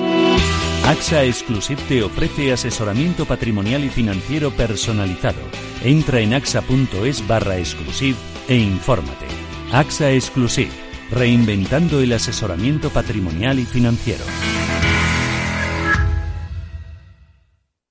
AXA 0.85 1.25
Exclusive 1.25 1.81
te 1.89 2.03
ofrece 2.03 2.53
asesoramiento 2.53 3.25
patrimonial 3.25 3.83
y 3.83 3.89
financiero 3.89 4.51
personalizado. 4.51 5.41
Entra 5.83 6.21
en 6.21 6.33
axa.es 6.33 7.27
barra 7.27 7.57
exclusive 7.57 8.15
e 8.47 8.55
infórmate. 8.55 9.25
AXA 9.73 10.13
Exclusive, 10.13 10.71
reinventando 11.11 11.99
el 11.99 12.13
asesoramiento 12.13 12.91
patrimonial 12.91 13.59
y 13.59 13.65
financiero. 13.65 14.23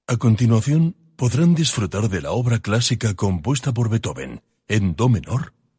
A 0.06 0.16
continuación, 0.16 0.96
podrán 1.16 1.54
disfrutar 1.54 2.08
de 2.08 2.22
la 2.22 2.30
obra 2.30 2.61
clásica 2.61 3.12
compuesta 3.12 3.74
por 3.74 3.90
Beethoven 3.90 4.40
en 4.66 4.96
Do 4.96 5.11
menor 5.11 5.57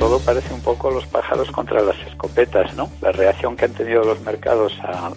todo 0.00 0.18
parece 0.18 0.52
un 0.54 0.62
poco 0.62 0.90
los 0.90 1.06
pájaros 1.06 1.50
contra 1.50 1.82
las 1.82 1.96
escopetas, 2.08 2.74
¿no? 2.74 2.90
La 3.02 3.12
reacción 3.12 3.54
que 3.54 3.66
han 3.66 3.74
tenido 3.74 4.02
los 4.02 4.18
mercados 4.22 4.72
a, 4.82 5.12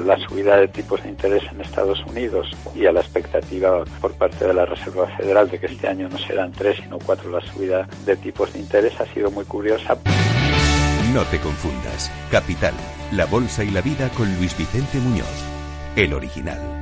la 0.00 0.18
subida 0.26 0.56
de 0.56 0.68
tipos 0.68 1.02
de 1.04 1.08
interés 1.08 1.44
en 1.52 1.60
Estados 1.60 2.04
Unidos 2.06 2.50
y 2.74 2.84
a 2.86 2.92
la 2.92 3.00
expectativa 3.00 3.84
por 4.00 4.12
parte 4.14 4.46
de 4.46 4.54
la 4.54 4.66
Reserva 4.66 5.06
Federal 5.16 5.48
de 5.48 5.58
que 5.60 5.66
este 5.66 5.86
año 5.86 6.08
no 6.08 6.18
serán 6.18 6.50
tres 6.52 6.78
sino 6.82 6.98
cuatro 6.98 7.30
la 7.30 7.40
subida 7.52 7.88
de 8.04 8.16
tipos 8.16 8.52
de 8.52 8.58
interés 8.58 9.00
ha 9.00 9.06
sido 9.06 9.30
muy 9.30 9.44
curiosa. 9.44 9.96
No 11.14 11.22
te 11.24 11.38
confundas. 11.38 12.10
Capital, 12.30 12.74
la 13.12 13.26
bolsa 13.26 13.62
y 13.62 13.70
la 13.70 13.82
vida 13.82 14.08
con 14.16 14.26
Luis 14.36 14.56
Vicente 14.58 14.98
Muñoz, 14.98 15.44
el 15.94 16.12
original. 16.12 16.81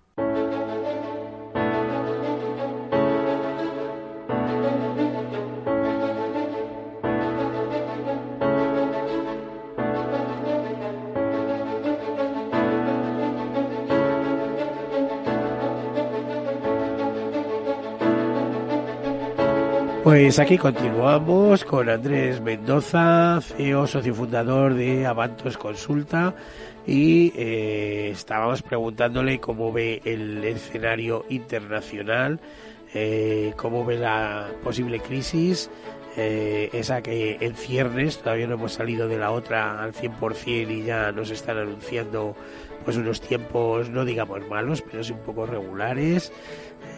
Pues 20.11 20.39
aquí 20.39 20.57
continuamos 20.57 21.63
con 21.63 21.87
Andrés 21.87 22.41
Mendoza, 22.41 23.39
CEO, 23.39 23.87
socio 23.87 24.13
fundador 24.13 24.73
de 24.73 25.05
Avantos 25.05 25.57
Consulta. 25.57 26.35
Y 26.85 27.31
eh, 27.33 28.09
estábamos 28.11 28.61
preguntándole 28.61 29.39
cómo 29.39 29.71
ve 29.71 30.01
el 30.03 30.43
escenario 30.43 31.23
internacional, 31.29 32.41
eh, 32.93 33.53
cómo 33.55 33.85
ve 33.85 33.99
la 33.99 34.49
posible 34.61 34.99
crisis, 34.99 35.69
eh, 36.17 36.69
esa 36.73 37.01
que 37.01 37.37
en 37.39 37.55
ciernes, 37.55 38.19
todavía 38.19 38.47
no 38.47 38.55
hemos 38.55 38.73
salido 38.73 39.07
de 39.07 39.17
la 39.17 39.31
otra 39.31 39.81
al 39.81 39.93
100% 39.93 40.69
y 40.69 40.83
ya 40.83 41.11
nos 41.11 41.29
están 41.31 41.57
anunciando 41.57 42.35
pues 42.83 42.97
unos 42.97 43.21
tiempos, 43.21 43.89
no 43.89 44.05
digamos 44.05 44.47
malos, 44.47 44.81
pero 44.81 45.03
sí 45.03 45.13
un 45.13 45.19
poco 45.19 45.45
regulares. 45.45 46.31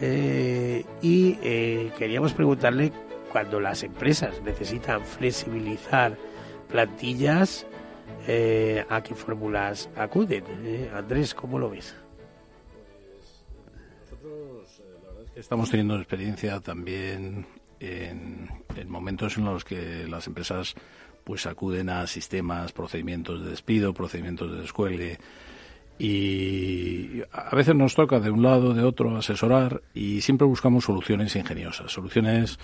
Eh, 0.00 0.84
y 1.02 1.38
eh, 1.42 1.92
queríamos 1.98 2.32
preguntarle 2.32 2.92
cuando 3.30 3.60
las 3.60 3.82
empresas 3.82 4.40
necesitan 4.42 5.04
flexibilizar 5.04 6.16
plantillas, 6.68 7.66
eh, 8.26 8.84
¿a 8.88 9.02
qué 9.02 9.14
fórmulas 9.14 9.90
acuden? 9.96 10.44
Andrés, 10.94 11.34
¿cómo 11.34 11.58
lo 11.58 11.70
ves? 11.70 11.94
Nosotros, 14.02 14.80
la 14.80 15.08
verdad 15.08 15.24
es 15.24 15.30
que 15.30 15.40
estamos 15.40 15.70
teniendo 15.70 15.96
experiencia 15.96 16.60
también 16.60 17.46
en, 17.80 18.48
en, 18.76 18.90
momentos 18.90 19.36
en 19.36 19.44
los 19.44 19.64
que 19.64 20.06
las 20.08 20.26
empresas 20.26 20.74
pues 21.24 21.46
acuden 21.46 21.88
a 21.88 22.06
sistemas, 22.06 22.72
procedimientos 22.72 23.42
de 23.42 23.50
despido, 23.50 23.94
procedimientos 23.94 24.52
de 24.52 24.60
descuelgue, 24.60 25.18
y 25.98 27.22
a 27.32 27.54
veces 27.54 27.74
nos 27.74 27.94
toca 27.94 28.18
de 28.18 28.30
un 28.30 28.42
lado, 28.42 28.74
de 28.74 28.82
otro, 28.82 29.16
asesorar 29.16 29.82
y 29.94 30.20
siempre 30.22 30.46
buscamos 30.46 30.84
soluciones 30.84 31.36
ingeniosas, 31.36 31.92
soluciones 31.92 32.58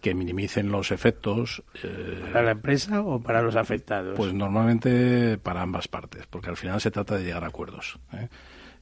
que 0.00 0.14
minimicen 0.14 0.72
los 0.72 0.90
efectos. 0.90 1.62
Eh, 1.82 2.20
¿Para 2.32 2.42
la 2.42 2.50
empresa 2.50 3.00
o 3.02 3.20
para 3.20 3.40
los 3.40 3.54
afectados? 3.54 4.16
Pues 4.16 4.34
normalmente 4.34 5.38
para 5.38 5.62
ambas 5.62 5.86
partes, 5.86 6.26
porque 6.26 6.50
al 6.50 6.56
final 6.56 6.80
se 6.80 6.90
trata 6.90 7.16
de 7.16 7.24
llegar 7.24 7.44
a 7.44 7.48
acuerdos. 7.48 8.00
¿eh? 8.12 8.28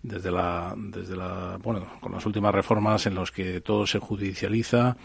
Desde 0.03 0.31
la, 0.31 0.75
desde 0.77 1.15
la, 1.15 1.59
bueno, 1.63 1.87
con 2.01 2.13
las 2.13 2.25
últimas 2.25 2.55
reformas 2.55 3.05
en 3.07 3.15
las 3.15 3.31
que 3.31 3.61
todo 3.61 3.87
se 3.87 3.99
judicializa, 3.99 4.97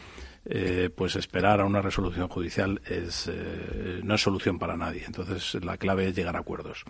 eh, 0.45 0.89
pues 0.95 1.15
esperar 1.15 1.60
a 1.60 1.65
una 1.65 1.81
resolución 1.81 2.27
judicial 2.27 2.81
es, 2.86 3.27
eh, 3.27 4.01
no 4.03 4.15
es 4.15 4.21
solución 4.21 4.60
para 4.60 4.77
nadie. 4.77 5.03
Entonces 5.05 5.63
la 5.63 5.77
clave 5.77 6.08
es 6.08 6.15
llegar 6.15 6.36
a 6.36 6.39
acuerdos. 6.39 6.86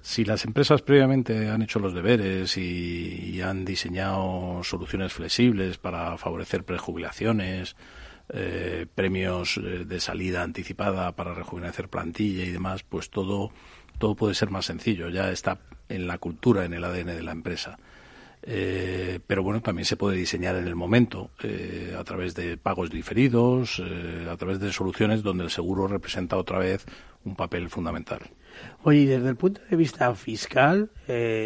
Si 0.00 0.24
las 0.24 0.44
empresas 0.44 0.82
previamente 0.82 1.48
han 1.48 1.62
hecho 1.62 1.80
los 1.80 1.92
deberes 1.94 2.56
y, 2.56 3.40
han 3.42 3.64
diseñado 3.64 4.62
soluciones 4.64 5.12
flexibles 5.12 5.78
para 5.78 6.16
favorecer 6.18 6.64
prejubilaciones, 6.64 7.76
eh, 8.30 8.86
premios 8.94 9.58
eh, 9.58 9.84
de 9.84 10.00
salida 10.00 10.42
anticipada 10.42 11.12
para 11.12 11.34
rejuvenecer 11.34 11.88
plantilla 11.88 12.44
y 12.44 12.50
demás, 12.50 12.82
pues 12.82 13.10
todo, 13.10 13.52
todo 13.98 14.16
puede 14.16 14.34
ser 14.34 14.50
más 14.50 14.66
sencillo. 14.66 15.08
Ya 15.08 15.30
está 15.30 15.60
en 15.88 16.06
la 16.06 16.18
cultura, 16.18 16.64
en 16.64 16.74
el 16.74 16.84
ADN 16.84 17.06
de 17.06 17.22
la 17.22 17.32
empresa. 17.32 17.78
Eh, 18.42 19.20
pero 19.26 19.42
bueno, 19.42 19.60
también 19.60 19.84
se 19.84 19.96
puede 19.96 20.16
diseñar 20.16 20.56
en 20.56 20.66
el 20.66 20.76
momento 20.76 21.30
eh, 21.42 21.94
a 21.98 22.04
través 22.04 22.34
de 22.34 22.56
pagos 22.56 22.90
diferidos, 22.90 23.82
eh, 23.84 24.28
a 24.30 24.36
través 24.36 24.60
de 24.60 24.72
soluciones 24.72 25.22
donde 25.22 25.44
el 25.44 25.50
seguro 25.50 25.88
representa 25.88 26.36
otra 26.36 26.58
vez 26.58 26.86
un 27.24 27.34
papel 27.34 27.68
fundamental. 27.68 28.20
Oye, 28.82 29.00
y 29.00 29.06
desde 29.06 29.28
el 29.28 29.36
punto 29.36 29.60
de 29.68 29.76
vista 29.76 30.12
fiscal, 30.14 30.90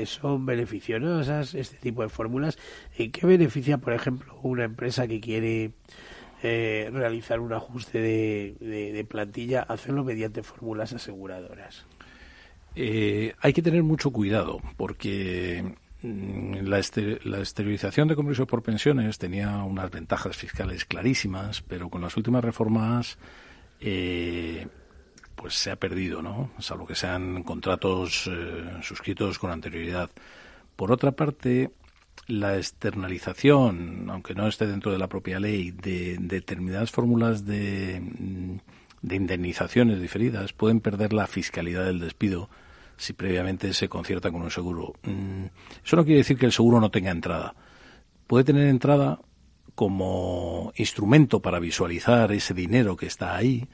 ¿son 0.07 0.47
beneficiosas 0.47 1.55
este 1.55 1.77
tipo 1.77 2.03
de 2.03 2.09
fórmulas? 2.09 2.59
¿En 2.97 3.11
qué 3.11 3.27
beneficia, 3.27 3.79
por 3.79 3.93
ejemplo, 3.93 4.39
una 4.43 4.65
empresa 4.65 5.07
que 5.07 5.21
quiere 5.21 5.73
realizar 6.43 7.41
un 7.41 7.53
ajuste 7.53 8.01
de, 8.01 8.57
de 8.61 9.05
plantilla, 9.05 9.63
hacerlo 9.63 10.05
mediante 10.05 10.43
fórmulas 10.43 10.95
aseguradoras? 10.95 11.85
hay 12.75 13.53
que 13.53 13.61
tener 13.61 13.83
mucho 13.83 14.11
cuidado 14.11 14.63
porque 14.79 15.75
Mm, 16.03 16.67
la, 16.67 16.79
esterilización 16.79 18.09
de 18.09 18.17
compromisos 18.17 18.47
por 18.49 18.63
pensiones 18.63 19.19
tenía 19.19 19.63
unas 19.63 19.91
ventajas 19.91 20.37
fiscales 20.37 20.85
clarísimas, 20.85 21.63
pero 21.63 21.89
con 21.89 22.03
las 22.03 22.17
últimas 22.17 22.45
reformas 22.45 23.19
eh, 23.81 24.67
pues 25.37 25.55
se 25.55 25.71
ha 25.71 25.77
perdido, 25.77 26.21
¿no? 26.21 26.51
Salvo 26.59 26.87
que 26.87 26.97
sean 26.97 27.45
contratos 27.45 28.29
eh, 28.31 28.79
suscritos 28.83 29.39
con 29.39 29.51
anterioridad. 29.51 30.11
Por 30.75 30.91
otra 30.91 31.13
parte, 31.13 31.71
la 32.27 32.57
externalización, 32.57 34.09
aunque 34.11 34.35
no 34.35 34.49
esté 34.49 34.67
dentro 34.67 34.91
de 34.91 34.99
la 34.99 35.09
propia 35.09 35.39
ley, 35.39 35.71
de, 35.71 36.19
determinadas 36.19 36.91
fórmulas 36.91 37.47
de, 37.47 38.01
mm, 38.01 38.59
de 39.03 39.17
indemnizaciones 39.17 40.01
diferidas 40.01 40.53
pueden 40.53 40.81
perder 40.81 41.13
la 41.13 41.27
fiscalidad 41.29 41.85
del 41.85 42.01
despido 42.01 42.49
si 43.03 43.15
previamente 43.15 43.75
se 43.75 43.89
concierta 43.89 44.31
con 44.31 44.43
un 44.43 44.51
seguro. 44.51 44.95
Mm, 45.03 45.47
eso 45.85 45.97
no 45.97 46.05
quiere 46.05 46.19
decir 46.19 46.39
que 46.39 46.47
el 46.47 46.53
seguro 46.53 46.81
no 46.81 46.93
tenga 46.93 47.11
entrada. 47.11 47.57
Puede 48.29 48.45
tener 48.45 48.69
entrada 48.69 49.19
como 49.75 50.73
instrumento 50.77 51.41
para 51.41 51.59
visualizar 51.59 52.31
ese 52.31 52.55
dinero 52.55 52.97
que 52.97 53.07
está 53.07 53.35
ahí, 53.35 53.67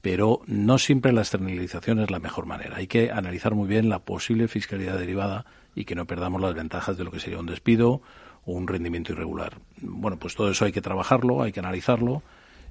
pero 0.00 0.40
no 0.46 0.78
siempre 0.78 1.12
la 1.12 1.20
externalización 1.20 2.00
es 2.00 2.10
la 2.10 2.18
mejor 2.18 2.46
manera. 2.46 2.76
Hay 2.76 2.88
que 2.88 3.12
analizar 3.12 3.54
muy 3.54 3.68
bien 3.68 3.88
la 3.88 4.00
posible 4.00 4.48
fiscalidad 4.48 4.98
derivada 4.98 5.46
y 5.76 5.84
que 5.84 5.94
no 5.94 6.08
perdamos 6.08 6.40
las 6.40 6.54
ventajas 6.54 6.96
de 6.98 7.04
lo 7.04 7.12
que 7.12 7.20
sería 7.20 7.38
un 7.38 7.46
despido 7.46 8.02
o 8.44 8.52
un 8.52 8.66
rendimiento 8.66 9.12
irregular. 9.12 9.58
Bueno, 9.80 10.18
pues 10.18 10.34
todo 10.34 10.50
eso 10.50 10.64
hay 10.64 10.72
que 10.72 10.82
trabajarlo, 10.82 11.40
hay 11.42 11.52
que 11.52 11.60
analizarlo 11.60 12.24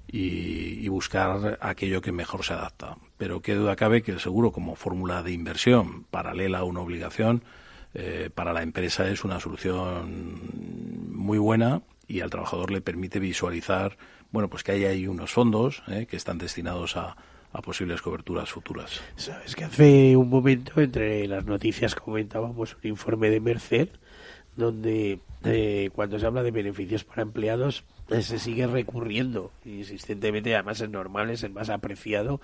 y, 0.08 0.88
buscar 0.90 1.58
aquello 1.62 2.02
que 2.02 2.12
mejor 2.12 2.44
se 2.44 2.54
adapta. 2.54 2.98
Pero 3.18 3.42
qué 3.42 3.56
duda 3.56 3.78
cabe 3.78 4.02
que 4.02 4.12
el 4.12 4.20
seguro 4.20 4.52
como 4.52 4.76
fórmula 4.76 5.24
de 5.24 5.32
inversión 5.32 6.04
paralela 6.04 6.60
a 6.60 6.64
una 6.64 6.82
obligación 6.82 7.44
eh, 7.94 8.30
para 8.34 8.52
la 8.52 8.62
empresa 8.62 9.08
es 9.08 9.24
una 9.24 9.40
solución 9.40 10.42
muy 11.10 11.38
buena 11.38 11.82
y 12.08 12.20
al 12.20 12.30
trabajador 12.30 12.72
le 12.72 12.82
permite 12.82 13.20
visualizar, 13.20 13.98
bueno, 14.32 14.50
pues 14.50 14.64
que 14.64 14.74
hay 14.74 14.84
ahí 14.84 15.08
unos 15.08 15.32
fondos 15.32 15.82
eh, 15.88 16.08
que 16.10 16.18
están 16.18 16.38
destinados 16.38 16.98
a, 16.98 17.16
a 17.54 17.62
posibles 17.62 18.02
coberturas 18.02 18.50
futuras. 18.50 19.02
Sabes 19.16 19.56
que 19.56 19.66
hace 19.66 20.16
un 20.16 20.30
momento, 20.30 20.80
entre 20.82 21.28
las 21.28 21.46
noticias 21.46 21.96
comentábamos 21.96 22.78
un 22.84 22.90
informe 22.90 23.30
de 23.30 23.40
Merced, 23.40 23.90
donde 24.56 25.20
eh, 25.44 25.90
cuando 25.94 26.20
se 26.20 26.26
habla 26.26 26.44
de 26.44 26.52
beneficios 26.52 27.04
para 27.04 27.22
empleados, 27.22 27.84
se 28.20 28.40
sigue 28.40 28.68
recurriendo 28.68 29.52
insistentemente, 29.66 30.54
además 30.54 30.82
es 30.82 30.90
normal, 30.90 31.30
es 31.30 31.44
el 31.44 31.52
más 31.52 31.70
apreciado, 31.70 32.42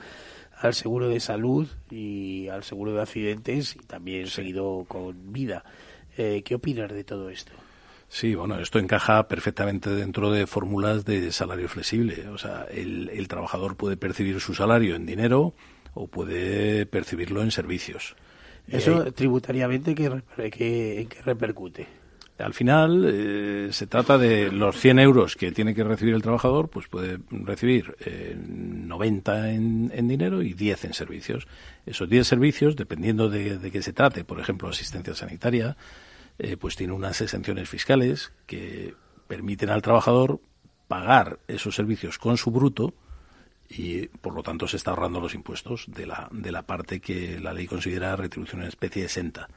al 0.60 0.74
seguro 0.74 1.10
de 1.10 1.20
salud 1.20 1.68
y 1.92 2.48
al 2.48 2.64
seguro 2.64 2.94
de 2.94 3.02
accidentes 3.02 3.76
y 3.76 3.80
también 3.80 4.28
seguido 4.28 4.86
con 4.88 5.34
vida. 5.34 5.64
Eh, 6.18 6.42
¿Qué 6.44 6.56
opinas 6.56 6.92
de 6.92 7.04
todo 7.04 7.30
esto? 7.30 7.52
Sí, 8.10 8.36
bueno, 8.36 8.60
esto 8.60 8.80
encaja 8.80 9.28
perfectamente 9.28 9.90
dentro 9.90 10.32
de 10.32 10.48
fórmulas 10.48 11.04
de 11.04 11.32
salario 11.32 11.68
flexible. 11.68 12.28
O 12.30 12.38
sea, 12.38 12.66
el, 12.72 13.28
trabajador 13.28 13.76
puede 13.76 13.98
percibir 13.98 14.40
su 14.40 14.54
salario 14.54 14.96
en 14.96 15.06
dinero 15.06 15.54
o 15.94 16.08
puede 16.08 16.86
percibirlo 16.86 17.42
en 17.42 17.52
servicios. 17.52 18.16
¿Eso 18.70 19.12
tributariamente 19.14 19.94
¿qué, 19.96 20.22
qué, 20.52 21.02
en 21.02 21.08
qué 21.08 21.22
repercute? 21.22 21.88
Al 22.40 22.54
final 22.54 23.06
eh, 23.08 23.70
se 23.72 23.88
trata 23.88 24.18
de 24.18 24.52
los 24.52 24.78
100 24.80 25.00
euros 25.00 25.36
que 25.36 25.52
tiene 25.52 25.74
que 25.74 25.84
recibir 25.84 26.14
el 26.14 26.22
trabajador, 26.22 26.70
pues 26.70 26.88
puede 26.88 27.20
recibir 27.32 27.96
90 28.38 29.50
eh, 29.50 29.56
en, 29.56 30.08
dinero 30.08 30.44
y 30.44 30.54
10 30.54 30.86
en 30.86 30.94
servicios. 30.94 31.48
Esos 31.86 32.08
10 32.08 32.28
servicios, 32.28 32.76
dependiendo 32.76 33.30
de, 33.30 33.58
de 33.58 33.72
qué 33.72 33.82
se 33.82 33.94
trate, 33.94 34.24
por 34.24 34.40
ejemplo, 34.40 34.70
asistencia 34.70 35.16
sanitaria, 35.16 35.78
eh, 36.40 36.58
pues 36.58 36.76
tiene 36.76 36.94
unas 36.94 37.20
exenciones 37.22 37.68
fiscales 37.68 38.32
que 38.46 38.94
permiten 39.28 39.72
al 39.72 39.82
trabajador 39.82 40.40
pagar 40.88 41.40
esos 41.48 41.76
servicios 41.76 42.20
con 42.20 42.38
su 42.38 42.52
bruto 42.52 42.94
y 43.68 44.08
por 44.08 44.34
lo 44.34 44.44
tanto 44.44 44.68
se 44.68 44.78
está 44.78 44.92
ahorrando 44.92 45.20
los 45.20 45.34
impuestos 45.34 45.86
de 45.88 46.06
la, 46.06 46.30
de 46.32 46.52
la 46.52 46.62
parte 46.62 47.00
que 47.00 47.40
la 47.40 47.54
ley 47.54 47.66
considera 47.66 48.16
retribución 48.16 48.62
en 48.62 48.68
especie 48.68 49.04
exenta. 49.04 49.50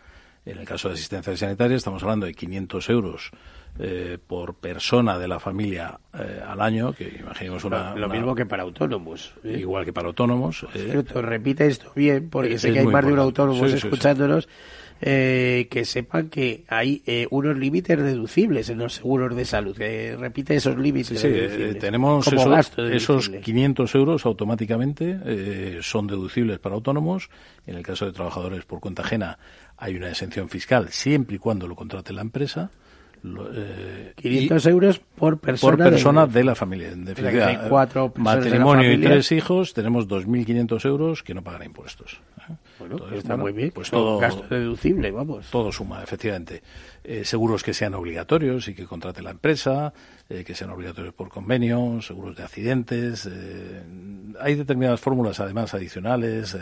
En 0.46 0.58
el 0.58 0.64
caso 0.64 0.88
de 0.88 0.94
asistencia 0.94 1.36
sanitaria 1.36 1.76
estamos 1.76 2.02
hablando 2.02 2.26
de 2.26 2.34
500 2.34 2.88
euros 2.90 3.30
eh, 3.78 4.18
por 4.26 4.54
persona 4.54 5.18
de 5.18 5.28
la 5.28 5.38
familia 5.38 6.00
eh, 6.12 6.40
al 6.46 6.60
año, 6.60 6.92
que 6.92 7.16
imaginemos 7.20 7.64
una... 7.64 7.94
Lo, 7.94 8.08
mismo 8.08 8.34
que 8.34 8.44
para 8.44 8.62
autónomos. 8.62 9.32
¿eh? 9.44 9.58
Igual 9.60 9.84
que 9.84 9.92
para 9.92 10.08
autónomos. 10.08 10.66
Cierto, 10.72 11.22
repite 11.22 11.66
esto 11.66 11.92
bien, 11.94 12.28
porque 12.28 12.58
sé 12.58 12.72
que 12.72 12.80
hay 12.80 12.86
más 12.86 13.06
de 13.06 13.12
un 13.12 13.18
autónomo 13.20 13.64
escuchándonos. 13.64 14.48
que 15.00 15.82
sepan 15.84 16.28
que 16.28 16.64
hay 16.68 17.02
unos 17.30 17.56
límites 17.56 18.02
deducibles 18.02 18.68
en 18.68 18.78
los 18.78 18.94
seguros 18.94 19.34
de 19.34 19.44
salud. 19.46 19.74
repite 19.78 20.56
esos 20.56 20.76
límites. 20.76 21.20
Sí, 21.20 21.78
tenemos 21.78 22.28
esos 22.76 23.30
500 23.30 23.94
euros 23.94 24.26
automáticamente 24.26 25.80
son 25.80 26.06
deducibles 26.06 26.58
para 26.58 26.74
autónomos. 26.74 27.30
En 27.66 27.76
el 27.76 27.82
caso 27.82 28.04
de 28.04 28.12
trabajadores 28.12 28.64
por 28.64 28.80
cuenta 28.80 29.02
ajena 29.02 29.38
hay 29.80 29.96
una 29.96 30.10
exención 30.10 30.48
fiscal 30.48 30.90
siempre 30.90 31.36
y 31.36 31.38
cuando 31.38 31.66
lo 31.66 31.74
contrate 31.74 32.12
la 32.12 32.20
empresa. 32.20 32.70
eh, 33.54 34.12
500 34.16 34.66
euros 34.66 35.00
por 35.16 35.38
persona. 35.38 35.76
Por 35.76 35.90
persona 35.90 36.26
de, 36.26 36.44
la 36.44 36.54
familia. 36.54 36.88
En 36.88 37.04
definitiva, 37.06 37.68
cuatro 37.68 38.12
matrimonio 38.16 38.92
y 38.92 39.00
tres 39.00 39.32
hijos, 39.32 39.72
tenemos 39.72 40.06
2.500 40.06 40.84
euros 40.86 41.22
que 41.22 41.34
no 41.34 41.42
pagan 41.42 41.64
impuestos. 41.64 42.20
¿eh? 42.38 42.54
Bueno, 42.78 42.96
Entonces, 42.96 43.18
está 43.18 43.36
muy 43.36 43.52
bien. 43.52 43.72
Pues 43.74 43.90
todo, 43.90 44.18
gasto 44.18 44.46
deducible, 44.48 45.10
vamos. 45.10 45.50
Todo 45.50 45.72
suma, 45.72 46.02
efectivamente. 46.02 46.62
Eh, 47.02 47.24
seguros 47.24 47.62
que 47.62 47.72
sean 47.72 47.94
obligatorios 47.94 48.68
y 48.68 48.74
que 48.74 48.84
contrate 48.84 49.22
la 49.22 49.30
empresa, 49.30 49.94
eh, 50.28 50.44
que 50.44 50.54
sean 50.54 50.70
obligatorios 50.70 51.14
por 51.14 51.30
convenio, 51.30 52.00
seguros 52.02 52.36
de 52.36 52.42
accidentes. 52.42 53.28
Hay 54.40 54.54
determinadas 54.54 55.00
fórmulas, 55.00 55.40
además, 55.40 55.72
adicionales 55.72 56.56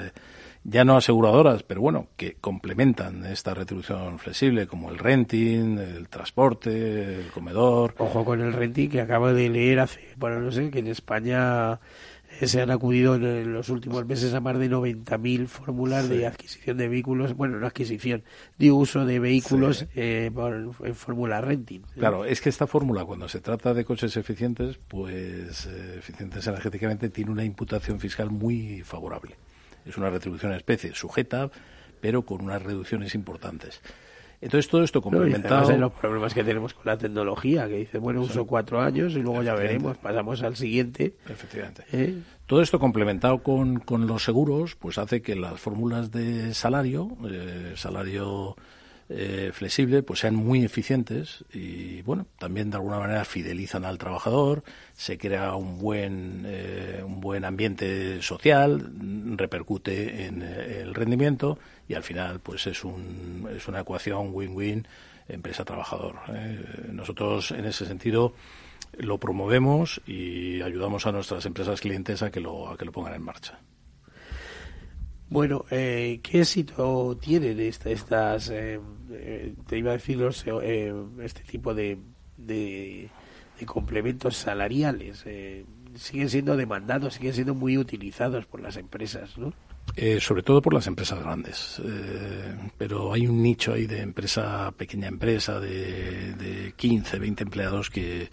ya 0.65 0.85
no 0.85 0.97
aseguradoras, 0.97 1.63
pero 1.63 1.81
bueno, 1.81 2.09
que 2.17 2.35
complementan 2.35 3.25
esta 3.27 3.55
retribución 3.55 4.19
flexible, 4.19 4.67
como 4.67 4.91
el 4.91 4.99
renting, 4.99 5.79
el 5.79 6.09
transporte, 6.09 7.21
el 7.21 7.31
comedor. 7.31 7.95
Ojo 7.99 8.25
con 8.25 8.41
el 8.41 8.53
renting, 8.53 8.89
que 8.89 9.01
acabo 9.01 9.33
de 9.33 9.49
leer 9.49 9.81
hace, 9.81 10.01
bueno, 10.17 10.41
no 10.41 10.51
sé, 10.51 10.71
que 10.71 10.81
en 10.81 10.89
España 10.89 11.81
eh, 12.41 12.47
se 12.47 12.61
han 12.61 12.71
acudido 12.71 13.15
en 13.15 13.53
los 13.53 13.69
últimos 13.69 14.05
meses 14.05 14.35
a 14.35 14.41
más 14.41 14.59
de 14.59 14.71
90.000 14.71 15.47
fórmulas 15.47 16.09
de 16.09 16.27
adquisición 16.27 16.77
de 16.77 16.89
vehículos, 16.89 17.35
bueno, 17.35 17.59
no 17.59 17.67
adquisición, 17.67 18.23
de 18.59 18.71
uso 18.71 19.07
de 19.07 19.19
vehículos 19.19 19.87
eh, 19.95 20.31
en 20.85 20.95
fórmula 20.95 21.41
renting. 21.41 21.83
Claro, 21.95 22.25
es 22.25 22.41
que 22.41 22.49
esta 22.49 22.67
fórmula, 22.67 23.05
cuando 23.05 23.29
se 23.29 23.41
trata 23.41 23.73
de 23.73 23.85
coches 23.85 24.17
eficientes, 24.17 24.79
pues 24.89 25.67
eh, 25.67 25.97
eficientes 25.99 26.47
energéticamente, 26.47 27.09
tiene 27.09 27.31
una 27.31 27.45
imputación 27.45 27.99
fiscal 27.99 28.31
muy 28.31 28.83
favorable 28.83 29.37
es 29.87 29.97
una 29.97 30.11
retribución 30.11 30.53
en 30.53 30.59
especie 30.59 30.95
sujeta, 30.95 31.51
pero 32.01 32.23
con 32.23 32.43
unas 32.43 32.63
reducciones 32.63 33.15
importantes. 33.15 33.81
Entonces 34.41 34.71
todo 34.71 34.85
esto 34.85 35.03
complementado... 35.03 35.71
No, 35.73 35.77
los 35.77 35.93
problemas 35.93 36.33
que 36.33 36.45
tenemos 36.45 36.73
con 36.73 36.87
la 36.87 36.97
tecnología, 36.97 37.67
que 37.67 37.79
dice, 37.79 37.99
bueno, 37.99 38.21
uso 38.21 38.47
cuatro 38.47 38.81
años 38.81 39.15
y 39.15 39.21
luego 39.21 39.43
ya 39.43 39.55
veremos, 39.55 39.97
pasamos 39.99 40.43
al 40.43 40.55
siguiente. 40.55 41.17
Efectivamente. 41.29 41.85
¿Eh? 41.93 42.19
Todo 42.47 42.63
esto 42.63 42.79
complementado 42.79 43.43
con, 43.43 43.81
con, 43.81 44.07
los 44.07 44.23
seguros, 44.23 44.77
pues 44.77 44.99
hace 44.99 45.23
que 45.23 45.35
las 45.35 45.59
fórmulas 45.59 46.13
de 46.13 46.55
salario, 46.55 47.17
eh, 47.29 47.73
salario 47.75 48.55
eh, 49.11 49.53
flexible, 49.55 50.03
pues 50.03 50.21
sean 50.21 50.35
muy 50.35 50.65
eficientes 50.65 51.43
y, 51.53 52.03
bueno, 52.03 52.27
también 52.39 52.71
de 52.71 52.77
alguna 52.77 52.99
manera 52.99 53.25
fidelizan 53.25 53.87
al 53.87 53.97
trabajador, 53.97 54.63
se 54.95 55.17
crea 55.17 55.55
un 55.55 55.79
buen, 55.79 56.45
eh, 56.47 57.03
un 57.03 57.19
buen 57.21 57.47
ambiente 57.47 58.21
social, 58.21 58.93
repercute 59.37 60.27
en 60.27 60.43
eh, 60.43 60.83
el 60.83 60.95
rendimiento 60.95 61.59
y 61.89 61.95
al 61.95 62.03
final, 62.03 62.41
pues 62.41 62.67
es, 62.67 62.85
un, 62.85 63.49
es 63.57 63.67
una 63.67 63.81
ecuación 63.81 64.29
win-win 64.33 64.87
empresa-trabajador. 65.27 66.17
Nosotros, 66.91 67.51
en 67.53 67.65
ese 67.65 67.87
sentido, 67.87 68.35
lo 68.99 69.19
promovemos 69.19 70.01
y 70.07 70.61
ayudamos 70.63 71.07
a 71.07 71.13
nuestras 71.13 71.45
empresas 71.47 71.81
clientes 71.81 72.23
a 72.23 72.31
que 72.31 72.41
lo, 72.41 72.69
a 72.69 72.77
que 72.77 72.85
lo 72.85 72.93
pongan 72.93 73.15
en 73.15 73.23
marcha. 73.23 73.59
Bueno, 75.31 75.67
eh, 75.71 76.21
¿qué 76.23 76.41
éxito 76.41 77.19
tienen 77.21 77.61
estas, 77.61 78.49
eh, 78.49 78.81
eh, 79.11 79.55
te 79.67 79.79
iba 79.79 79.91
a 79.91 79.95
decir, 79.95 80.23
este 80.23 81.43
tipo 81.43 81.75
de, 81.75 81.99
de, 82.37 83.11
complementos 83.67 84.37
salariales? 84.37 85.25
siguen 85.95 86.29
siendo 86.31 86.57
demandados, 86.57 87.15
siguen 87.15 87.35
siendo 87.35 87.55
muy 87.55 87.77
utilizados 87.77 88.47
por 88.47 88.61
las 88.61 88.77
empresas, 88.77 89.37
¿no? 89.37 89.53
sobre 90.21 90.43
todo 90.43 90.63
por 90.63 90.73
las 90.75 90.87
empresas 90.87 91.19
grandes. 91.19 91.83
pero 92.77 93.13
hay 93.13 93.27
un 93.27 93.43
nicho 93.43 93.73
ahí 93.73 93.87
de 93.87 94.01
empresa, 94.01 94.73
pequeña 94.77 95.09
empresa, 95.09 95.59
de, 95.59 96.35
de 96.35 96.73
15, 96.77 97.19
20 97.19 97.43
empleados 97.43 97.91
que 97.91 98.29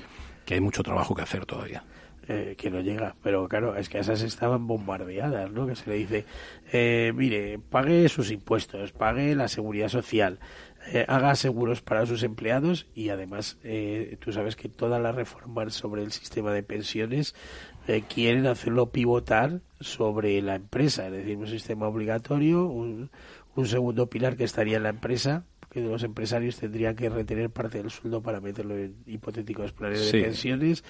hay 0.48 0.62
mucho 0.62 0.84
trabajo 0.84 1.16
que 1.16 1.24
hacer 1.24 1.46
todavía. 1.46 1.84
Eh, 2.28 2.56
que 2.58 2.72
no 2.72 2.80
llega. 2.80 3.16
Pero 3.22 3.48
claro, 3.48 3.76
es 3.76 3.88
que 3.88 4.00
esas 4.00 4.24
estaban 4.24 4.66
bombardeadas, 4.66 5.52
¿no? 5.52 5.68
Que 5.68 5.76
se 5.76 5.88
le 5.88 5.98
dice, 5.98 6.26
eh, 6.72 7.12
mire, 7.14 7.60
pague 7.60 8.10
sus 8.10 8.32
impuestos, 8.32 8.94
pague 8.94 9.36
la 9.36 9.48
seguridad 9.48 9.90
social, 9.90 10.40
eh, 10.92 11.06
haga 11.08 11.36
seguros 11.36 11.84
para 11.84 12.08
sus 12.08 12.24
empleados 12.24 12.88
y 12.96 13.10
además 13.10 13.60
tú 14.20 14.32
sabes 14.32 14.56
que 14.56 14.70
todas 14.70 15.00
las 15.02 15.14
reformas 15.14 15.74
sobre 15.76 16.02
el 16.02 16.12
sistema 16.12 16.52
de 16.52 16.64
pensiones 16.64 17.36
quieren 18.12 18.48
hacerlo 18.48 18.92
pivotar 18.92 19.62
sobre 19.80 20.42
la 20.42 20.56
empresa, 20.56 21.06
es 21.06 21.12
decir, 21.12 21.38
un 21.38 21.48
sistema 21.48 21.88
obligatorio, 21.88 22.66
un, 22.66 23.12
un 23.56 23.68
segundo 23.68 24.10
pilar 24.10 24.36
que 24.36 24.44
estaría 24.44 24.78
en 24.78 24.84
la 24.84 24.90
empresa 24.90 25.44
que 25.76 25.82
los 25.82 26.04
empresarios 26.04 26.58
tendrían 26.58 26.96
que 26.96 27.10
retener 27.10 27.50
parte 27.50 27.80
del 27.80 27.92
sueldo 27.92 28.22
para 28.22 28.40
meterlo 28.40 28.78
en 28.78 28.96
hipotéticos 29.06 29.74
planes 29.74 30.10
de 30.10 30.22
pensiones. 30.22 30.86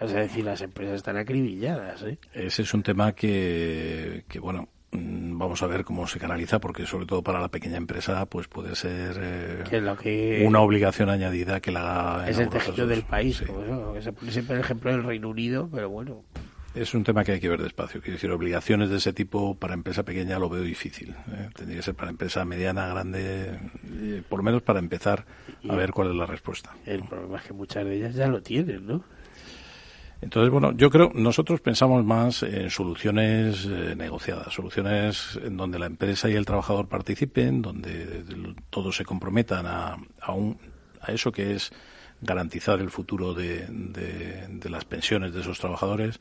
Es 0.00 0.12
decir, 0.14 0.46
las 0.46 0.62
empresas 0.62 0.94
están 0.94 1.18
acribilladas. 1.18 2.04
¿eh? 2.04 2.16
Ese 2.32 2.62
es 2.62 2.72
un 2.72 2.82
tema 2.82 3.12
que, 3.12 4.24
que, 4.26 4.38
bueno, 4.38 4.66
mm, 4.92 5.36
vamos 5.36 5.62
a 5.62 5.66
ver 5.66 5.84
cómo 5.84 6.06
se 6.06 6.18
canaliza 6.18 6.58
porque 6.58 6.86
sobre 6.86 7.04
todo 7.04 7.22
para 7.22 7.38
la 7.38 7.48
pequeña 7.48 7.76
empresa 7.76 8.24
pues 8.24 8.48
puede 8.48 8.74
ser 8.76 9.20
eh, 9.20 10.46
una 10.46 10.60
obligación 10.60 11.10
añadida 11.10 11.60
que 11.60 11.70
la 11.70 12.24
es 12.26 12.38
el 12.38 12.48
tejido 12.48 12.86
del 12.86 13.02
país 13.02 13.36
se 14.00 14.12
pone 14.12 14.32
siempre 14.32 14.54
el 14.54 14.62
ejemplo 14.62 14.90
del 14.90 15.04
Reino 15.04 15.28
Unido 15.28 15.68
pero 15.70 15.90
bueno 15.90 16.24
es 16.74 16.94
un 16.94 17.04
tema 17.04 17.24
que 17.24 17.32
hay 17.32 17.40
que 17.40 17.48
ver 17.48 17.62
despacio. 17.62 18.00
Quiero 18.00 18.14
decir, 18.14 18.30
obligaciones 18.30 18.90
de 18.90 18.98
ese 18.98 19.12
tipo 19.12 19.54
para 19.56 19.74
empresa 19.74 20.04
pequeña 20.04 20.38
lo 20.38 20.48
veo 20.48 20.62
difícil. 20.62 21.14
¿eh? 21.32 21.48
Tendría 21.54 21.78
que 21.78 21.82
ser 21.82 21.94
para 21.94 22.10
empresa 22.10 22.44
mediana, 22.44 22.86
grande, 22.88 23.58
eh, 24.00 24.22
por 24.28 24.40
lo 24.40 24.42
menos 24.44 24.62
para 24.62 24.78
empezar 24.78 25.24
a 25.68 25.74
ver 25.74 25.92
cuál 25.92 26.10
es 26.10 26.14
la 26.14 26.26
respuesta. 26.26 26.76
El 26.84 27.04
problema 27.04 27.38
es 27.38 27.44
que 27.44 27.52
muchas 27.52 27.84
de 27.84 27.96
ellas 27.96 28.14
ya 28.14 28.28
lo 28.28 28.42
tienen, 28.42 28.86
¿no? 28.86 29.04
Entonces, 30.20 30.50
bueno, 30.50 30.72
yo 30.72 30.90
creo, 30.90 31.12
nosotros 31.14 31.60
pensamos 31.60 32.04
más 32.04 32.42
en 32.42 32.70
soluciones 32.70 33.64
eh, 33.66 33.94
negociadas, 33.96 34.52
soluciones 34.52 35.38
en 35.42 35.56
donde 35.56 35.78
la 35.78 35.86
empresa 35.86 36.28
y 36.28 36.34
el 36.34 36.44
trabajador 36.44 36.88
participen, 36.88 37.62
donde 37.62 38.24
todos 38.68 38.96
se 38.96 39.04
comprometan 39.04 39.66
a, 39.66 39.96
a, 40.20 40.32
un, 40.32 40.58
a 41.00 41.12
eso 41.12 41.30
que 41.30 41.54
es 41.54 41.70
garantizar 42.20 42.80
el 42.80 42.90
futuro 42.90 43.32
de, 43.32 43.64
de 43.68 44.70
las 44.70 44.84
pensiones 44.84 45.32
de 45.32 45.40
esos 45.40 45.60
trabajadores 45.60 46.18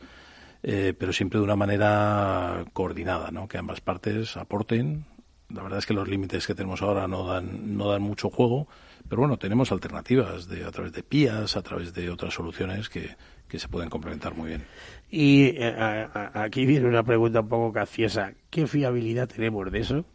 eh, 0.63 0.93
pero 0.98 1.13
siempre 1.13 1.39
de 1.39 1.46
una 1.46 1.56
manera 1.56 2.65
coordinada, 2.74 3.32
¿no? 3.32 3.48
que 3.48 3.58
ambas 3.58 3.82
partes 3.82 4.38
aporten. 4.38 5.06
La 5.50 5.63
verdad 5.63 5.80
es 5.80 5.86
que 5.86 5.93
los 5.93 6.08
límites 6.08 6.46
que 6.46 6.56
tenemos 6.56 6.82
ahora 6.82 7.08
no 7.08 7.26
dan, 7.26 7.78
no 7.78 7.89
dan 7.89 8.02
mucho 8.02 8.30
juego, 8.30 8.67
pero 9.08 9.22
bueno, 9.22 9.38
tenemos 9.38 9.72
alternativas 9.72 10.48
de, 10.50 10.65
a 10.65 10.72
través 10.72 10.91
de 10.91 11.04
PIAs, 11.04 11.56
a 11.56 11.62
través 11.62 11.93
de 11.93 12.10
otras 12.10 12.34
soluciones 12.34 12.89
que, 12.89 13.15
que 13.48 13.60
se 13.60 13.70
pueden 13.70 13.89
complementar 13.89 14.36
muy 14.36 14.50
bien. 14.50 14.65
Y 15.10 15.54
eh, 15.56 16.08
aquí 16.34 16.65
viene 16.65 16.88
una 16.88 17.04
pregunta 17.04 17.41
un 17.41 17.48
poco 17.48 17.72
caciosa. 17.72 18.34
¿Qué 18.50 18.67
fiabilidad 18.67 19.30
tenemos 19.30 19.72
de 19.72 19.80
eso? 19.80 20.06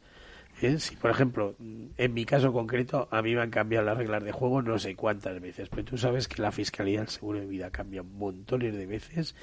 ¿Eh? 0.60 0.78
Si, 0.78 0.94
por 0.96 1.10
ejemplo, 1.10 1.56
en 1.96 2.14
mi 2.14 2.24
caso 2.24 2.52
concreto, 2.52 3.08
a 3.10 3.22
mí 3.22 3.34
me 3.34 3.42
han 3.42 3.50
cambiado 3.50 3.84
las 3.84 3.96
reglas 3.96 4.22
de 4.22 4.32
juego 4.32 4.62
no 4.62 4.78
sé 4.78 4.94
cuántas 4.94 5.40
veces, 5.40 5.68
pero 5.68 5.84
tú 5.84 5.98
sabes 5.98 6.28
que 6.28 6.40
la 6.40 6.52
fiscalía 6.52 7.00
del 7.00 7.08
seguro 7.08 7.40
de 7.40 7.46
vida 7.46 7.70
cambia 7.70 8.02
montones 8.02 8.74
de 8.74 8.86
veces 8.86 9.34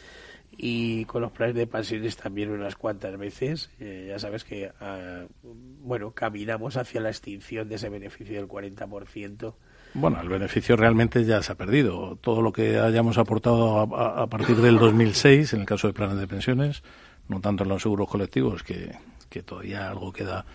y 0.62 1.06
con 1.06 1.22
los 1.22 1.32
planes 1.32 1.56
de 1.56 1.68
pensiones 1.68 2.18
también 2.18 2.52
unas 2.52 2.76
cuantas 2.76 3.18
veces. 3.18 3.70
Eh, 3.80 4.08
ya 4.10 4.20
sabes 4.20 4.44
que, 4.44 4.70
ah, 4.82 5.24
bueno, 5.42 6.12
caminamos 6.12 6.76
hacia 6.76 7.00
la 7.00 7.08
extinción 7.08 7.70
de 7.70 7.76
ese 7.76 7.88
beneficio 7.88 8.36
del 8.36 8.50
40%. 8.50 9.54
Bueno, 9.94 10.20
el 10.22 10.28
beneficio 10.28 10.76
realmente 10.76 11.24
ya 11.24 11.42
se 11.42 11.54
ha 11.54 11.56
perdido. 11.56 12.18
Todo 12.18 12.42
lo 12.42 12.52
que 12.52 12.78
hayamos 12.78 13.18
aportado 13.18 13.80
a, 13.96 14.28
partir 14.28 14.58
del 14.58 14.78
2006, 14.78 15.54
en 15.54 15.62
el 15.62 15.66
caso 15.66 15.88
de 15.88 15.94
planes 15.94 16.20
de 16.20 16.28
pensiones, 16.28 16.84
no 17.30 17.40
tanto 17.40 17.64
en 17.64 17.70
los 17.70 17.82
seguros 17.82 18.10
colectivos, 18.10 18.62
que, 18.62 18.92
que 19.30 19.42
todavía 19.42 19.90
algo 19.90 20.12
queda 20.12 20.46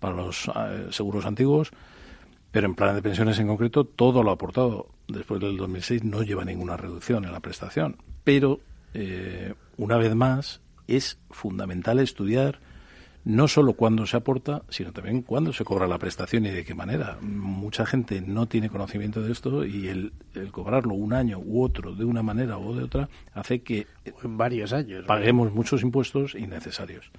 para 0.00 0.16
los 0.16 0.48
eh, 0.48 0.88
seguros 0.90 1.26
antiguos, 1.26 1.70
pero 2.50 2.66
en 2.66 2.74
planes 2.74 2.96
de 2.96 3.02
pensiones 3.02 3.38
en 3.38 3.46
concreto, 3.46 3.84
todo 3.84 4.24
lo 4.24 4.32
aportado 4.32 4.88
después 5.06 5.40
del 5.40 5.56
2006 5.56 6.02
no 6.02 6.24
lleva 6.24 6.44
ninguna 6.44 6.76
reducción 6.76 7.24
en 7.24 7.30
la 7.30 7.38
prestación. 7.38 7.98
Pero 8.24 8.58
eh, 8.94 9.54
una 9.76 9.96
vez 9.98 10.14
más, 10.14 10.60
es 10.86 11.18
fundamental 11.30 11.98
estudiar 11.98 12.60
no 13.24 13.48
solo 13.48 13.72
cuándo 13.72 14.06
se 14.06 14.18
aporta, 14.18 14.62
sino 14.68 14.92
también 14.92 15.22
cuándo 15.22 15.52
se 15.52 15.64
cobra 15.64 15.86
la 15.86 15.98
prestación 15.98 16.44
y 16.44 16.50
de 16.50 16.64
qué 16.64 16.74
manera. 16.74 17.18
Mucha 17.22 17.86
gente 17.86 18.20
no 18.20 18.46
tiene 18.46 18.68
conocimiento 18.68 19.22
de 19.22 19.32
esto 19.32 19.64
y 19.64 19.88
el, 19.88 20.12
cobrarlo 20.50 20.94
un 20.94 21.14
año 21.14 21.38
u 21.38 21.62
otro 21.62 21.94
de 21.94 22.04
una 22.04 22.22
manera 22.22 22.58
u 22.58 22.74
de 22.74 22.84
otra 22.84 23.08
hace 23.32 23.62
que 23.62 23.86
en 24.22 24.36
varios 24.36 24.72
años 24.72 25.04
paguemos 25.06 25.52
muchos 25.52 25.82
impuestos 25.82 26.34
innecesarios. 26.34 27.10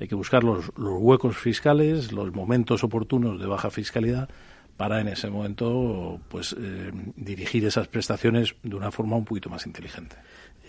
Hay 0.00 0.06
que 0.06 0.14
buscar 0.14 0.44
los, 0.44 0.70
los 0.76 0.98
huecos 1.00 1.36
fiscales, 1.36 2.12
los 2.12 2.32
momentos 2.32 2.84
oportunos 2.84 3.40
de 3.40 3.46
baja 3.46 3.70
fiscalidad 3.70 4.28
para 4.78 5.00
en 5.00 5.08
ese 5.08 5.28
momento 5.28 6.20
pues 6.28 6.54
eh, 6.56 6.92
dirigir 7.16 7.66
esas 7.66 7.88
prestaciones 7.88 8.54
de 8.62 8.76
una 8.76 8.92
forma 8.92 9.16
un 9.16 9.24
poquito 9.24 9.50
más 9.50 9.66
inteligente. 9.66 10.16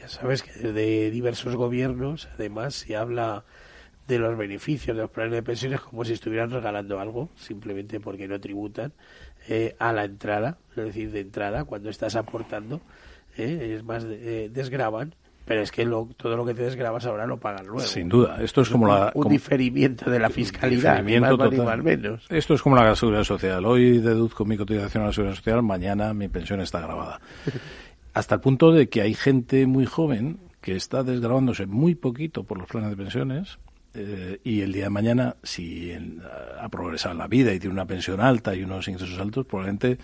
Ya 0.01 0.07
sabes 0.07 0.43
que 0.43 0.51
de 0.71 1.11
diversos 1.11 1.55
gobiernos, 1.55 2.27
además, 2.33 2.75
se 2.75 2.95
habla 2.95 3.43
de 4.07 4.17
los 4.17 4.35
beneficios 4.37 4.97
de 4.97 5.03
los 5.03 5.11
planes 5.11 5.33
de 5.33 5.43
pensiones 5.43 5.81
como 5.81 6.03
si 6.03 6.13
estuvieran 6.13 6.49
regalando 6.49 6.99
algo, 6.99 7.29
simplemente 7.35 7.99
porque 7.99 8.27
no 8.27 8.39
tributan 8.39 8.91
eh, 9.47 9.75
a 9.77 9.93
la 9.93 10.03
entrada, 10.03 10.57
es 10.71 10.83
decir, 10.83 11.11
de 11.11 11.19
entrada, 11.19 11.63
cuando 11.63 11.89
estás 11.89 12.15
aportando, 12.15 12.81
eh, 13.37 13.75
es 13.75 13.83
más, 13.83 14.05
eh, 14.09 14.49
desgraban 14.51 15.15
pero 15.49 15.63
es 15.63 15.71
que 15.71 15.83
todo 15.83 16.37
lo 16.37 16.45
que 16.45 16.53
te 16.53 16.61
desgrabas 16.61 17.07
ahora 17.07 17.25
lo 17.25 17.39
pagan 17.39 17.65
luego. 17.65 17.79
Sin 17.79 18.07
duda. 18.07 18.37
Esto 18.39 18.61
es 18.61 18.69
como 18.69 18.83
un, 18.83 18.91
la. 18.91 19.11
Un 19.15 19.29
diferimiento 19.29 20.07
de 20.07 20.19
la 20.19 20.29
fiscalidad, 20.29 21.01
ni 21.01 21.19
más, 21.19 21.35
ni 21.51 21.57
más 21.57 21.83
menos. 21.83 22.27
Esto 22.29 22.53
es 22.53 22.61
como 22.61 22.75
la 22.75 22.95
seguridad 22.95 23.23
social. 23.23 23.65
Hoy 23.65 23.97
deduzco 23.97 24.45
mi 24.45 24.57
cotización 24.57 25.01
a 25.01 25.07
la 25.07 25.11
seguridad 25.11 25.35
social, 25.35 25.63
mañana 25.63 26.13
mi 26.13 26.27
pensión 26.27 26.61
está 26.61 26.81
grabada. 26.81 27.19
Hasta 28.13 28.35
el 28.35 28.41
punto 28.41 28.71
de 28.71 28.89
que 28.89 29.01
hay 29.01 29.13
gente 29.13 29.67
muy 29.67 29.85
joven 29.85 30.39
que 30.61 30.75
está 30.75 31.03
desgrabándose 31.03 31.65
muy 31.65 31.95
poquito 31.95 32.43
por 32.43 32.57
los 32.57 32.67
planes 32.67 32.89
de 32.89 32.97
pensiones. 32.97 33.59
Eh, 33.93 34.39
y 34.43 34.61
el 34.61 34.71
día 34.71 34.85
de 34.85 34.89
mañana, 34.89 35.35
si 35.41 35.91
ha 36.59 36.69
progresado 36.69 37.13
en 37.13 37.17
la 37.19 37.27
vida 37.27 37.53
y 37.53 37.59
tiene 37.59 37.73
una 37.73 37.85
pensión 37.85 38.21
alta 38.21 38.53
y 38.53 38.63
unos 38.63 38.87
ingresos 38.87 39.17
altos, 39.19 39.45
probablemente 39.45 39.97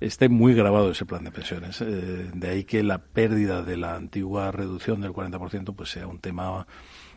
esté 0.00 0.28
muy 0.28 0.54
grabado 0.54 0.90
ese 0.90 1.06
plan 1.06 1.24
de 1.24 1.32
pensiones. 1.32 1.80
Eh, 1.80 2.30
de 2.34 2.48
ahí 2.48 2.64
que 2.64 2.82
la 2.82 2.98
pérdida 2.98 3.62
de 3.62 3.76
la 3.76 3.94
antigua 3.94 4.52
reducción 4.52 5.00
del 5.00 5.12
40% 5.12 5.74
pues 5.74 5.90
sea 5.90 6.06
un 6.06 6.18
tema, 6.18 6.66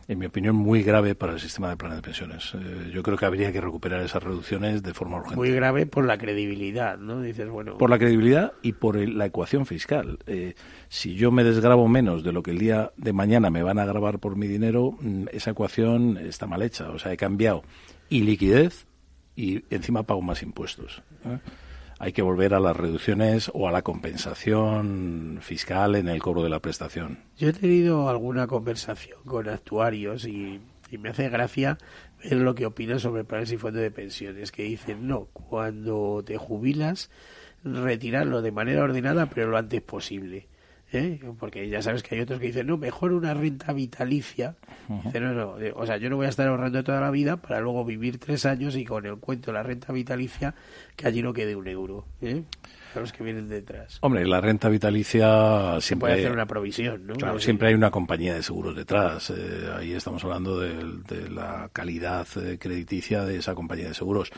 en 0.08 0.18
mi 0.18 0.26
opinión, 0.26 0.54
muy 0.54 0.82
grave 0.82 1.14
para 1.14 1.32
el 1.32 1.40
sistema 1.40 1.70
de 1.70 1.76
planes 1.76 1.96
de 1.96 2.02
pensiones. 2.02 2.54
Eh, 2.54 2.90
yo 2.92 3.02
creo 3.02 3.16
que 3.16 3.26
habría 3.26 3.52
que 3.52 3.60
recuperar 3.60 4.02
esas 4.02 4.22
reducciones 4.22 4.82
de 4.82 4.94
forma 4.94 5.16
urgente. 5.16 5.36
Muy 5.36 5.50
grave 5.50 5.86
por 5.86 6.04
la 6.04 6.16
credibilidad, 6.16 6.98
¿no? 6.98 7.20
Dices, 7.20 7.48
bueno. 7.48 7.76
Por 7.78 7.90
la 7.90 7.98
credibilidad 7.98 8.52
y 8.62 8.72
por 8.72 8.96
la 8.96 9.26
ecuación 9.26 9.66
fiscal. 9.66 10.18
Eh, 10.26 10.54
si 10.88 11.14
yo 11.14 11.30
me 11.30 11.42
desgrabo 11.42 11.88
menos 11.88 12.22
de 12.22 12.32
lo 12.32 12.42
que 12.42 12.52
el 12.52 12.58
día 12.58 12.92
de 12.96 13.12
mañana 13.12 13.50
me 13.50 13.62
van 13.62 13.78
a 13.78 13.84
grabar 13.84 14.18
por 14.20 14.36
mi 14.36 14.46
dinero, 14.46 14.92
mm, 15.00 15.26
esa 15.32 15.50
ecuación 15.50 16.18
está 16.18 16.46
mal 16.46 16.62
hecha. 16.62 16.90
O 16.90 16.98
sea, 16.98 17.12
he 17.12 17.16
cambiado 17.16 17.64
y 18.08 18.22
liquidez 18.22 18.86
y 19.34 19.64
encima 19.70 20.04
pago 20.04 20.22
más 20.22 20.42
impuestos 20.42 21.02
hay 21.98 22.12
que 22.12 22.22
volver 22.22 22.54
a 22.54 22.60
las 22.60 22.76
reducciones 22.76 23.50
o 23.54 23.68
a 23.68 23.72
la 23.72 23.82
compensación 23.82 25.38
fiscal 25.40 25.94
en 25.94 26.08
el 26.08 26.22
cobro 26.22 26.42
de 26.42 26.50
la 26.50 26.60
prestación. 26.60 27.20
Yo 27.36 27.48
he 27.48 27.52
tenido 27.52 28.08
alguna 28.08 28.46
conversación 28.46 29.18
con 29.24 29.48
actuarios 29.48 30.26
y, 30.26 30.60
me 30.98 31.08
hace 31.08 31.28
gracia 31.28 31.78
ver 32.22 32.34
lo 32.34 32.54
que 32.54 32.66
opinan 32.66 33.00
sobre 33.00 33.24
planes 33.24 33.52
y 33.52 33.56
fondos 33.56 33.82
de 33.82 33.90
pensiones, 33.90 34.52
que 34.52 34.62
dicen, 34.62 35.08
no, 35.08 35.26
cuando 35.32 36.22
te 36.24 36.36
jubilas, 36.36 37.10
retirarlo 37.64 38.40
de 38.40 38.52
manera 38.52 38.84
ordenada, 38.84 39.26
pero 39.26 39.48
lo 39.48 39.58
antes 39.58 39.82
posible. 39.82 40.48
¿Eh? 40.92 41.20
porque 41.38 41.68
ya 41.68 41.82
sabes 41.82 42.02
que 42.02 42.14
hay 42.14 42.20
otros 42.20 42.38
que 42.40 42.46
dicen, 42.46 42.66
no, 42.66 42.76
mejor 42.76 43.12
una 43.12 43.34
renta 43.34 43.72
vitalicia. 43.72 44.56
Eh, 45.12 45.72
o 45.74 45.86
sea, 45.86 45.96
yo 45.96 46.10
no 46.10 46.16
voy 46.16 46.26
a 46.26 46.28
estar 46.28 46.46
ahorrando 46.46 46.82
toda 46.84 47.00
la 47.00 47.10
vida 47.10 47.38
para 47.38 47.60
luego 47.60 47.84
vivir 47.84 48.18
tres 48.18 48.46
años 48.46 48.76
y 48.76 48.84
con 48.84 49.06
el 49.06 49.16
cuento 49.16 49.50
de 49.50 49.54
la 49.54 49.62
renta 49.62 49.92
vitalicia 49.92 50.54
que 50.94 51.06
allí 51.06 51.22
no 51.22 51.32
quede 51.32 51.56
un 51.56 51.66
euro. 51.68 52.06
¿eh? 52.22 52.42
A 52.94 53.00
los 53.00 53.12
que 53.12 53.24
vienen 53.24 53.48
detrás. 53.48 53.98
Hombre, 54.00 54.26
la 54.26 54.40
renta 54.40 54.68
vitalicia 54.68 55.80
siempre. 55.80 56.08
puede 56.08 56.20
hacer 56.20 56.32
una 56.32 56.46
provisión, 56.46 57.06
¿no? 57.06 57.14
Claro, 57.14 57.38
siempre 57.38 57.68
hay 57.68 57.74
una 57.74 57.90
compañía 57.90 58.34
de 58.34 58.42
seguros 58.42 58.74
detrás. 58.74 59.32
ahí 59.76 59.92
estamos 59.92 60.24
hablando 60.24 60.58
de, 60.60 60.74
de 61.06 61.28
la 61.28 61.68
calidad 61.72 62.26
crediticia 62.58 63.24
de 63.24 63.36
esa 63.36 63.54
compañía 63.54 63.88
de 63.88 63.94
seguros 63.94 64.32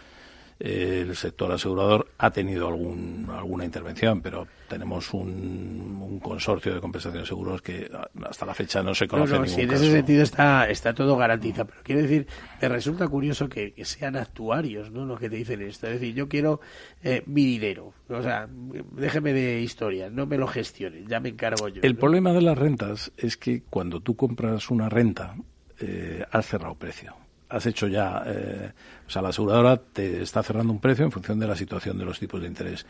el 0.60 1.14
sector 1.14 1.52
asegurador 1.52 2.08
ha 2.18 2.30
tenido 2.30 2.66
algún, 2.66 3.28
alguna 3.30 3.64
intervención, 3.64 4.20
pero 4.20 4.48
tenemos 4.68 5.14
un, 5.14 5.98
un 6.02 6.18
consorcio 6.18 6.74
de 6.74 6.80
compensación 6.80 7.22
de 7.22 7.26
seguros 7.26 7.62
que 7.62 7.88
hasta 8.28 8.44
la 8.44 8.54
fecha 8.54 8.82
no 8.82 8.92
se 8.92 9.06
conoce 9.06 9.38
no, 9.38 9.44
en 9.44 9.70
ese 9.72 9.90
sentido 9.90 10.22
está, 10.22 10.68
está 10.68 10.92
todo 10.92 11.16
garantizado, 11.16 11.66
pero 11.68 11.80
quiero 11.84 12.02
decir, 12.02 12.26
me 12.60 12.68
resulta 12.68 13.06
curioso 13.06 13.48
que, 13.48 13.74
sean 13.84 14.16
actuarios 14.16 14.90
¿no? 14.90 15.06
los 15.06 15.20
que 15.20 15.30
te 15.30 15.36
dicen 15.36 15.62
esto. 15.62 15.86
Es 15.86 15.94
decir, 15.94 16.14
yo 16.14 16.28
quiero 16.28 16.60
eh, 17.02 17.22
mi 17.26 17.44
dinero, 17.44 17.94
o 18.08 18.22
sea, 18.22 18.48
déjeme 18.92 19.32
de 19.32 19.60
historias, 19.60 20.10
no 20.10 20.26
me 20.26 20.36
lo 20.38 20.48
gestionen, 20.48 21.06
ya 21.06 21.20
me 21.20 21.30
encargo 21.30 21.68
yo. 21.68 21.82
El 21.82 21.96
problema 21.96 22.32
de 22.32 22.42
las 22.42 22.58
rentas 22.58 23.12
es 23.16 23.36
que 23.36 23.62
cuando 23.62 24.00
tú 24.00 24.16
compras 24.16 24.70
una 24.70 24.88
renta, 24.88 25.36
eh, 25.80 26.24
has 26.32 26.46
cerrado 26.46 26.74
precio 26.74 27.14
has 27.48 27.66
hecho 27.66 27.86
ya, 27.86 28.22
eh, 28.26 28.72
o 29.06 29.10
sea, 29.10 29.22
la 29.22 29.30
aseguradora 29.30 29.76
te 29.76 30.22
está 30.22 30.42
cerrando 30.42 30.72
un 30.72 30.80
precio 30.80 31.04
en 31.04 31.12
función 31.12 31.38
de 31.38 31.46
la 31.46 31.56
situación 31.56 31.98
de 31.98 32.04
los 32.04 32.18
tipos 32.18 32.40
de 32.40 32.48
interés. 32.48 32.86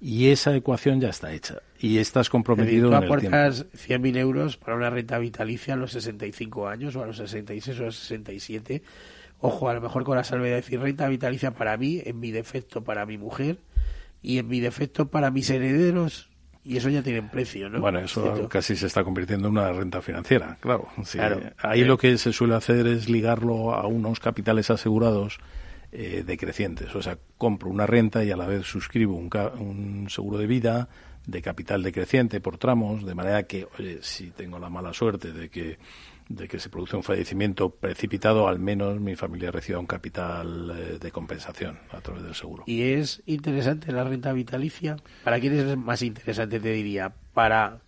Y 0.00 0.28
esa 0.28 0.54
ecuación 0.56 1.00
ya 1.00 1.10
está 1.10 1.32
hecha. 1.32 1.58
Y 1.78 1.98
estás 1.98 2.30
comprometido 2.30 2.88
tú 2.88 2.96
en 2.96 3.02
el 3.02 3.18
tiempo. 3.20 3.36
aportas 3.36 3.66
100.000 3.72 4.16
euros 4.16 4.56
para 4.56 4.76
una 4.76 4.88
renta 4.88 5.18
vitalicia 5.18 5.74
a 5.74 5.76
los 5.76 5.92
65 5.92 6.68
años 6.68 6.96
o 6.96 7.02
a 7.02 7.06
los 7.06 7.18
66 7.18 7.78
o 7.78 7.82
a 7.82 7.86
los 7.86 7.96
67. 7.96 8.82
Ojo, 9.40 9.68
a 9.68 9.74
lo 9.74 9.80
mejor 9.80 10.04
con 10.04 10.16
la 10.16 10.24
salvedad 10.24 10.56
de 10.56 10.62
decir 10.62 10.80
renta 10.80 11.06
vitalicia 11.08 11.52
para 11.52 11.76
mí, 11.76 12.00
en 12.04 12.18
mi 12.18 12.30
defecto 12.30 12.82
para 12.82 13.04
mi 13.04 13.18
mujer 13.18 13.58
y 14.22 14.38
en 14.38 14.48
mi 14.48 14.60
defecto 14.60 15.08
para 15.08 15.30
mis 15.30 15.50
herederos 15.50 16.29
y 16.62 16.76
eso 16.76 16.88
ya 16.90 17.02
tiene 17.02 17.22
precio, 17.22 17.70
¿no? 17.70 17.80
Bueno, 17.80 18.00
eso 18.00 18.48
casi 18.48 18.76
se 18.76 18.86
está 18.86 19.02
convirtiendo 19.02 19.48
en 19.48 19.52
una 19.56 19.72
renta 19.72 20.02
financiera, 20.02 20.58
claro. 20.60 20.88
Ahí 21.58 21.84
lo 21.84 21.96
que 21.96 22.18
se 22.18 22.32
suele 22.32 22.54
hacer 22.54 22.86
es 22.86 23.08
ligarlo 23.08 23.74
a 23.74 23.86
unos 23.86 24.20
capitales 24.20 24.70
asegurados 24.70 25.38
eh, 25.92 26.22
decrecientes. 26.26 26.94
O 26.94 27.02
sea, 27.02 27.18
compro 27.38 27.70
una 27.70 27.86
renta 27.86 28.22
y 28.24 28.30
a 28.30 28.36
la 28.36 28.46
vez 28.46 28.66
suscribo 28.66 29.16
un, 29.16 29.30
un 29.58 30.10
seguro 30.10 30.38
de 30.38 30.46
vida 30.46 30.88
de 31.26 31.42
capital 31.42 31.82
decreciente 31.82 32.40
por 32.40 32.58
tramos, 32.58 33.04
de 33.04 33.14
manera 33.14 33.44
que, 33.44 33.66
oye, 33.78 33.98
si 34.02 34.30
tengo 34.30 34.58
la 34.58 34.68
mala 34.68 34.92
suerte 34.92 35.32
de 35.32 35.48
que 35.48 35.78
de 36.30 36.46
que 36.46 36.60
se 36.60 36.68
produce 36.70 36.96
un 36.96 37.02
fallecimiento 37.02 37.70
precipitado, 37.70 38.46
al 38.46 38.60
menos 38.60 39.00
mi 39.00 39.16
familia 39.16 39.50
reciba 39.50 39.80
un 39.80 39.86
capital 39.86 40.70
eh, 40.70 40.98
de 41.00 41.10
compensación 41.10 41.80
a 41.90 42.00
través 42.00 42.22
del 42.22 42.36
seguro. 42.36 42.62
¿Y 42.66 42.92
es 42.92 43.20
interesante 43.26 43.90
la 43.90 44.04
renta 44.04 44.32
vitalicia? 44.32 44.96
¿Para 45.24 45.40
quién 45.40 45.58
es 45.58 45.76
más 45.76 46.02
interesante, 46.02 46.60
te 46.60 46.70
diría? 46.70 47.12
¿Para 47.34 47.80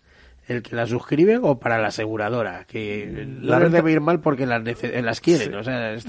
el 0.49 0.61
que 0.61 0.75
la 0.75 0.85
suscribe 0.85 1.39
o 1.41 1.57
para 1.57 1.79
la 1.79 1.87
aseguradora? 1.87 2.65
Que 2.65 3.25
la 3.41 3.59
renta 3.59 3.77
debe 3.77 3.93
ir 3.93 4.01
mal 4.01 4.19
porque 4.19 4.45
las, 4.45 4.61
las 4.61 5.21
quieren. 5.21 5.51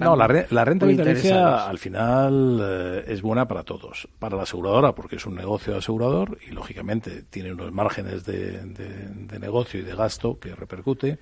no, 0.01 0.17
la, 0.17 0.65
renta 0.65 0.87
vitalicia 0.87 1.69
al 1.69 1.79
final 1.79 2.59
eh, 2.61 3.05
es 3.07 3.23
buena 3.23 3.47
para 3.47 3.63
todos. 3.63 4.09
Para 4.19 4.37
la 4.37 4.43
aseguradora 4.43 4.93
porque 4.93 5.17
es 5.17 5.27
un 5.27 5.37
negocio 5.37 5.73
de 5.73 5.79
asegurador 5.79 6.37
y 6.45 6.51
lógicamente 6.51 7.23
tiene 7.31 7.53
unos 7.53 7.71
márgenes 7.71 8.25
de, 8.25 8.59
de 8.61 9.39
negocio 9.39 9.79
y 9.79 9.85
de 9.85 9.95
gasto 9.95 10.41
que 10.41 10.53
repercute 10.57 11.21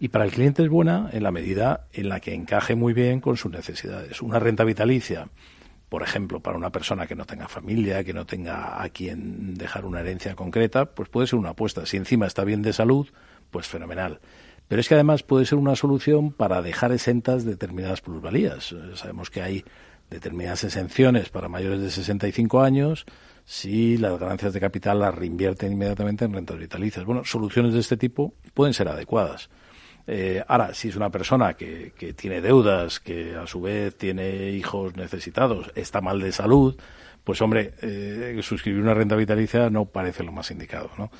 y 0.00 0.08
para 0.08 0.24
el 0.24 0.32
cliente 0.32 0.62
es 0.62 0.70
buena 0.70 1.10
en 1.12 1.22
la 1.22 1.30
medida 1.30 1.86
en 1.92 2.08
la 2.08 2.20
que 2.20 2.34
encaje 2.34 2.74
muy 2.74 2.94
bien 2.94 3.20
con 3.20 3.36
sus 3.36 3.52
necesidades. 3.52 4.22
Una 4.22 4.38
renta 4.38 4.64
vitalicia, 4.64 5.28
por 5.90 6.02
ejemplo, 6.02 6.40
para 6.40 6.56
una 6.56 6.70
persona 6.70 7.06
que 7.06 7.14
no 7.14 7.26
tenga 7.26 7.48
familia, 7.48 8.02
que 8.02 8.14
no 8.14 8.24
tenga 8.24 8.82
a 8.82 8.88
quien 8.88 9.54
dejar 9.54 9.84
una 9.84 10.00
herencia 10.00 10.34
concreta, 10.34 10.86
pues 10.86 11.10
puede 11.10 11.26
ser 11.26 11.38
una 11.38 11.50
apuesta. 11.50 11.84
Si 11.84 11.98
encima 11.98 12.26
está 12.26 12.44
bien 12.44 12.62
de 12.62 12.72
salud, 12.72 13.08
pues 13.50 13.66
fenomenal. 13.66 14.20
Pero 14.68 14.80
es 14.80 14.88
que 14.88 14.94
además 14.94 15.22
puede 15.22 15.44
ser 15.44 15.58
una 15.58 15.76
solución 15.76 16.32
para 16.32 16.62
dejar 16.62 16.92
exentas 16.92 17.44
determinadas 17.44 18.00
plusvalías. 18.00 18.72
Eh, 18.72 18.76
sabemos 18.94 19.28
que 19.28 19.42
hay 19.42 19.64
determinadas 20.08 20.64
exenciones 20.64 21.28
para 21.28 21.48
mayores 21.50 21.80
de 21.82 21.90
65 21.90 22.62
años 22.62 23.04
si 23.44 23.98
las 23.98 24.18
ganancias 24.18 24.54
de 24.54 24.60
capital 24.60 25.00
las 25.00 25.14
reinvierten 25.14 25.72
inmediatamente 25.72 26.24
en 26.24 26.32
rentas 26.32 26.58
vitalicias. 26.58 27.04
Bueno, 27.04 27.24
soluciones 27.24 27.74
de 27.74 27.80
este 27.80 27.98
tipo 27.98 28.32
pueden 28.54 28.72
ser 28.72 28.88
adecuadas. 28.88 29.50
Eh, 30.06 30.42
ahora, 30.46 30.74
si 30.74 30.88
es 30.88 30.96
una 30.96 31.10
persona 31.10 31.54
que, 31.54 31.92
tiene 32.16 32.40
deudas, 32.40 33.00
que 33.00 33.36
a 33.36 33.46
su 33.46 33.60
vez 33.60 33.96
tiene 33.96 34.50
hijos 34.50 34.96
necesitados, 34.96 35.70
está 35.74 36.00
mal 36.00 36.20
de 36.20 36.32
salud, 36.32 36.76
pues 37.24 37.40
hombre, 37.42 37.74
eh, 37.82 38.38
suscribir 38.42 38.82
una 38.82 38.94
renta 38.94 39.16
vitalicia 39.16 39.70
no 39.70 39.84
parece 39.84 40.24
lo 40.24 40.32
más 40.32 40.50
indicado, 40.50 40.90
¿no? 40.98 41.10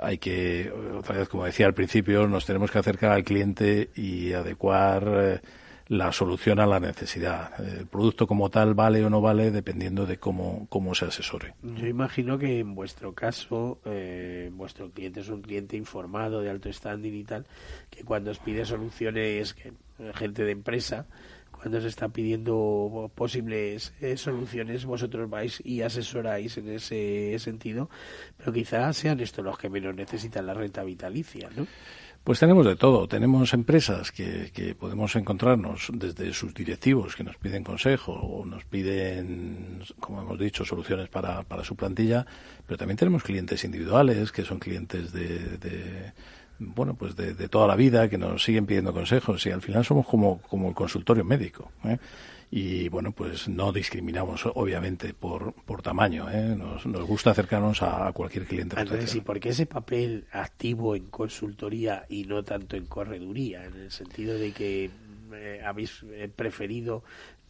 Hay 0.00 0.16
que, 0.16 0.72
otra 0.96 1.18
vez, 1.18 1.28
como 1.28 1.44
decía 1.44 1.66
al 1.66 1.74
principio, 1.74 2.26
nos 2.26 2.46
tenemos 2.46 2.70
que 2.70 2.78
acercar 2.78 3.12
al 3.12 3.24
cliente 3.24 3.90
y 3.94 4.32
adecuar 4.32 5.06
eh, 5.06 5.40
la 5.88 6.12
solución 6.12 6.60
a 6.60 6.66
la 6.66 6.80
necesidad. 6.80 7.52
El 7.60 7.86
producto 7.86 8.26
como 8.26 8.50
tal 8.50 8.74
vale 8.74 9.04
o 9.04 9.10
no 9.10 9.20
vale 9.20 9.50
dependiendo 9.50 10.06
de 10.06 10.18
cómo, 10.18 10.66
cómo 10.68 10.94
se 10.94 11.06
asesore. 11.06 11.54
Yo 11.62 11.86
imagino 11.86 12.38
que 12.38 12.60
en 12.60 12.74
vuestro 12.74 13.14
caso, 13.14 13.80
eh, 13.84 14.50
vuestro 14.52 14.90
cliente 14.90 15.20
es 15.20 15.28
un 15.28 15.42
cliente 15.42 15.76
informado, 15.76 16.40
de 16.40 16.50
alto 16.50 16.72
standing 16.72 17.14
y 17.14 17.24
tal, 17.24 17.46
que 17.90 18.04
cuando 18.04 18.30
os 18.30 18.38
pide 18.38 18.64
soluciones, 18.64 19.54
que, 19.54 19.72
gente 20.14 20.44
de 20.44 20.52
empresa, 20.52 21.06
cuando 21.62 21.80
se 21.80 21.88
está 21.88 22.08
pidiendo 22.08 23.10
posibles 23.14 23.94
eh, 24.00 24.16
soluciones, 24.16 24.84
vosotros 24.84 25.30
vais 25.30 25.62
y 25.64 25.82
asesoráis 25.82 26.58
en 26.58 26.68
ese 26.70 27.38
sentido, 27.38 27.88
pero 28.36 28.52
quizás 28.52 28.96
sean 28.96 29.20
estos 29.20 29.44
los 29.44 29.56
que 29.58 29.68
menos 29.68 29.94
necesitan 29.94 30.46
la 30.46 30.54
renta 30.54 30.82
vitalicia, 30.82 31.50
¿no? 31.56 31.66
Pues 32.24 32.38
tenemos 32.38 32.64
de 32.64 32.76
todo. 32.76 33.08
Tenemos 33.08 33.52
empresas 33.52 34.12
que, 34.12 34.52
que, 34.54 34.76
podemos 34.76 35.16
encontrarnos 35.16 35.90
desde 35.92 36.32
sus 36.32 36.54
directivos 36.54 37.16
que 37.16 37.24
nos 37.24 37.36
piden 37.36 37.64
consejo 37.64 38.12
o 38.12 38.46
nos 38.46 38.64
piden, 38.64 39.82
como 39.98 40.22
hemos 40.22 40.38
dicho, 40.38 40.64
soluciones 40.64 41.08
para, 41.08 41.42
para 41.42 41.64
su 41.64 41.74
plantilla, 41.74 42.24
pero 42.66 42.78
también 42.78 42.96
tenemos 42.96 43.24
clientes 43.24 43.64
individuales 43.64 44.30
que 44.30 44.44
son 44.44 44.60
clientes 44.60 45.12
de, 45.12 45.58
de 45.58 46.12
bueno, 46.58 46.94
pues 46.94 47.16
de, 47.16 47.48
toda 47.48 47.66
la 47.66 47.76
vida, 47.76 48.08
que 48.08 48.18
nos 48.18 48.44
siguen 48.44 48.66
pidiendo 48.66 48.92
consejos 48.92 49.44
y 49.46 49.50
al 49.50 49.62
final 49.62 49.84
somos 49.84 50.06
como, 50.06 50.40
como 50.42 50.68
el 50.68 50.74
consultorio 50.74 51.24
médico. 51.24 51.72
¿eh? 51.84 51.98
Y 52.54 52.90
bueno, 52.90 53.12
pues 53.12 53.48
no 53.48 53.72
discriminamos 53.72 54.44
obviamente 54.44 55.14
por, 55.14 55.54
por 55.54 55.80
tamaño. 55.80 56.30
¿eh? 56.30 56.54
Nos, 56.54 56.84
nos 56.84 57.06
gusta 57.06 57.30
acercarnos 57.30 57.80
a, 57.80 58.12
cualquier 58.12 58.44
cliente. 58.44 58.78
Entonces, 58.78 59.14
¿y 59.14 59.22
por 59.22 59.40
qué 59.40 59.48
ese 59.48 59.64
papel 59.64 60.26
activo 60.30 60.94
en 60.94 61.06
consultoría 61.06 62.04
y 62.10 62.24
no 62.24 62.44
tanto 62.44 62.76
en 62.76 62.84
correduría? 62.84 63.64
En 63.64 63.72
el 63.74 63.90
sentido 63.90 64.36
de 64.36 64.52
que 64.52 64.90
eh, 65.32 65.62
habéis 65.64 66.04
eh, 66.10 66.28
preferido 66.28 67.02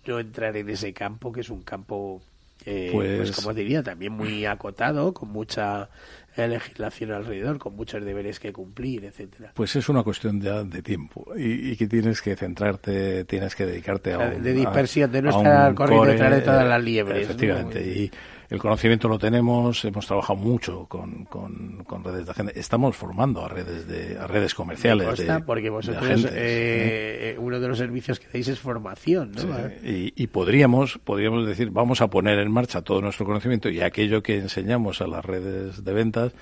no 0.06 0.20
entrar 0.20 0.56
en 0.56 0.70
ese 0.70 0.92
campo, 0.92 1.32
que 1.32 1.40
es 1.40 1.50
un 1.50 1.62
campo 1.62 2.22
eh, 2.64 2.90
pues, 2.92 3.16
pues, 3.18 3.32
como 3.32 3.52
diría, 3.54 3.82
también 3.82 4.12
muy 4.12 4.44
acotado, 4.44 5.12
con 5.12 5.30
mucha 5.30 5.88
legislación 6.36 7.12
alrededor, 7.12 7.58
con 7.58 7.76
muchos 7.76 8.04
deberes 8.04 8.40
que 8.40 8.52
cumplir, 8.52 9.04
etcétera. 9.04 9.52
Pues 9.54 9.76
es 9.76 9.88
una 9.88 10.02
cuestión 10.02 10.40
de, 10.40 10.64
de 10.64 10.82
tiempo 10.82 11.26
y, 11.36 11.76
que 11.76 11.86
tienes 11.86 12.22
que 12.22 12.36
centrarte, 12.36 13.24
tienes 13.24 13.54
que 13.54 13.66
dedicarte 13.66 14.12
a 14.14 14.18
un, 14.18 14.42
de 14.42 14.52
dispersión, 14.52 15.12
de 15.12 15.22
no 15.22 15.30
estar 15.30 15.74
corriendo 15.74 16.06
detrás 16.06 16.30
de 16.30 16.40
todas 16.40 16.66
las 16.66 16.82
liebres. 16.82 17.24
Efectivamente, 17.24 17.80
y 17.80 18.10
el 18.52 18.58
conocimiento 18.58 19.08
lo 19.08 19.18
tenemos, 19.18 19.82
hemos 19.86 20.06
trabajado 20.06 20.38
mucho 20.38 20.84
con, 20.86 21.24
con, 21.24 22.04
redes 22.04 22.26
de 22.26 22.32
agentes, 22.32 22.56
estamos 22.58 22.94
formando 22.94 23.42
a 23.42 23.48
redes 23.48 23.88
de 23.88 24.18
a 24.18 24.26
redes 24.26 24.54
comerciales. 24.54 25.16
de, 25.16 25.40
porque 25.40 25.70
vosotros 25.70 26.26
eh, 26.30 27.34
uno 27.38 27.58
de 27.58 27.68
los 27.68 27.78
servicios 27.78 28.20
que 28.20 28.26
dais 28.30 28.48
es 28.48 28.60
formación, 28.60 29.32
¿no? 29.32 29.42
y, 29.82 30.12
y, 30.14 30.26
podríamos 30.26 30.98
podríamos 31.02 31.46
decir 31.46 31.70
vamos 31.70 32.02
a 32.02 32.08
poner 32.08 32.38
en 32.40 32.52
marcha 32.52 32.82
todo 32.82 33.00
nuestro 33.00 33.24
conocimiento 33.24 33.70
y 33.70 33.80
aquello 33.80 34.22
que 34.22 34.36
enseñamos 34.36 35.00
a 35.00 35.06
las 35.06 35.24
redes 35.24 35.82
de 35.82 35.92
ventas. 35.94 36.32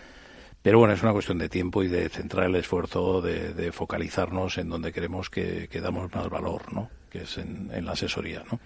Pero 0.63 0.79
bueno, 0.79 0.93
es 0.95 1.03
una 1.03 1.13
cuestión 1.13 1.39
de 1.39 1.49
tiempo 1.49 1.83
y 1.83 1.89
de 1.89 2.09
centrar 2.09 2.47
el 2.47 2.57
esfuerzo, 2.57 3.23
de, 3.23 3.73
focalizarnos 3.73 4.59
en 4.59 4.69
donde 4.69 4.93
queremos 4.93 5.31
que, 5.31 5.69
damos 5.83 6.15
más 6.15 6.29
valor, 6.29 6.73
¿no? 6.73 6.91
Que 7.09 7.23
es 7.23 7.39
en, 7.39 7.71
en 7.73 7.87
la 7.87 7.93
asesoría, 7.93 8.45
¿no? 8.51 8.61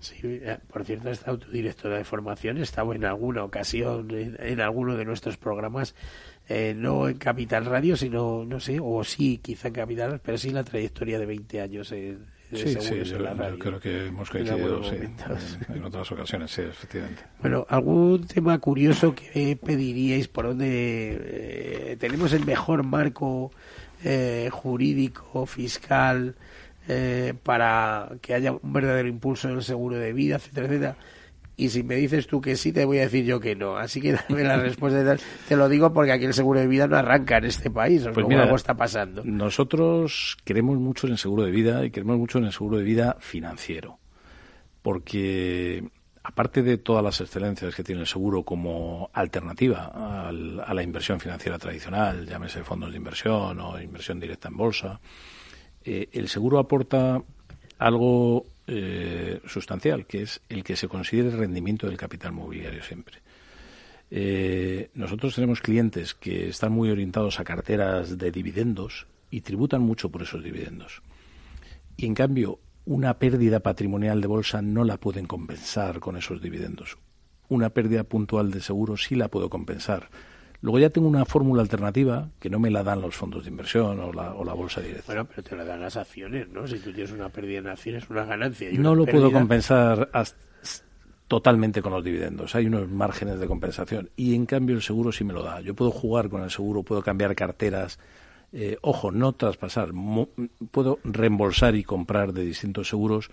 Sí, 0.00 0.16
eh, 0.22 0.58
por 0.70 0.84
cierto, 0.84 1.10
esta 1.10 1.30
autodirectora 1.30 1.96
de 1.96 2.04
formación 2.04 2.58
estaba 2.58 2.94
en 2.94 3.04
alguna 3.04 3.44
ocasión 3.44 4.08
en, 4.10 4.60
alguno 4.60 4.96
de 4.96 5.04
nuestros 5.04 5.36
programas, 5.36 5.94
eh, 6.48 6.74
no 6.76 7.08
en 7.08 7.18
Capital 7.18 7.64
Radio, 7.64 7.96
sino, 7.96 8.44
no 8.44 8.60
sé, 8.60 8.78
o 8.82 9.02
sí, 9.04 9.38
quizá 9.38 9.68
en 9.68 9.74
Capital, 9.74 10.20
pero 10.22 10.38
sí 10.38 10.50
la 10.50 10.64
trayectoria 10.64 11.18
de 11.18 11.26
20 11.26 11.60
años 11.60 11.92
en, 11.92 12.26
sí, 12.52 12.76
sí, 12.80 13.02
yo, 13.04 13.18
creo 13.58 13.80
que 13.80 14.06
hemos 14.06 14.30
coincidido 14.30 14.82
en, 14.92 15.84
otras 15.84 16.10
ocasiones, 16.12 16.50
sí, 16.50 16.62
efectivamente. 16.62 17.22
Bueno, 17.40 17.66
¿algún 17.68 18.26
tema 18.26 18.58
curioso 18.58 19.14
que 19.14 19.58
pediríais 19.62 20.28
por 20.28 20.46
donde 20.46 21.18
eh, 21.20 21.96
tenemos 21.98 22.32
el 22.32 22.44
mejor 22.44 22.82
marco 22.82 23.50
jurídico, 24.50 25.46
fiscal, 25.46 26.36
eh, 26.88 27.34
para 27.42 28.10
que 28.20 28.32
haya 28.32 28.52
un 28.52 28.72
verdadero 28.72 29.08
impulso 29.08 29.48
en 29.48 29.56
el 29.56 29.64
seguro 29.64 29.96
de 29.96 30.12
vida, 30.12 30.36
etcétera, 30.36 30.66
etcétera. 30.66 30.96
Y 31.58 31.70
si 31.70 31.82
me 31.82 31.96
dices 31.96 32.26
tú 32.26 32.40
que 32.40 32.54
sí, 32.54 32.70
te 32.70 32.84
voy 32.84 32.98
a 32.98 33.02
decir 33.02 33.24
yo 33.24 33.40
que 33.40 33.56
no. 33.56 33.76
Así 33.76 34.00
que 34.00 34.12
dame 34.12 34.44
la 34.44 34.56
respuesta. 34.62 35.02
De. 35.02 35.18
Te 35.48 35.56
lo 35.56 35.68
digo 35.68 35.92
porque 35.92 36.12
aquí 36.12 36.26
el 36.26 36.34
seguro 36.34 36.60
de 36.60 36.66
vida 36.66 36.86
no 36.86 36.96
arranca 36.96 37.38
en 37.38 37.46
este 37.46 37.70
país. 37.70 38.06
O 38.06 38.12
pues 38.12 38.26
mira, 38.26 38.42
algo 38.42 38.56
está 38.56 38.74
pasando. 38.74 39.22
Nosotros 39.24 40.36
queremos 40.44 40.78
mucho 40.78 41.06
en 41.06 41.14
el 41.14 41.18
seguro 41.18 41.44
de 41.44 41.50
vida 41.50 41.84
y 41.84 41.90
queremos 41.90 42.18
mucho 42.18 42.38
en 42.38 42.44
el 42.44 42.52
seguro 42.52 42.76
de 42.76 42.84
vida 42.84 43.16
financiero. 43.20 43.98
Porque 44.82 45.82
aparte 46.22 46.62
de 46.62 46.76
todas 46.76 47.02
las 47.02 47.20
excelencias 47.20 47.74
que 47.74 47.82
tiene 47.84 48.02
el 48.02 48.06
seguro 48.06 48.42
como 48.42 49.08
alternativa 49.12 49.92
a 50.26 50.74
la 50.74 50.82
inversión 50.82 51.20
financiera 51.20 51.58
tradicional, 51.58 52.26
llámese 52.26 52.64
fondos 52.64 52.90
de 52.90 52.96
inversión 52.98 53.60
o 53.60 53.80
inversión 53.80 54.20
directa 54.20 54.48
en 54.48 54.56
bolsa, 54.56 55.00
eh, 55.84 56.08
el 56.12 56.28
seguro 56.28 56.58
aporta 56.58 57.22
algo 57.78 58.44
eh, 58.66 59.40
sustancial, 59.46 60.06
que 60.06 60.22
es 60.22 60.40
el 60.48 60.64
que 60.64 60.76
se 60.76 60.88
considere 60.88 61.28
el 61.28 61.38
rendimiento 61.38 61.86
del 61.86 61.96
capital 61.96 62.32
mobiliario 62.32 62.82
siempre. 62.82 63.18
Eh, 64.10 64.90
nosotros 64.94 65.34
tenemos 65.34 65.60
clientes 65.60 66.14
que 66.14 66.48
están 66.48 66.72
muy 66.72 66.90
orientados 66.90 67.40
a 67.40 67.44
carteras 67.44 68.18
de 68.18 68.30
dividendos 68.30 69.06
y 69.30 69.40
tributan 69.40 69.82
mucho 69.82 70.10
por 70.10 70.22
esos 70.22 70.42
dividendos. 70.42 71.02
Y 71.96 72.06
en 72.06 72.14
cambio, 72.14 72.60
una 72.84 73.18
pérdida 73.18 73.60
patrimonial 73.60 74.20
de 74.20 74.28
bolsa 74.28 74.62
no 74.62 74.84
la 74.84 74.98
pueden 74.98 75.26
compensar 75.26 75.98
con 75.98 76.16
esos 76.16 76.40
dividendos. 76.40 76.98
Una 77.48 77.70
pérdida 77.70 78.04
puntual 78.04 78.50
de 78.50 78.60
seguro 78.60 78.96
sí 78.96 79.14
la 79.14 79.28
puedo 79.28 79.50
compensar 79.50 80.08
Luego 80.66 80.80
ya 80.80 80.90
tengo 80.90 81.06
una 81.06 81.24
fórmula 81.24 81.62
alternativa 81.62 82.28
que 82.40 82.50
no 82.50 82.58
me 82.58 82.72
la 82.72 82.82
dan 82.82 83.00
los 83.00 83.14
fondos 83.14 83.44
de 83.44 83.50
inversión 83.50 84.00
o 84.00 84.12
la, 84.12 84.34
o 84.34 84.44
la 84.44 84.52
bolsa 84.52 84.80
directa. 84.80 85.04
Bueno, 85.06 85.24
pero 85.24 85.40
te 85.44 85.54
la 85.54 85.64
dan 85.64 85.80
las 85.80 85.96
acciones, 85.96 86.48
¿no? 86.48 86.66
Si 86.66 86.80
tú 86.80 86.92
tienes 86.92 87.12
una 87.12 87.28
pérdida 87.28 87.60
en 87.60 87.68
acciones, 87.68 88.10
una 88.10 88.24
ganancia. 88.24 88.68
no 88.72 88.96
lo 88.96 89.06
puedo 89.06 89.30
compensar 89.30 90.10
totalmente 91.28 91.80
con 91.80 91.92
los 91.92 92.02
dividendos. 92.02 92.56
Hay 92.56 92.66
unos 92.66 92.88
márgenes 92.88 93.38
de 93.38 93.46
compensación 93.46 94.10
y 94.16 94.34
en 94.34 94.44
cambio 94.44 94.74
el 94.74 94.82
seguro 94.82 95.12
sí 95.12 95.22
me 95.22 95.32
lo 95.32 95.44
da. 95.44 95.60
Yo 95.60 95.72
puedo 95.76 95.92
jugar 95.92 96.28
con 96.28 96.42
el 96.42 96.50
seguro, 96.50 96.82
puedo 96.82 97.00
cambiar 97.00 97.36
carteras. 97.36 98.00
Eh, 98.52 98.76
ojo, 98.80 99.12
no 99.12 99.34
traspasar. 99.34 99.90
puedo 100.72 100.98
reembolsar 101.04 101.76
y 101.76 101.84
comprar 101.84 102.32
de 102.32 102.42
distintos 102.42 102.88
seguros 102.88 103.30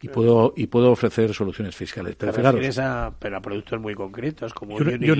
y 0.00 0.08
puedo 0.08 0.52
y 0.56 0.66
puedo 0.68 0.90
ofrecer 0.92 1.34
soluciones 1.34 1.74
fiscales. 1.74 2.14
Pero, 2.16 2.32
fijaros, 2.32 2.78
a, 2.78 3.12
pero 3.18 3.36
a 3.36 3.40
productos 3.40 3.80
muy 3.80 3.94
concretos 3.94 4.54
como 4.54 4.78
yo 4.78 5.14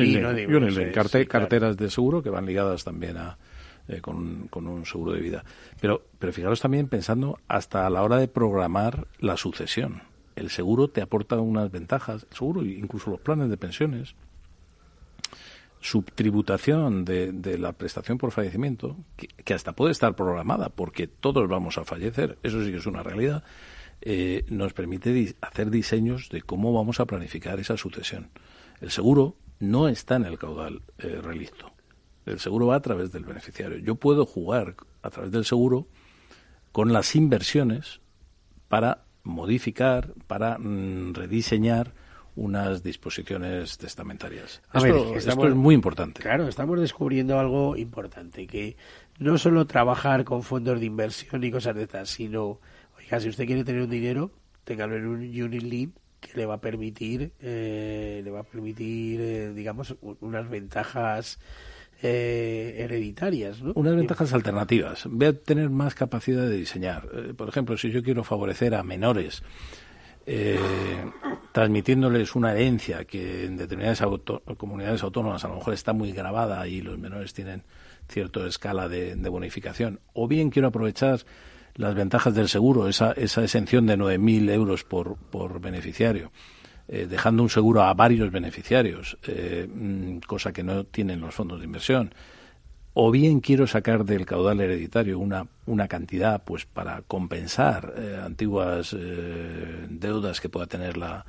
carteras 1.27 1.77
de 1.77 1.91
seguro 1.91 2.23
que 2.23 2.31
van 2.31 2.47
ligadas 2.47 2.85
también 2.85 3.17
a 3.17 3.39
eh, 3.89 4.01
con, 4.01 4.49
con, 4.49 4.67
un 4.69 4.87
seguro 4.87 5.13
de 5.13 5.21
vida. 5.21 5.45
Pero 5.81 6.03
pero 6.19 6.33
fijaros 6.33 6.61
también 6.61 6.89
pensando 6.89 7.39
hasta 7.49 7.87
a 7.87 7.91
la 7.91 8.03
hora 8.03 8.19
de 8.19 8.29
programar 8.29 9.09
la 9.19 9.37
sucesión. 9.37 10.03
El 10.37 10.51
seguro 10.51 10.89
te 10.89 11.03
aporta 11.03 11.37
unas 11.37 11.71
ventajas, 11.73 12.27
el 12.31 12.37
seguro 12.37 12.65
incluso 12.65 13.11
los 13.11 13.21
planes 13.21 13.51
de 13.51 13.57
pensiones. 13.57 14.15
Subtributación 15.81 17.05
de, 17.05 17.31
de 17.33 17.57
la 17.57 17.73
prestación 17.73 18.19
por 18.19 18.33
fallecimiento, 18.33 18.97
que, 19.17 19.29
que, 19.29 19.55
hasta 19.55 19.73
puede 19.73 19.93
estar 19.93 20.17
programada, 20.17 20.71
porque 20.71 21.07
todos 21.07 21.49
vamos 21.49 21.79
a 21.79 21.85
fallecer, 21.85 22.37
eso 22.43 22.65
sí 22.65 22.73
que 22.73 22.79
es 22.79 22.87
una 22.87 23.05
realidad, 23.05 23.45
eh, 24.01 24.45
nos 24.49 24.73
permite 24.73 25.35
hacer 25.41 25.71
diseños 25.71 26.29
de 26.31 26.43
cómo 26.43 26.73
vamos 26.73 27.01
a 27.01 27.07
planificar 27.07 27.59
esa 27.61 27.77
sucesión. 27.77 28.31
El 28.81 28.91
seguro 28.91 29.37
no 29.61 29.89
está 29.89 30.17
en 30.17 30.25
el 30.25 30.39
caudal 30.39 30.83
eh, 30.99 31.21
relicto. 31.23 31.73
El 32.27 32.39
seguro 32.39 32.67
va 32.67 32.77
a 32.77 32.81
través 32.81 33.11
del 33.13 33.25
beneficiario. 33.25 33.79
Yo 33.79 33.97
puedo 33.97 34.27
jugar 34.27 34.77
a 35.03 35.11
través 35.11 35.33
del 35.33 35.45
seguro 35.45 35.89
con 36.73 36.93
las 36.93 37.17
inversiones 37.17 38.01
para 38.69 39.05
modificar, 39.25 40.13
para 40.27 40.59
mm, 40.59 41.15
rediseñar 41.15 41.93
unas 42.37 42.85
disposiciones 42.85 43.79
testamentarias. 43.79 44.63
esto, 44.73 45.15
esto, 45.17 45.49
es 45.49 45.55
muy 45.57 45.75
importante. 45.75 46.23
Claro, 46.23 46.47
estamos 46.47 46.79
descubriendo 46.81 47.39
algo 47.39 47.77
importante, 47.77 48.47
que 48.47 48.77
no 49.19 49.39
solo 49.39 49.67
trabajar 49.67 50.25
con 50.25 50.45
fondos 50.45 50.79
de 50.79 50.87
inversión 50.87 51.43
y 51.43 51.51
cosas 51.51 51.75
de 51.75 51.83
estas, 51.83 52.11
sino 52.11 52.61
si 53.17 53.29
usted 53.29 53.47
quiere 53.47 53.65
tener 53.65 53.83
un 53.83 53.91
dinero, 53.91 54.31
téngalo 54.65 54.97
en 54.97 55.07
un 55.07 55.21
unit 55.21 55.95
que 56.21 56.37
le 56.37 56.47
va 56.47 56.55
a 56.55 56.61
permitir, 56.61 57.33
eh, 57.41 58.21
le 58.25 58.31
va 58.31 58.41
a 58.41 58.45
permitir, 58.45 59.21
eh, 59.21 59.53
digamos, 59.55 59.97
unas 60.21 60.49
ventajas 60.49 61.39
eh, 62.03 62.77
hereditarias, 62.79 63.63
¿no? 63.63 63.73
Unas 63.75 63.97
ventajas 63.97 64.33
alternativas. 64.33 65.07
Voy 65.11 65.29
a 65.29 65.33
tener 65.33 65.71
más 65.71 65.95
capacidad 65.95 66.43
de 66.43 66.57
diseñar. 66.57 67.09
por 67.37 67.49
ejemplo, 67.49 67.77
si 67.77 67.91
yo 67.91 68.03
quiero 68.03 68.25
favorecer 68.25 68.75
a 68.75 68.83
menores, 68.83 69.43
transmitiéndoles 71.53 72.35
una 72.35 72.53
herencia 72.53 73.07
que 73.07 73.47
en 73.47 73.57
determinadas 73.57 74.03
comunidades 74.59 75.03
autónomas 75.03 75.43
a 75.47 75.49
lo 75.49 75.55
mejor 75.55 75.73
está 75.73 75.95
muy 75.95 76.13
grabada 76.13 76.69
y 76.69 76.83
los 76.83 76.99
menores 76.99 77.33
tienen 77.33 77.63
cierta 78.09 78.47
escala 78.47 78.89
de 78.91 79.29
bonificación, 79.31 80.01
o 80.13 80.29
bien 80.29 80.51
quiero 80.51 80.69
aprovechar 80.69 81.21
las 81.79 81.95
ventajas 81.95 82.35
del 82.35 82.49
seguro, 82.49 82.89
esa, 82.89 83.13
esa 83.13 83.43
exención 83.43 83.87
de 83.87 83.97
9.000 83.97 84.51
euros 84.51 84.83
por, 84.83 85.17
por 85.17 85.61
beneficiario, 85.61 86.33
eh, 86.89 87.07
dejando 87.09 87.45
un 87.45 87.51
seguro 87.51 87.83
a 87.85 87.95
varios 87.95 88.33
beneficiarios, 88.33 89.17
eh, 89.29 89.69
mm, 89.73 90.19
cosa 90.27 90.53
que 90.53 90.65
no 90.65 90.85
tienen 90.85 91.21
los 91.21 91.35
fondos 91.35 91.61
de 91.61 91.67
inversión. 91.67 92.13
O 92.95 93.13
bien 93.13 93.39
quiero 93.39 93.69
sacar 93.69 94.05
del 94.05 94.27
caudal 94.27 94.61
hereditario 94.61 95.21
una, 95.21 95.47
una 95.67 95.87
cantidad 95.87 96.43
pues 96.43 96.67
para 96.67 97.03
compensar 97.03 97.95
eh, 97.97 98.21
antiguas 98.25 98.97
deudas 99.89 100.41
que 100.41 100.49
pueda 100.49 100.67
tener 100.67 100.97
la, 100.97 101.25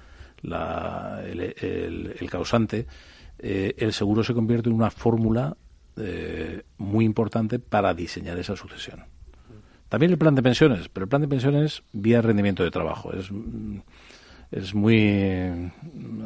el, 1.28 2.28
causante, 2.28 2.88
el 3.38 3.94
seguro 3.94 4.24
se 4.24 4.34
convierte 4.34 4.70
en 4.70 4.76
una 4.76 4.90
fórmula 4.90 5.56
muy 6.78 7.06
importante 7.06 7.60
para 7.60 7.94
diseñar 7.94 8.40
esa 8.40 8.56
sucesión. 8.56 9.19
También 9.90 10.12
el 10.12 10.18
plan 10.18 10.36
de 10.36 10.44
pensiones, 10.44 10.88
pero 10.90 11.06
el 11.06 11.10
plan 11.10 11.22
de 11.22 11.28
pensiones 11.28 11.84
vía 11.92 12.22
rendimiento 12.22 12.64
de 12.64 12.72
trabajo. 12.72 13.12
Es, 13.14 13.30
es 14.52 14.74
muy 14.74 15.72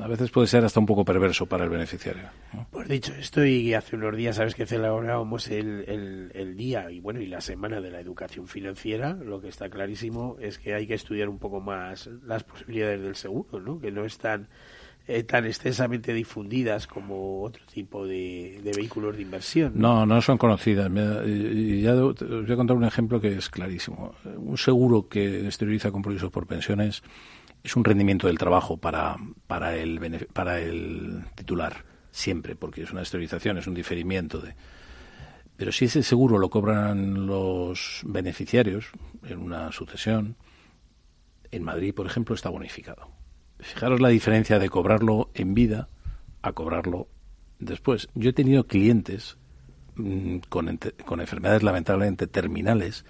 a 0.02 0.08
veces 0.08 0.32
puede 0.32 0.48
ser 0.48 0.64
hasta 0.64 0.80
un 0.80 0.86
poco 0.86 1.06
perverso 1.06 1.46
para 1.46 1.64
el 1.64 1.70
beneficiario. 1.70 2.24
Pues 2.72 2.88
dicho 2.88 3.14
esto, 3.14 3.46
y 3.46 3.74
hace 3.74 3.96
unos 3.96 4.16
días 4.16 4.36
sabes 4.36 4.56
que 4.56 4.66
celebrábamos 4.66 5.48
el, 5.48 5.86
el, 5.88 6.32
el, 6.34 6.58
día 6.58 6.92
y 6.92 7.00
bueno 7.00 7.22
y 7.22 7.28
la 7.28 7.42
semana 7.42 7.82
de 7.82 7.92
la 7.92 8.00
educación 8.00 8.48
financiera, 8.48 9.14
lo 9.14 9.42
que 9.42 9.48
está 9.48 9.70
clarísimo 9.70 10.38
es 10.40 10.60
que 10.60 10.74
hay 10.74 10.88
que 10.88 10.94
estudiar 10.94 11.30
un 11.30 11.40
poco 11.40 11.62
más 11.62 12.10
las 12.26 12.44
posibilidades 12.44 13.02
del 13.02 13.16
seguro, 13.16 13.60
¿no? 13.60 13.80
que 13.80 13.92
no 13.92 14.06
están 14.06 14.50
eh, 15.06 15.24
tan 15.24 15.46
extensamente 15.46 16.14
difundidas 16.14 16.88
como 16.88 17.42
otro 17.42 17.66
tipo 17.66 18.08
de, 18.08 18.62
vehículos 18.76 19.18
de 19.18 19.22
inversión. 19.22 19.74
No, 19.76 20.06
no 20.06 20.22
son 20.22 20.38
conocidas. 20.38 20.90
Y 21.26 21.82
ya 21.82 21.94
os 21.96 22.16
voy 22.20 22.52
a 22.52 22.56
contar 22.56 22.78
un 22.78 22.86
ejemplo 22.86 23.20
que 23.20 23.36
es 23.36 23.50
clarísimo. 23.50 24.16
Un 24.38 24.58
seguro 24.58 25.10
que 25.10 25.46
exterioriza 25.46 25.92
compromisos 25.92 26.32
por 26.32 26.48
pensiones 26.48 27.04
es 27.64 27.76
un 27.76 27.84
rendimiento 27.84 28.28
del 28.28 28.38
trabajo 28.38 28.78
para, 28.78 29.18
para, 29.46 29.76
el, 29.76 30.28
para 30.32 30.60
el 30.62 31.24
titular, 31.36 31.84
siempre, 32.12 32.56
porque 32.56 32.84
es 32.84 32.92
una 32.92 33.02
exteriorización, 33.02 33.58
es 33.58 33.68
un 33.68 33.74
diferimiento 33.74 34.40
de... 34.40 34.56
Pero 35.58 35.72
si 35.72 35.86
ese 35.86 36.02
seguro 36.02 36.38
lo 36.38 36.50
cobran 36.50 37.28
los 37.28 38.02
beneficiarios 38.06 38.86
en 39.24 39.40
una 39.40 39.72
sucesión, 39.72 40.36
en 41.52 41.64
Madrid, 41.64 41.94
por 41.94 42.08
ejemplo, 42.08 42.36
está 42.36 42.50
bonificado. 42.50 43.23
Fijaros 43.64 44.02
la 44.02 44.10
diferencia 44.10 44.60
de 44.60 44.70
cobrarlo 44.70 45.30
en 45.34 45.54
vida 45.54 45.90
a 46.42 46.52
cobrarlo 46.54 47.08
después. 47.60 48.10
Yo 48.14 48.30
he 48.30 48.34
tenido 48.34 48.68
clientes 48.68 49.38
mm, 49.96 50.38
con, 50.50 50.80
con 51.06 51.22
enfermedades 51.22 51.64
lamentablemente 51.64 52.28
terminales 52.28 53.06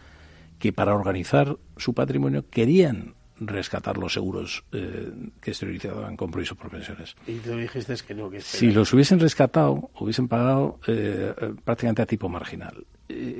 que 0.59 0.71
para 0.71 0.95
organizar 0.95 1.57
su 1.75 1.93
patrimonio 1.93 2.49
querían 2.49 3.15
rescatar 3.39 3.97
los 3.97 4.13
seguros 4.13 4.63
eh, 4.71 5.11
que 5.41 5.51
esterilizaban 5.51 6.15
compromiso 6.15 6.55
por 6.55 6.69
pensiones. 6.69 7.15
Y 7.27 7.37
tú 7.37 7.57
dijiste 7.57 7.95
que 8.07 8.13
no. 8.13 8.29
si 8.39 8.71
los 8.71 8.93
hubiesen 8.93 9.19
rescatado, 9.19 9.89
hubiesen 9.99 10.27
pagado 10.27 10.79
eh, 10.87 11.33
eh, 11.37 11.53
prácticamente 11.63 12.01
a 12.01 12.05
tipo 12.05 12.29
marginal. 12.29 12.85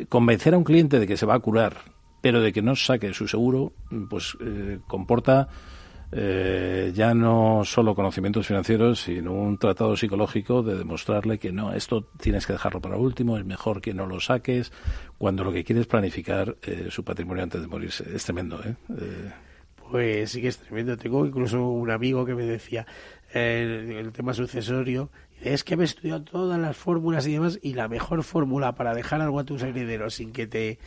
convencer 0.10 0.54
a 0.54 0.58
un 0.58 0.64
cliente 0.64 1.00
de 1.00 1.08
que 1.08 1.18
se 1.18 1.26
va 1.26 1.36
a 1.36 1.40
curar, 1.40 1.78
pero 2.22 2.42
de 2.42 2.52
que 2.52 2.62
no 2.62 2.76
saque 2.76 3.14
su 3.14 3.28
seguro, 3.28 3.74
pues 4.10 4.38
comporta 4.88 5.50
ya 6.16 7.14
no 7.14 7.62
solo 7.64 7.96
conocimientos 7.96 8.48
financieros, 8.48 9.02
sino 9.02 9.34
un 9.34 9.58
tratado 9.58 9.96
psicológico 9.96 10.64
de 10.64 10.78
demostrarle 10.78 11.40
que 11.40 11.52
no, 11.52 11.74
esto 11.74 12.08
tienes 12.20 12.46
que 12.46 12.54
dejarlo 12.54 12.82
para 12.82 12.98
último, 12.98 13.38
es 13.38 13.46
mejor 13.46 13.82
que 13.82 13.94
no 13.94 14.06
lo 14.06 14.20
saques, 14.20 14.72
cuando 15.18 15.44
lo 15.44 15.52
que 15.52 15.64
quieres 15.64 15.82
es 15.82 15.88
planificar 15.88 16.58
su 16.90 17.04
patrimonio 17.04 17.44
antes 17.44 17.62
de 17.62 17.68
morirse. 17.68 18.06
Es 18.14 18.26
tremendo, 18.26 18.62
¿eh? 18.64 18.76
pues 19.94 20.32
sí 20.32 20.42
que 20.42 20.48
es 20.48 20.58
tremendo. 20.58 20.98
Tengo 20.98 21.24
incluso 21.24 21.70
un 21.70 21.92
amigo 21.92 22.26
que 22.26 22.34
me 22.34 22.46
decía 22.46 22.88
eh, 23.32 24.00
el 24.00 24.12
tema 24.12 24.34
sucesorio, 24.34 25.12
es 25.40 25.64
que 25.64 25.78
me 25.78 25.84
he 25.84 25.86
estudiado 25.86 26.24
todas 26.24 26.60
las 26.60 26.76
fórmulas 26.76 27.28
y 27.28 27.34
demás, 27.34 27.60
y 27.62 27.76
la 27.76 27.88
mejor 27.88 28.24
fórmula 28.24 28.74
para 28.74 28.96
dejar 28.96 29.22
algo 29.22 29.40
a 29.40 29.44
tus 29.44 29.62
herederos 29.62 30.16
sin 30.16 30.32
que 30.32 30.48
te 30.48 30.80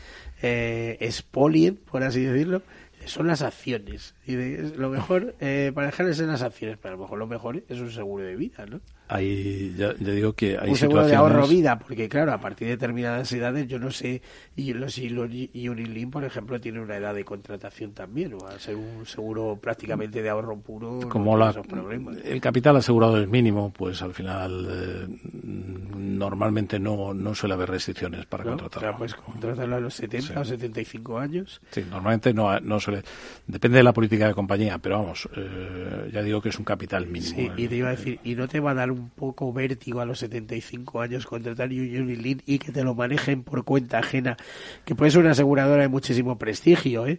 eh, 0.42 0.96
expolien, 0.98 1.76
por 1.76 2.02
así 2.02 2.22
decirlo, 2.22 2.62
son 3.04 3.28
las 3.28 3.42
acciones. 3.42 4.15
Y 4.26 4.36
lo 4.76 4.90
mejor 4.90 5.36
eh, 5.40 5.70
para 5.72 5.86
dejarles 5.86 6.18
en 6.18 6.26
las 6.26 6.42
acciones, 6.42 6.78
pero 6.82 6.94
a 6.94 6.96
lo 6.96 7.02
mejor 7.04 7.18
lo 7.18 7.26
mejor 7.28 7.62
es 7.68 7.78
un 7.78 7.90
seguro 7.90 8.24
de 8.24 8.34
vida, 8.34 8.66
¿no? 8.66 8.80
Ahí, 9.08 9.72
ya, 9.78 9.92
digo 9.92 10.32
que 10.32 10.58
hay 10.58 10.70
un 10.70 10.76
seguro 10.76 11.06
de 11.06 11.14
ahorro 11.14 11.46
vida, 11.46 11.78
porque 11.78 12.08
claro, 12.08 12.32
a 12.32 12.40
partir 12.40 12.66
de 12.66 12.72
determinadas 12.72 13.30
edades, 13.30 13.68
yo 13.68 13.78
no 13.78 13.92
sé, 13.92 14.20
y 14.56 14.72
los 14.72 14.98
y 14.98 15.68
Unilin, 15.68 16.10
por 16.10 16.24
ejemplo, 16.24 16.60
tiene 16.60 16.80
una 16.80 16.96
edad 16.96 17.14
de 17.14 17.24
contratación 17.24 17.92
también, 17.92 18.34
o 18.34 18.44
a 18.48 18.58
ser 18.58 18.74
un 18.74 19.06
seguro 19.06 19.60
prácticamente 19.62 20.22
de 20.22 20.28
ahorro 20.28 20.58
puro, 20.58 20.98
como 21.08 21.36
la, 21.36 21.54
el 22.24 22.40
capital 22.40 22.78
asegurado 22.78 23.20
es 23.20 23.28
mínimo, 23.28 23.72
pues 23.72 24.02
al 24.02 24.12
final 24.12 24.66
eh, 24.68 25.06
normalmente 25.44 26.80
no, 26.80 27.14
no 27.14 27.32
suele 27.32 27.54
haber 27.54 27.70
restricciones 27.70 28.26
para 28.26 28.42
contratarlo. 28.42 28.88
O 28.88 28.90
sea, 28.90 28.98
pues 28.98 29.14
contratarlo 29.14 29.76
a 29.76 29.80
los 29.80 29.94
70 29.94 30.40
o 30.40 30.44
75 30.44 31.18
años. 31.18 31.60
Sí, 31.70 31.84
normalmente 31.88 32.34
no, 32.34 32.58
no 32.58 32.80
suele, 32.80 33.04
depende 33.46 33.78
de 33.78 33.84
la 33.84 33.92
política 33.92 34.15
de 34.24 34.34
compañía, 34.34 34.78
pero 34.78 34.98
vamos, 34.98 35.28
eh, 35.36 36.10
ya 36.12 36.22
digo 36.22 36.40
que 36.40 36.48
es 36.48 36.58
un 36.58 36.64
capital 36.64 37.06
mínimo. 37.06 37.36
Sí, 37.36 37.50
y 37.56 37.68
te 37.68 37.76
iba 37.76 37.88
a 37.88 37.92
decir, 37.92 38.18
y 38.24 38.34
no 38.34 38.48
te 38.48 38.60
va 38.60 38.70
a 38.72 38.74
dar 38.74 38.90
un 38.90 39.10
poco 39.10 39.52
vértigo 39.52 40.00
a 40.00 40.06
los 40.06 40.18
75 40.20 41.00
años 41.00 41.26
contratar 41.26 41.68
Unilin 41.68 42.42
y 42.46 42.58
que 42.58 42.72
te 42.72 42.82
lo 42.82 42.94
manejen 42.94 43.42
por 43.42 43.64
cuenta 43.64 43.98
ajena, 43.98 44.36
que 44.84 44.94
puede 44.94 45.10
ser 45.10 45.20
una 45.20 45.32
aseguradora 45.32 45.82
de 45.82 45.88
muchísimo 45.88 46.38
prestigio, 46.38 47.06
¿eh? 47.06 47.18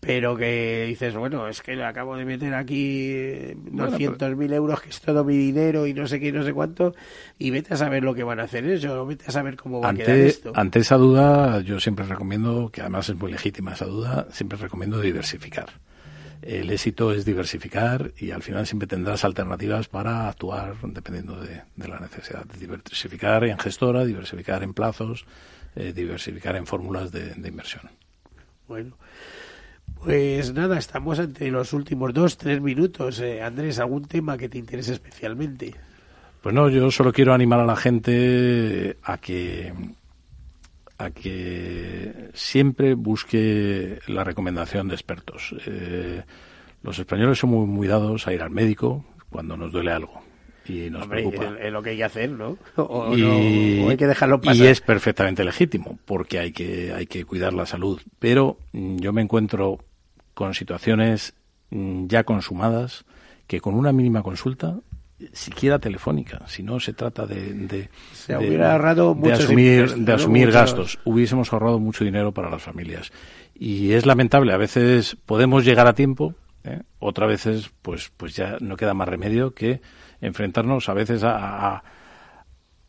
pero 0.00 0.36
que 0.36 0.84
dices, 0.86 1.14
bueno, 1.16 1.48
es 1.48 1.60
que 1.60 1.74
le 1.74 1.84
acabo 1.84 2.16
de 2.16 2.24
meter 2.24 2.54
aquí 2.54 3.10
200.000 3.54 4.36
mil 4.36 4.52
euros, 4.52 4.80
que 4.80 4.90
es 4.90 5.00
todo 5.00 5.24
mi 5.24 5.36
dinero 5.36 5.86
y 5.86 5.94
no 5.94 6.06
sé 6.06 6.20
qué, 6.20 6.30
no 6.30 6.44
sé 6.44 6.52
cuánto, 6.52 6.94
y 7.38 7.50
vete 7.50 7.74
a 7.74 7.76
saber 7.76 8.04
lo 8.04 8.14
que 8.14 8.22
van 8.22 8.38
a 8.40 8.44
hacer 8.44 8.64
eso, 8.66 9.04
vete 9.06 9.24
a 9.26 9.32
saber 9.32 9.56
cómo 9.56 9.80
va 9.80 9.88
ante, 9.88 10.02
a 10.02 10.06
quedar 10.06 10.18
esto. 10.18 10.52
Ante 10.54 10.78
esa 10.80 10.96
duda, 10.96 11.60
yo 11.60 11.80
siempre 11.80 12.04
recomiendo, 12.04 12.70
que 12.70 12.80
además 12.80 13.08
es 13.08 13.16
muy 13.16 13.32
legítima 13.32 13.72
esa 13.72 13.86
duda, 13.86 14.28
siempre 14.30 14.56
recomiendo 14.56 15.00
diversificar 15.00 15.68
el 16.42 16.70
éxito 16.70 17.12
es 17.12 17.24
diversificar 17.24 18.12
y 18.16 18.30
al 18.30 18.42
final 18.42 18.66
siempre 18.66 18.86
tendrás 18.86 19.24
alternativas 19.24 19.88
para 19.88 20.28
actuar 20.28 20.76
dependiendo 20.82 21.40
de, 21.40 21.62
la 21.76 21.98
necesidad. 21.98 22.44
Diversificar 22.58 23.44
en 23.44 23.58
gestora, 23.58 24.04
diversificar 24.04 24.62
en 24.62 24.74
plazos, 24.74 25.26
eh, 25.74 25.92
diversificar 25.92 26.56
en 26.56 26.66
fórmulas 26.66 27.10
de, 27.10 27.34
inversión. 27.48 27.90
Bueno. 28.66 28.96
Pues 30.04 30.52
nada, 30.52 30.78
estamos 30.78 31.18
ante 31.18 31.50
los 31.50 31.72
últimos 31.72 32.12
dos, 32.14 32.36
tres 32.36 32.60
minutos. 32.60 33.20
Eh, 33.20 33.42
Andrés, 33.42 33.80
¿algún 33.80 34.04
tema 34.04 34.36
que 34.36 34.48
te 34.48 34.58
interese 34.58 34.92
especialmente? 34.92 35.74
Pues 36.42 36.54
no, 36.54 36.68
yo 36.68 36.90
solo 36.90 37.12
quiero 37.12 37.34
animar 37.34 37.60
a 37.60 37.64
la 37.66 37.74
gente 37.74 38.96
a 39.02 39.18
que 39.18 39.72
a 40.98 41.10
que 41.10 42.30
siempre 42.34 42.94
busque 42.94 44.00
la 44.06 44.24
recomendación 44.24 44.88
de 44.88 44.94
expertos. 44.94 45.54
Eh, 45.66 46.22
los 46.82 46.98
españoles 46.98 47.38
son 47.38 47.50
muy, 47.50 47.66
muy 47.66 47.86
dados 47.86 48.26
a 48.26 48.32
ir 48.32 48.42
al 48.42 48.50
médico 48.50 49.04
cuando 49.30 49.56
nos 49.56 49.72
duele 49.72 49.92
algo 49.92 50.22
y 50.68 50.90
nos 50.90 51.06
preocupa. 51.06 51.56
Es 51.60 51.72
lo 51.72 51.82
que 51.82 51.90
hay 51.90 51.96
que 51.96 52.04
hacer, 52.04 52.30
¿no? 52.30 52.58
O, 52.76 53.12
hay 53.12 53.96
que 53.96 54.06
dejarlo 54.06 54.40
pasar. 54.40 54.56
Y 54.56 54.68
es 54.68 54.80
perfectamente 54.80 55.44
legítimo, 55.44 55.98
porque 56.04 56.38
hay 56.38 56.52
que, 56.52 56.92
hay 56.92 57.06
que 57.06 57.24
cuidar 57.24 57.52
la 57.52 57.66
salud. 57.66 58.00
Pero 58.18 58.58
mm, 58.72 58.98
yo 58.98 59.12
me 59.12 59.22
encuentro 59.22 59.78
con 60.34 60.54
situaciones 60.54 61.34
mm, 61.70 62.06
ya 62.06 62.24
consumadas 62.24 63.04
que 63.46 63.60
con 63.60 63.74
una 63.74 63.92
mínima 63.92 64.22
consulta 64.22 64.78
siquiera 65.32 65.78
telefónica, 65.78 66.42
si 66.46 66.62
no 66.62 66.78
se 66.78 66.92
trata 66.92 67.26
de, 67.26 67.52
de, 67.52 67.88
se 68.12 68.36
hubiera 68.36 68.72
ahorrado 68.72 69.14
de 69.14 69.32
asumir, 69.32 69.94
de 69.94 70.12
asumir 70.12 70.52
gastos, 70.52 70.98
hubiésemos 71.04 71.52
ahorrado 71.52 71.78
mucho 71.78 72.04
dinero 72.04 72.32
para 72.32 72.50
las 72.50 72.62
familias. 72.62 73.12
Y 73.54 73.92
es 73.92 74.06
lamentable, 74.06 74.52
a 74.52 74.56
veces 74.56 75.16
podemos 75.26 75.64
llegar 75.64 75.88
a 75.88 75.94
tiempo, 75.94 76.34
¿eh? 76.62 76.82
otras 77.00 77.28
veces 77.28 77.70
pues, 77.82 78.12
pues 78.16 78.36
ya 78.36 78.58
no 78.60 78.76
queda 78.76 78.94
más 78.94 79.08
remedio 79.08 79.54
que 79.54 79.80
enfrentarnos 80.20 80.88
a 80.88 80.94
veces 80.94 81.24
a, 81.24 81.74
a, 81.74 81.82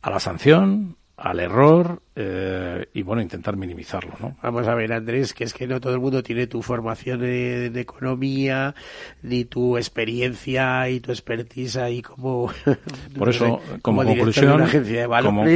a 0.01 0.09
la 0.09 0.19
sanción, 0.19 0.97
al 1.21 1.39
error 1.39 2.01
eh, 2.15 2.87
y 2.93 3.01
bueno 3.01 3.21
intentar 3.21 3.57
minimizarlo 3.57 4.13
no 4.19 4.37
vamos 4.41 4.67
a 4.67 4.75
ver 4.75 4.93
Andrés 4.93 5.33
que 5.33 5.43
es 5.43 5.53
que 5.53 5.67
no 5.67 5.79
todo 5.81 5.93
el 5.93 5.99
mundo 5.99 6.23
tiene 6.23 6.47
tu 6.47 6.61
formación 6.61 7.19
de, 7.19 7.67
economía 7.79 8.75
ni 9.21 9.45
tu 9.45 9.77
experiencia 9.77 10.89
y 10.89 10.99
tu 10.99 11.11
expertise 11.11 11.77
ahí 11.77 12.01
como 12.01 12.51
por 13.17 13.29
eso 13.29 13.61
como, 13.81 14.03
conclusión 14.03 14.65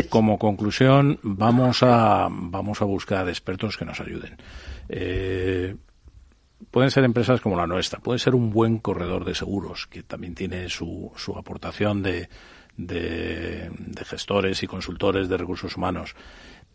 como, 0.09 0.38
conclusión 0.38 1.20
vamos 1.24 1.84
a 1.84 2.28
vamos 2.30 2.82
a 2.82 2.86
buscar 2.86 3.28
expertos 3.30 3.78
que 3.78 3.86
nos 3.86 3.99
ayuden. 3.99 4.38
Eh, 4.89 5.76
pueden 6.72 6.91
ser 6.91 7.03
empresas 7.03 7.41
como 7.41 7.55
la 7.55 7.68
nuestra 7.68 7.99
puede 7.99 8.20
ser 8.20 8.36
un 8.36 8.51
buen 8.51 8.80
corredor 8.80 9.26
de 9.26 9.36
seguros 9.36 9.88
que 9.88 10.03
también 10.03 10.36
tiene 10.36 10.70
su, 10.70 11.11
su 11.16 11.38
aportación 11.38 12.03
de 12.03 12.30
de, 12.78 13.72
gestores 14.06 14.64
y 14.64 14.68
consultores 14.68 15.30
de 15.30 15.38
recursos 15.38 15.78
humanos. 15.78 16.16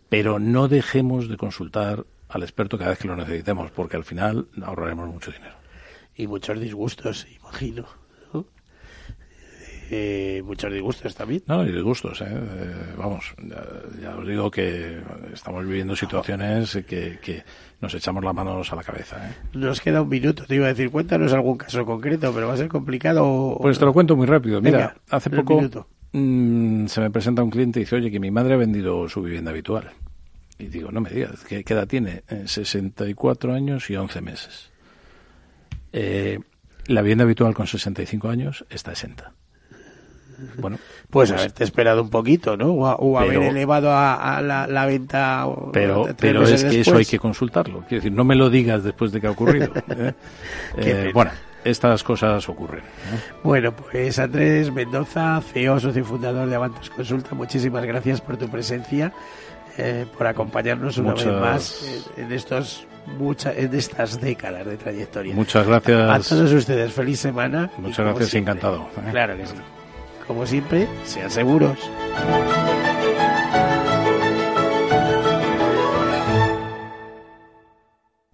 Pero 0.09 0.39
no 0.39 0.69
dejemos 0.69 1.29
de 1.29 1.37
consultar 1.37 2.07
al 2.29 2.43
experto 2.43 2.79
cada 2.79 2.91
vez 2.91 2.99
que 2.99 3.09
lo 3.09 3.17
necesitemos, 3.17 3.71
porque 3.71 3.97
al 3.97 4.05
final 4.05 4.49
ahorraremos 4.63 5.09
mucho 5.09 5.31
dinero. 5.31 5.57
Y 6.15 6.27
muchos 6.27 6.59
disgustos, 6.61 7.27
imagino. 7.37 7.87
Eh, 9.91 10.43
muchos 10.45 10.73
disgustos 10.73 11.15
también. 11.15 11.43
No, 11.47 11.65
y 11.65 11.73
disgustos, 11.73 12.21
¿eh? 12.21 12.27
eh 12.29 12.75
vamos, 12.97 13.35
ya, 14.01 14.17
os 14.17 14.27
digo 14.27 14.51
que 14.51 15.01
estamos 15.33 15.65
viviendo 15.65 15.97
situaciones 15.97 16.73
que, 16.87 17.19
que 17.23 17.43
nos 17.81 17.95
echamos 17.95 18.23
las 18.23 18.35
manos 18.35 18.71
a 18.71 18.77
la 18.77 18.83
cabeza. 18.83 19.17
¿eh? 19.29 19.33
Nos 19.55 19.81
queda 19.81 20.03
un 20.03 20.09
minuto, 20.09 20.45
te 20.47 20.57
iba 20.57 20.67
a 20.67 20.69
decir, 20.69 20.91
cuéntanos 20.91 21.33
algún 21.33 21.57
caso 21.57 21.87
concreto, 21.87 22.33
pero 22.35 22.49
va 22.49 22.55
a 22.55 22.57
ser 22.59 22.69
complicado. 22.69 23.57
Pues 23.61 23.79
te 23.79 23.85
lo 23.87 23.93
cuento 23.95 24.15
muy 24.15 24.27
rápido. 24.27 24.61
Mira, 24.61 24.95
hace 25.09 25.31
poco 25.31 25.87
mm, 26.13 26.87
se 26.87 27.01
me 27.01 27.11
presenta 27.11 27.43
un 27.43 27.51
cliente 27.51 27.81
y 27.81 27.85
dice, 27.85 27.97
oye, 27.97 28.11
que 28.11 28.21
mi 28.21 28.31
madre 28.31 28.55
ha 28.55 28.59
vendido 28.59 29.09
su 29.09 29.23
vivienda 29.23 29.53
habitual. 29.53 29.91
Y 30.59 30.67
digo, 30.67 30.91
no 30.91 31.01
me 31.01 31.11
digas, 31.11 31.45
¿qué, 31.45 31.65
edad 31.67 31.87
tiene? 31.87 32.25
64 32.45 33.55
años 33.55 33.89
y 33.91 33.97
11 33.97 34.21
meses. 34.21 34.71
Eh, 35.93 36.41
La 36.89 37.01
vivienda 37.01 37.25
habitual 37.25 37.55
con 37.55 37.67
65 37.67 38.29
años 38.29 38.67
está 38.69 38.91
exenta. 38.91 39.33
Bueno, 40.59 40.79
pues, 41.11 41.31
pues 41.31 41.33
haberte 41.33 41.65
esperado 41.65 42.03
un 42.03 42.11
poquito, 42.11 42.57
¿no? 42.57 42.73
O, 42.73 43.19
haber 43.19 43.43
elevado 43.43 43.91
a, 43.93 44.41
la, 44.43 44.87
venta. 44.87 45.47
Pero, 45.73 46.09
pero 46.19 46.45
es 46.45 46.65
que 46.65 46.81
eso 46.81 46.97
hay 46.97 47.05
que 47.05 47.19
consultarlo. 47.19 47.81
Quiero 47.89 48.03
decir, 48.03 48.13
no 48.13 48.25
me 48.25 48.37
lo 48.37 48.51
digas 48.51 48.85
después 48.85 49.13
de 49.13 49.21
que 49.21 49.27
ha 49.27 49.31
ocurrido. 49.31 49.73
¿eh? 49.89 50.15
Eh, 50.77 51.11
bueno, 51.13 51.31
estas 51.65 52.03
cosas 52.03 52.49
ocurren. 52.49 52.83
Bueno, 53.43 53.75
pues 53.75 54.19
Andrés 54.19 54.73
Mendoza, 54.73 55.41
CEO, 55.41 55.81
socio 55.81 56.05
fundador 56.05 56.49
de 56.49 56.55
Avantos 56.55 56.91
Consulta, 56.91 57.35
muchísimas 57.35 57.85
gracias 57.85 58.21
por 58.21 58.37
tu 58.37 58.49
presencia, 58.49 59.13
eh, 59.77 60.07
por 60.17 60.27
acompañarnos 60.27 60.99
una 60.99 61.15
vez 61.15 61.27
más 61.27 62.05
en 62.17 62.33
estos 62.33 62.87
muchas 63.17 63.57
en 63.57 63.75
estas 63.75 64.21
décadas 64.21 64.67
de 64.67 64.77
trayectoria. 64.77 65.35
Muchas 65.35 65.67
gracias. 65.67 66.11
A, 66.11 66.37
todos 66.37 66.53
ustedes, 66.53 66.93
feliz 66.93 67.21
semana. 67.21 67.71
Muchas 67.79 68.05
gracias, 68.07 68.35
encantado. 68.35 68.89
Claro 69.11 69.37
que 69.37 69.47
sí. 69.47 69.55
Como 70.29 70.47
siempre, 70.47 70.87
sean 71.05 71.31
seguros. 71.31 71.79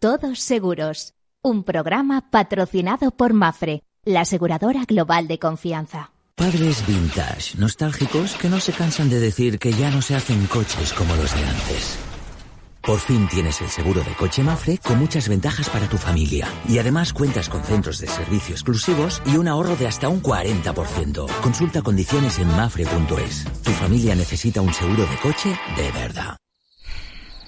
Todos 0.00 0.40
seguros. 0.40 1.14
Un 1.42 1.62
programa 1.62 2.30
patrocinado 2.30 3.12
por 3.12 3.32
Mafre, 3.32 3.82
la 4.04 4.22
aseguradora 4.22 4.84
global 4.86 5.28
de 5.28 5.38
confianza. 5.38 6.10
Padres 6.34 6.84
vintage, 6.86 7.56
nostálgicos 7.58 8.34
que 8.34 8.48
no 8.48 8.58
se 8.58 8.72
cansan 8.72 9.08
de 9.08 9.20
decir 9.20 9.58
que 9.58 9.72
ya 9.72 9.90
no 9.90 10.02
se 10.02 10.16
hacen 10.16 10.46
coches 10.46 10.92
como 10.92 11.14
los 11.14 11.32
de 11.34 11.44
antes. 11.44 12.13
Por 12.86 13.00
fin 13.00 13.26
tienes 13.28 13.62
el 13.62 13.70
seguro 13.70 14.04
de 14.04 14.14
coche 14.14 14.42
Mafre 14.42 14.76
con 14.76 14.98
muchas 14.98 15.26
ventajas 15.26 15.70
para 15.70 15.88
tu 15.88 15.96
familia. 15.96 16.46
Y 16.68 16.78
además 16.78 17.14
cuentas 17.14 17.48
con 17.48 17.62
centros 17.62 17.98
de 17.98 18.06
servicio 18.08 18.54
exclusivos 18.54 19.22
y 19.24 19.38
un 19.38 19.48
ahorro 19.48 19.74
de 19.76 19.86
hasta 19.86 20.10
un 20.10 20.22
40%. 20.22 21.26
Consulta 21.40 21.80
condiciones 21.80 22.38
en 22.38 22.48
mafre.es. 22.48 23.44
Tu 23.62 23.70
familia 23.70 24.14
necesita 24.14 24.60
un 24.60 24.74
seguro 24.74 25.06
de 25.06 25.16
coche 25.16 25.58
de 25.78 25.92
verdad. 25.92 26.36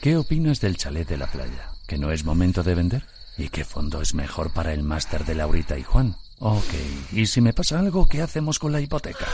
¿Qué 0.01 0.16
opinas 0.16 0.62
del 0.62 0.78
chalet 0.78 1.07
de 1.07 1.18
la 1.18 1.26
playa? 1.26 1.70
¿Que 1.87 1.99
no 1.99 2.12
es 2.12 2.24
momento 2.24 2.62
de 2.62 2.74
vender? 2.74 3.05
¿Y 3.37 3.51
qué 3.51 3.66
fondo 3.66 4.01
es 4.01 4.14
mejor 4.14 4.55
para 4.55 4.72
el 4.72 4.82
máster 4.82 5.26
de 5.26 5.34
Laurita 5.34 5.78
y 5.78 5.82
Juan? 5.82 6.16
Ok, 6.39 6.72
¿y 7.12 7.26
si 7.26 7.43
me 7.43 7.53
pasa 7.53 7.78
algo, 7.78 8.09
qué 8.09 8.22
hacemos 8.22 8.59
con 8.59 8.72
la 8.72 8.80
hipoteca? 8.80 9.26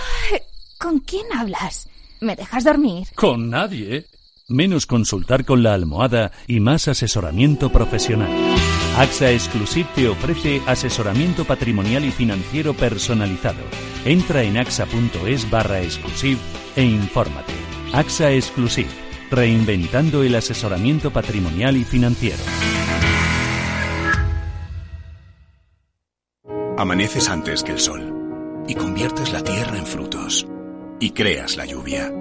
¿Con 0.78 0.98
quién 0.98 1.32
hablas? 1.32 1.88
¿Me 2.20 2.34
dejas 2.34 2.64
dormir? 2.64 3.06
Con 3.14 3.50
nadie 3.50 4.06
menos 4.48 4.86
consultar 4.86 5.44
con 5.44 5.62
la 5.62 5.74
almohada 5.74 6.32
y 6.46 6.60
más 6.60 6.88
asesoramiento 6.88 7.70
profesional. 7.70 8.30
AXA 8.96 9.30
Exclusive 9.30 9.88
te 9.94 10.08
ofrece 10.08 10.60
asesoramiento 10.66 11.44
patrimonial 11.44 12.04
y 12.04 12.10
financiero 12.10 12.74
personalizado. 12.74 13.62
Entra 14.04 14.42
en 14.42 14.58
axa.es 14.58 15.50
barra 15.50 15.80
exclusive 15.80 16.38
e 16.76 16.84
infórmate. 16.84 17.52
AXA 17.92 18.32
Exclusive, 18.32 18.90
reinventando 19.30 20.22
el 20.22 20.34
asesoramiento 20.34 21.10
patrimonial 21.10 21.76
y 21.76 21.84
financiero. 21.84 22.42
Amaneces 26.76 27.28
antes 27.28 27.62
que 27.62 27.72
el 27.72 27.78
sol 27.78 28.12
y 28.68 28.74
conviertes 28.74 29.32
la 29.32 29.42
tierra 29.42 29.78
en 29.78 29.86
frutos 29.86 30.46
y 31.00 31.10
creas 31.10 31.56
la 31.56 31.64
lluvia 31.64 32.12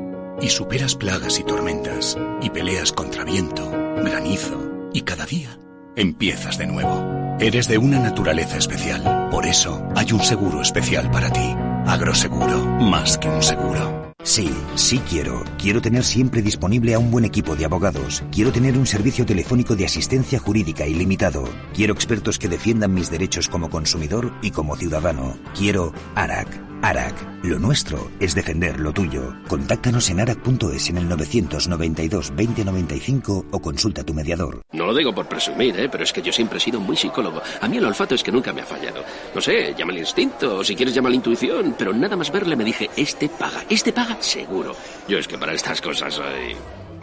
y 0.41 0.49
superas 0.49 0.95
plagas 0.95 1.39
y 1.39 1.43
tormentas, 1.43 2.17
y 2.41 2.49
peleas 2.49 2.91
contra 2.91 3.23
viento, 3.23 3.69
granizo, 3.69 4.89
y 4.93 5.01
cada 5.01 5.25
día 5.25 5.57
empiezas 5.95 6.57
de 6.57 6.67
nuevo. 6.67 7.37
Eres 7.39 7.67
de 7.67 7.77
una 7.77 7.99
naturaleza 7.99 8.57
especial, 8.57 9.29
por 9.31 9.45
eso 9.45 9.83
hay 9.95 10.11
un 10.11 10.21
seguro 10.21 10.61
especial 10.61 11.09
para 11.11 11.31
ti. 11.31 11.55
Agroseguro, 11.85 12.65
más 12.79 13.17
que 13.17 13.29
un 13.29 13.41
seguro. 13.41 14.13
Sí, 14.23 14.51
sí 14.75 14.99
quiero. 15.09 15.43
Quiero 15.57 15.81
tener 15.81 16.03
siempre 16.03 16.43
disponible 16.43 16.93
a 16.93 16.99
un 16.99 17.09
buen 17.09 17.25
equipo 17.25 17.55
de 17.55 17.65
abogados. 17.65 18.23
Quiero 18.31 18.51
tener 18.51 18.77
un 18.77 18.85
servicio 18.85 19.25
telefónico 19.25 19.75
de 19.75 19.85
asistencia 19.85 20.37
jurídica 20.37 20.85
ilimitado. 20.85 21.43
Quiero 21.73 21.93
expertos 21.93 22.37
que 22.37 22.47
defiendan 22.47 22.93
mis 22.93 23.09
derechos 23.09 23.47
como 23.47 23.71
consumidor 23.71 24.31
y 24.43 24.51
como 24.51 24.75
ciudadano. 24.75 25.37
Quiero 25.55 25.91
ARAC. 26.13 26.70
ARAC. 26.81 27.43
Lo 27.43 27.59
nuestro 27.59 28.11
es 28.19 28.35
defender 28.35 28.79
lo 28.79 28.93
tuyo. 28.93 29.35
Contáctanos 29.47 30.09
en 30.09 30.19
arac.es 30.19 30.89
en 30.89 30.97
el 30.97 31.09
992 31.09 32.33
2095 32.35 33.45
o 33.51 33.59
consulta 33.59 34.01
a 34.01 34.03
tu 34.03 34.13
mediador. 34.13 34.61
No 34.71 34.85
lo 34.85 34.93
digo 34.93 35.13
por 35.13 35.27
presumir, 35.27 35.79
¿eh? 35.79 35.89
pero 35.89 36.03
es 36.03 36.13
que 36.13 36.21
yo 36.21 36.31
siempre 36.31 36.57
he 36.57 36.61
sido 36.61 36.79
muy 36.79 36.95
psicólogo. 36.95 37.41
A 37.61 37.67
mí 37.67 37.77
el 37.77 37.85
olfato 37.85 38.15
es 38.15 38.23
que 38.23 38.31
nunca 38.31 38.53
me 38.53 38.61
ha 38.61 38.65
fallado. 38.65 39.03
No 39.33 39.41
sé, 39.41 39.73
llama 39.77 39.91
el 39.93 39.99
instinto, 39.99 40.57
o 40.57 40.63
si 40.63 40.75
quieres 40.75 40.93
llama 40.93 41.09
la 41.09 41.15
intuición, 41.15 41.75
pero 41.77 41.93
nada 41.93 42.15
más 42.15 42.31
verle 42.31 42.55
me 42.55 42.63
dije, 42.63 42.89
este 42.95 43.29
paga, 43.29 43.63
este 43.69 43.93
paga 43.93 44.17
seguro. 44.21 44.75
Yo 45.07 45.17
es 45.17 45.27
que 45.27 45.37
para 45.37 45.53
estas 45.53 45.81
cosas 45.81 46.13
soy... 46.13 46.55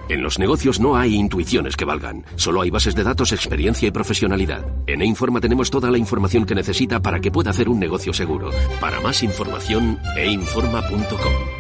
En 0.09 0.23
los 0.23 0.39
negocios 0.39 0.81
no 0.81 0.97
hay 0.97 1.15
intuiciones 1.15 1.77
que 1.77 1.85
valgan, 1.85 2.25
solo 2.37 2.63
hay 2.63 2.71
bases 2.71 2.95
de 2.95 3.05
datos, 3.05 3.33
experiencia 3.33 3.89
y 3.89 3.91
profesionalidad. 3.91 4.65
En 4.87 5.03
E-Informa 5.03 5.41
tenemos 5.41 5.71
toda 5.71 5.91
la 5.91 5.99
información 5.99 6.47
que 6.47 6.55
necesita 6.55 7.01
para 7.01 7.21
que 7.21 7.31
pueda 7.31 7.51
hacer 7.51 7.69
un 7.69 7.79
negocio 7.79 8.13
seguro. 8.13 8.51
Para 8.81 9.01
más 9.01 9.23
información, 9.23 9.99
einforma.com. 10.17 11.59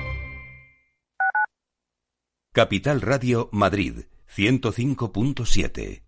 Capital 2.54 3.02
Radio 3.02 3.50
Madrid, 3.52 4.06
105.7. 4.34 6.07